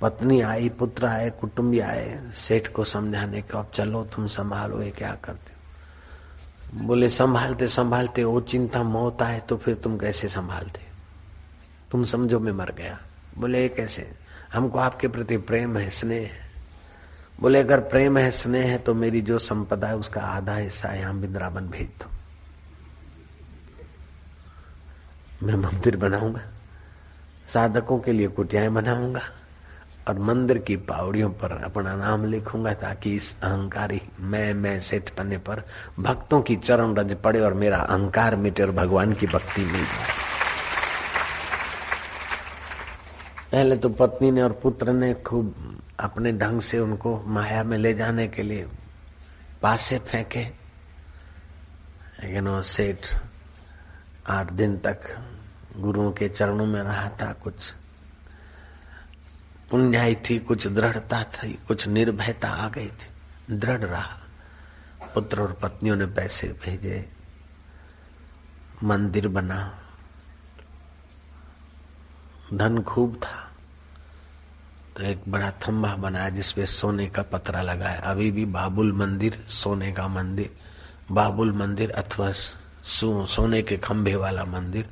पत्नी 0.00 0.40
आई, 0.40 0.68
पुत्र 0.68 1.06
आए, 1.06 1.30
कुटुंबी 1.30 1.80
आए, 1.80 2.30
सेठ 2.34 2.68
को 2.68 2.84
समझाने 2.84 3.42
को 3.42 3.58
अब 3.58 3.70
चलो, 3.74 4.04
तुम 4.04 4.26
संभालो, 4.26 4.82
ये 4.82 4.90
क्या 4.90 5.14
करते 5.24 5.60
बोले, 6.74 7.08
संभालते 7.08 7.68
संभालते, 7.68 8.24
वो 8.24 8.40
चिंता 8.40 8.82
मौत 8.82 9.22
आए 9.22 9.40
तो 9.40 9.56
फिर 9.56 9.74
तुम 9.74 9.98
कैसे 9.98 10.28
संभालते? 10.28 10.80
तुम 11.90 12.04
समझो 12.04 12.40
मैं 12.40 12.52
मर 12.52 12.72
गया। 12.72 12.98
बोले 13.38 13.68
कैसे? 13.68 14.12
हमको 14.52 14.78
आपके 14.78 15.08
प्रति 15.08 15.36
प्रेम 15.36 15.76
है, 15.76 15.90
स्नेह 15.90 16.22
है। 16.22 16.50
बोले, 17.40 17.60
अगर 17.60 17.80
प्रेम 17.80 18.18
है, 18.18 18.30
स्नेह 18.30 18.70
है 18.70 18.78
तो 18.78 18.94
मेरी 18.94 19.20
जो 19.20 19.38
संपदा 19.38 19.86
है, 19.86 19.96
उसका 19.96 20.20
आधा 20.20 20.56
हिस्सा 20.56 20.88
यहाँ 20.88 21.16
बिंद्रावन 21.18 21.68
भेज 21.68 21.88
दो। 21.88 22.10
मैं 25.46 25.54
मंदिर 25.54 25.96
बनाऊँगा, 25.96 26.40
साधकों 27.46 27.98
के 27.98 28.12
लिए 28.12 28.28
कुटियाएँ 28.28 28.68
बनाऊँगा। 28.68 29.22
और 30.08 30.18
मंदिर 30.18 30.58
की 30.58 30.76
पावड़ियों 30.76 31.30
पर 31.30 31.52
अपना 31.64 31.94
नाम 31.94 32.24
लिखूँगा 32.24 32.72
ताकि 32.74 33.14
इस 33.16 33.34
अहंकारी 33.42 34.00
मैं 34.20 34.52
मैं 34.54 34.78
सेठ 34.80 35.10
पन्ने 35.10 35.38
पर 35.38 35.62
भक्तों 35.98 36.40
की 36.42 36.56
चरण 36.56 36.94
रज 36.94 37.14
पड़े 37.14 37.40
और 37.40 37.54
मेरा 37.54 37.78
अहंकार 37.78 38.36
मिटे 38.36 38.62
और 38.62 38.70
भगवान 38.70 39.12
की 39.12 39.26
भक्ति 39.26 39.64
मिल 39.64 39.84
जाए। 39.84 40.18
पहले 43.52 43.76
तो 43.76 43.88
पत्नी 43.88 44.30
ने 44.30 44.42
और 44.42 44.52
पुत्र 44.52 44.92
ने 44.92 45.12
खूब 45.26 45.54
अपने 46.00 46.32
ढंग 46.32 46.60
से 46.60 46.78
उनको 46.78 47.16
माया 47.26 47.62
में 47.64 47.76
ले 47.78 47.92
जाने 47.94 48.26
के 48.28 48.42
लिए 48.42 48.66
पासे 49.62 49.98
फेंके। 49.98 50.44
लेकिन 52.22 52.48
वो 52.48 52.60
सेठ 52.62 53.06
आठ 54.28 54.50
दिन 54.52 54.76
तक 54.78 55.00
गुरुओं 55.76 56.10
के 56.12 56.28
चरणों 56.28 56.66
में 56.66 56.80
रहा 56.82 57.08
था, 57.22 57.32
कुछ 57.32 57.74
पुण्याई 59.70 60.14
थी, 60.14 60.38
कुछ 60.38 60.66
दृढ़ता 60.66 61.24
थी, 61.24 61.58
कुछ 61.68 61.88
निर्भयता 61.88 62.48
आ 62.48 62.68
गई 62.68 62.88
थी। 62.88 63.10
दृढ़ 63.56 63.80
रहा। 63.80 64.16
पुत्र 65.14 65.42
और 65.42 65.52
पत्नियों 65.52 65.96
ने 65.96 66.06
पैसे 66.06 66.48
भेजे। 66.48 67.12
मंदिर 68.84 69.28
बना। 69.28 69.78
धन 72.54 72.82
खूब 72.82 73.14
था। 73.14 73.50
तो 74.96 75.02
एक 75.02 75.22
बड़ा 75.28 75.50
थंबा 75.50 75.94
बनाया 75.94 76.28
जिसपे 76.28 76.66
सोने 76.66 77.06
का 77.06 77.22
पतरा 77.22 77.62
लगाया। 77.62 78.00
अभी 78.00 78.30
भी 78.30 78.44
बाबुल 78.44 78.92
मंदिर, 78.92 79.44
सोने 79.48 79.92
का 79.92 80.08
मंदिर। 80.08 80.56
बाबुल 81.10 81.52
मंदिर 81.52 81.90
अथवा 81.90 82.32
सोने 83.26 83.62
के 83.62 83.76
खंभे 83.76 84.14
वाला 84.14 84.44
मंदिर 84.44 84.90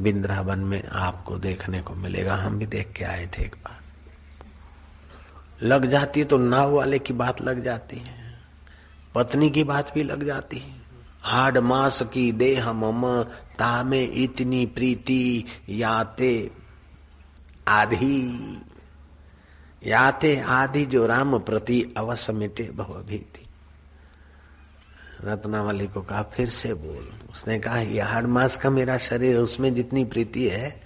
बिंद्रावन 0.00 0.58
में 0.58 0.88
आपको 0.88 1.38
देखने 1.38 1.82
को 1.82 1.94
मिलेगा। 1.94 2.36
हम 2.36 2.58
भी 2.58 2.66
देख 2.66 2.92
के 2.92 3.04
आए 3.04 3.26
थे 3.26 3.44
एक 3.44 3.56
बार। 3.64 3.79
लग 5.62 5.86
जाती 5.86 6.20
है 6.20 6.26
तो 6.26 6.38
नाव 6.38 6.70
वाले 6.70 6.98
की 6.98 7.12
बात 7.12 7.42
लग 7.42 7.62
जाती 7.62 7.96
है। 7.96 8.38
पत्नी 9.14 9.50
की 9.50 9.64
बात 9.64 9.94
भी 9.94 10.02
लग 10.02 10.24
जाती 10.24 10.58
है। 10.58 10.80
हाड 11.22 11.58
मास 11.58 12.02
की 12.02 12.32
देह 12.32 12.72
मम, 12.72 13.22
तामे 13.58 14.04
इतनी 14.04 14.66
प्रीति, 14.66 15.44
याते 15.68 16.50
आधी। 17.68 18.58
याते 19.86 20.40
आधी 20.40 20.86
जो 20.86 21.06
राम 21.06 21.38
प्रति 21.38 21.94
अवश्य 21.96 22.32
मिटे 22.32 22.62
भव 22.62 23.04
थी 23.10 23.46
रत्नावली 25.24 25.86
को 25.86 26.02
कहा, 26.02 26.22
फिर 26.22 26.48
से 26.48 26.74
बोल। 26.74 27.12
उसने 27.30 27.58
कहा 27.58 27.78
ये 27.78 28.00
हाड 28.00 28.26
मास 28.26 28.56
का 28.56 28.70
मेरा 28.70 28.98
शरीर, 28.98 29.36
उसमें 29.36 29.74
जितनी 29.74 30.04
प्रीति 30.04 30.48
है 30.48 30.82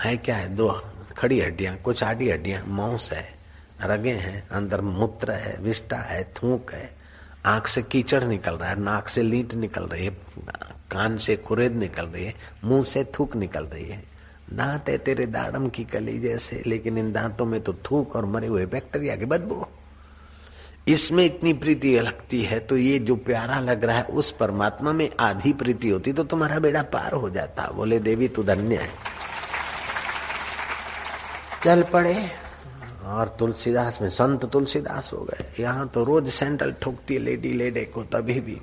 है 0.00 0.16
क्या 0.16 0.36
है? 0.36 0.48
दो 0.48 0.82
खड़ी 1.18 1.40
हड्डियाँ, 1.40 1.76
कुछ 1.76 2.02
आडी 2.02 2.30
हड्डियाँ, 2.30 2.64
मांस 2.66 3.10
है। 3.12 3.33
रगे 3.84 4.10
हैं, 4.10 4.48
अंदर 4.48 4.80
मूत्र 4.80 5.32
है 5.32 5.56
विष्टा 5.60 5.96
है, 5.96 6.24
थूक 6.24 6.72
है, 6.72 6.90
आँख 7.46 7.66
से 7.66 7.82
कीचड़ 7.82 8.22
निकल 8.24 8.54
रहा 8.54 8.70
है, 8.70 8.80
नाक 8.80 9.08
से 9.08 9.22
लीट 9.22 9.54
निकल 9.54 9.82
रही 9.82 10.04
है, 10.04 10.16
कान 10.90 11.16
से 11.16 11.36
कुरेद 11.36 11.72
निकल 11.72 12.06
रही 12.06 12.24
है, 12.24 12.34
मुँह 12.64 12.84
से 12.84 13.04
थूक 13.04 13.36
निकल 13.36 13.64
रही 13.64 13.88
है। 13.88 14.02
दांत 14.52 14.88
है 14.88 14.98
तेरे 14.98 15.26
दाड़म 15.26 15.68
की 15.68 15.84
कली 15.84 16.18
जैसे, 16.18 16.62
लेकिन 16.66 16.98
इन 16.98 17.12
दांतों 17.12 17.46
में 17.46 17.60
तो 17.60 17.74
थूक 17.74 18.16
और 18.16 18.24
मरे 18.24 18.46
हुए 18.46 18.66
बैक्टीरिया 18.66 19.16
की 19.16 19.24
बदबू। 19.24 19.66
इसमें 20.88 21.24
इतनी 21.24 21.52
प्रीति 21.52 22.00
लगती 22.00 22.42
है 22.42 22.58
तो 22.60 22.76
ये 22.76 22.98
जो 22.98 23.16
प्यारा 23.16 23.60
लग 23.60 23.84
रहा 23.84 23.98
है, 23.98 24.04
उस 24.04 24.30
परमात्मा 24.32 24.92
में 24.92 25.10
आधी 25.20 25.52
प्रीति 25.52 25.90
होती 25.90 26.12
तो 26.12 26.24
तुम्हारा 26.24 26.58
बेड़ा 26.58 26.82
पार 26.82 27.12
हो 27.12 27.30
जाता। 27.30 27.66
बोले, 27.66 27.98
देवी, 27.98 28.28
तू 28.28 28.42
धन्य 28.42 28.76
है। 28.76 28.90
चल 31.62 31.82
पड़े। 31.82 32.43
और 33.04 33.28
तुलसीदास 33.38 34.00
में 34.02 34.08
संत 34.08 34.44
तुलसीदास 34.44 35.12
हो 35.12 35.18
गए। 35.20 35.44
यहाँ 35.60 35.88
तो 35.88 36.04
रोज 36.04 36.28
सैंडल 36.28 36.72
ठोकती 36.72 37.14
है 37.14 37.20
लेडी 37.20 37.52
लेडे 37.52 37.84
को, 37.84 38.02
तभी 38.04 38.40
भी। 38.40 38.60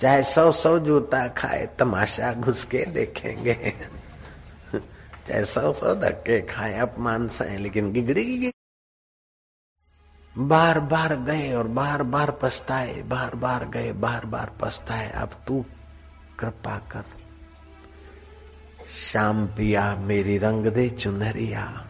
चाहे 0.00 0.22
सौ 0.22 0.52
सौ 0.52 0.78
जूता 0.78 1.26
खाए, 1.28 1.66
तमाशा 1.78 2.32
घुस 2.32 2.64
के 2.64 2.84
देखेंगे। 2.86 3.74
चाहे 5.26 5.44
सौ 5.44 5.72
सौ 5.72 5.94
धक्के 5.94 6.40
खाए, 6.40 6.78
अपमान 6.78 7.28
सहे, 7.28 7.58
लेकिन 7.58 7.92
गिगड़ी। 7.92 8.50
बार 10.38 10.80
बार 10.80 11.14
गए 11.16 11.52
और 11.52 11.68
बार 11.68 12.02
बार 12.02 12.30
पछताए, 12.42 13.02
बार 13.02 13.34
बार 13.34 13.68
गए, 13.68 13.92
बार 13.92 14.26
बार 14.26 14.52
पछताए। 14.60 15.10
अब 15.10 15.30
तू 15.46 15.64
कृपा 16.38 16.78
कर। 16.92 17.04
श्याम 18.90 19.46
पिया 19.46 19.96
मेरी 19.96 20.38
रंग 20.38 20.66
दे 20.66 20.88
चुनरिया 20.90 21.86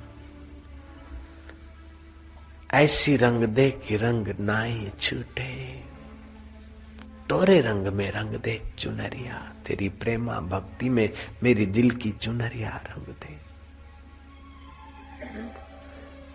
ऐसी 2.74 3.16
रंग 3.16 3.44
दे 3.44 3.70
कि 3.70 3.96
रंग 3.96 4.28
नाई 4.40 4.92
छूटे। 5.00 5.82
तोरे 7.28 7.60
रंग 7.60 7.86
में 7.86 8.10
रंग 8.10 8.36
दे 8.36 8.72
चुनरिया 8.78 9.52
तेरी 9.66 9.88
प्रेमा 9.88 10.40
भक्ति 10.40 10.88
में 10.88 11.10
मेरी 11.42 11.66
दिल 11.66 11.90
की 11.90 12.10
चुनरिया 12.12 12.70
रंग 12.70 13.06
दे। 13.06 13.36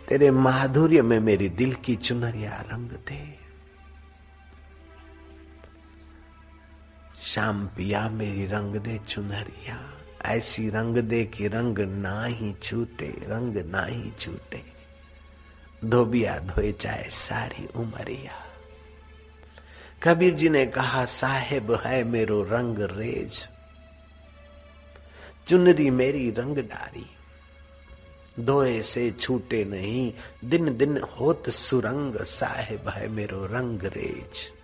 तेरे 0.07 0.32
माधुर्य 0.32 1.01
में 1.01 1.20
मेरी 1.20 1.49
दिल 1.49 1.74
की 1.76 1.95
चुनरिया 1.95 2.66
रंग 2.72 2.89
दे। 2.89 3.39
शाम 7.22 7.68
पिया 7.68 8.09
मेरी 8.09 8.45
रंग 8.45 8.76
दे 8.76 8.97
चुनरिया 8.97 9.80
ऐसी 10.26 10.69
रंग 10.69 10.97
दे 10.97 11.26
कि 11.26 11.47
रंग 11.47 11.80
ना 11.80 12.26
ही 12.26 12.53
छूटे, 12.63 13.07
रंग 13.07 13.57
ना 13.57 13.86
ही 13.86 14.11
छूटे। 14.19 14.63
धोबिया 15.86 16.39
धोए 16.39 16.72
चाहे 16.72 17.09
सारी 17.09 17.65
उमरिया। 17.65 18.32
कबीर 20.03 20.34
जी 20.34 20.49
ने 20.49 20.65
कहा, 20.65 21.05
साहेब 21.05 21.74
है 21.74 22.03
मेरो 22.03 22.43
रंग 22.43 22.78
रेज। 22.80 23.47
चुनरी 25.47 25.89
मेरी 25.89 26.32
रंग 26.32 26.57
डारी। 26.57 27.05
धोए 28.39 28.82
से 28.82 29.11
छूटे 29.11 29.65
नहीं, 29.65 30.13
दिन 30.45 30.78
दिन 30.78 30.97
होत 30.97 31.49
सुरंग, 31.49 32.15
साहेब 32.15 32.89
है 32.89 33.07
मेरो 33.07 33.45
रंग 33.45 33.82
रेज। 33.84 34.61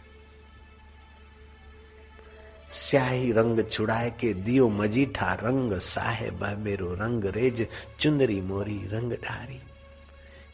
स्याही 2.69 3.31
रंग 3.31 3.63
छुड़ाए 3.63 4.09
के 4.19 4.33
दियो 4.33 4.67
मजीठा 4.69 5.33
रंग 5.33 5.73
साहेब, 5.73 6.43
मेरो 6.59 6.93
रंग 6.95 7.25
रेज 7.27 7.67
चुनरी 7.99 8.39
मोरी 8.41 8.79
रंग 8.87 9.11
ढारी। 9.23 9.61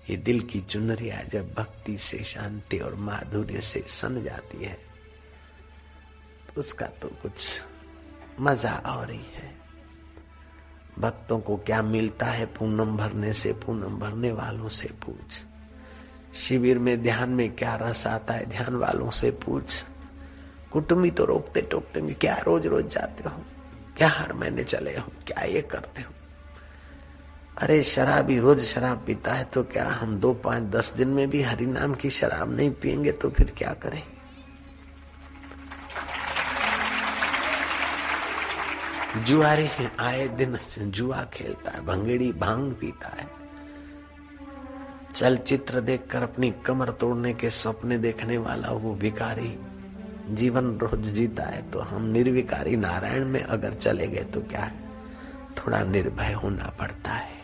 ये 0.10 0.16
दिल 0.18 0.40
की 0.42 0.60
चुनरिया 0.62 1.22
जब 1.24 1.54
भक्ति 1.54 1.98
से 1.98 2.18
शांति 2.24 2.78
और 2.80 2.96
माधुर्य 3.00 3.62
से 3.62 3.84
सन 3.90 4.24
जाती 4.24 4.64
है 4.64 4.78
तो 6.46 6.60
उसका 6.60 6.86
तो 7.02 7.08
कुछ 7.22 7.62
मज़ा 8.40 8.74
और 8.88 9.12
ही 9.12 9.22
है। 9.36 9.52
भक्तों 11.00 11.40
को 11.40 11.56
क्या 11.58 11.82
मिलता 11.82 12.26
है 12.26 12.46
पूनम 12.48 12.96
भरने 12.98 13.32
से, 13.34 13.54
पूनम 13.56 13.98
भरने 14.00 14.32
वालों 14.32 14.70
से 14.70 14.90
पूछ। 15.06 15.42
शिविर 16.38 16.80
में 16.80 17.02
ध्यान 17.04 17.30
में 17.30 17.56
क्या 17.56 17.76
रस 17.76 18.06
आता 18.08 18.34
है, 18.34 18.46
ध्यान 18.46 18.76
वालों 18.76 19.10
से 19.12 19.32
पूछ। 19.40 19.84
कुटुंबी 20.74 21.12
तो 21.12 21.26
रोकते 21.26 21.62
टोकते 21.62 22.02
क्या 22.02 22.36
रोज 22.38 22.68
रोज 22.68 22.88
जाते 22.88 23.30
हो? 23.30 23.44
क्या 23.98 24.08
हर 24.08 24.34
महीने 24.34 24.64
चले 24.64 24.98
हो? 24.98 25.12
क्या 25.28 25.44
ये 25.44 25.62
करते 25.62 26.02
हो? 26.02 26.14
अरे, 27.58 27.84
शराबी 27.84 28.40
रोज 28.40 28.64
शराब 28.66 29.04
पीता 29.08 29.34
है 29.34 29.44
तो 29.44 29.64
क्या 29.64 29.86
हम 29.90 30.18
दो 30.20 30.34
पाँच 30.34 30.64
दस 30.64 30.94
दिन 30.94 31.08
में 31.08 31.30
भी 31.30 31.42
हरि 31.42 31.66
नाम 31.66 31.94
की 31.94 32.10
शराब 32.10 32.56
नहीं 32.56 32.72
पियेंगे 32.72 33.12
तो 33.12 33.30
फिर 33.30 33.54
क्या 33.58 33.74
करें? 33.74 34.04
जुआरी 39.26 39.70
आए 40.00 40.28
दिन 40.28 40.58
जुआ 40.78 41.24
खेलता 41.24 41.72
है, 41.72 41.86
भंगेड़ी 41.86 42.32
भाँग 42.32 42.74
पीता 42.74 43.10
है। 43.10 43.28
चलचित्र 45.16 45.82
देखकर 45.82 46.24
अपनी 46.24 46.52
कमर 46.66 46.90
तोड़ने 46.90 47.34
के 47.34 47.50
सपने 47.50 47.98
देखने 47.98 48.38
वाला 48.38 48.70
वो 48.70 48.94
भिकारी 48.96 49.60
जीवन 50.30 50.78
रोज 50.78 51.00
जीता 51.00 51.44
है 51.44 51.72
तो 51.72 51.80
हम 51.80 52.06
निर्विकारी 52.06 52.78
नारायण 52.78 53.26
में 53.26 53.44
अगर 53.44 53.74
चले 53.74 54.08
गए 54.08 54.24
तो 54.24 54.42
क्या? 54.42 54.60
है 54.60 54.84
थोड़ा 55.58 55.84
निर्भय 55.84 56.34
होना 56.34 56.74
पड़ता 56.80 57.12
है। 57.12 57.43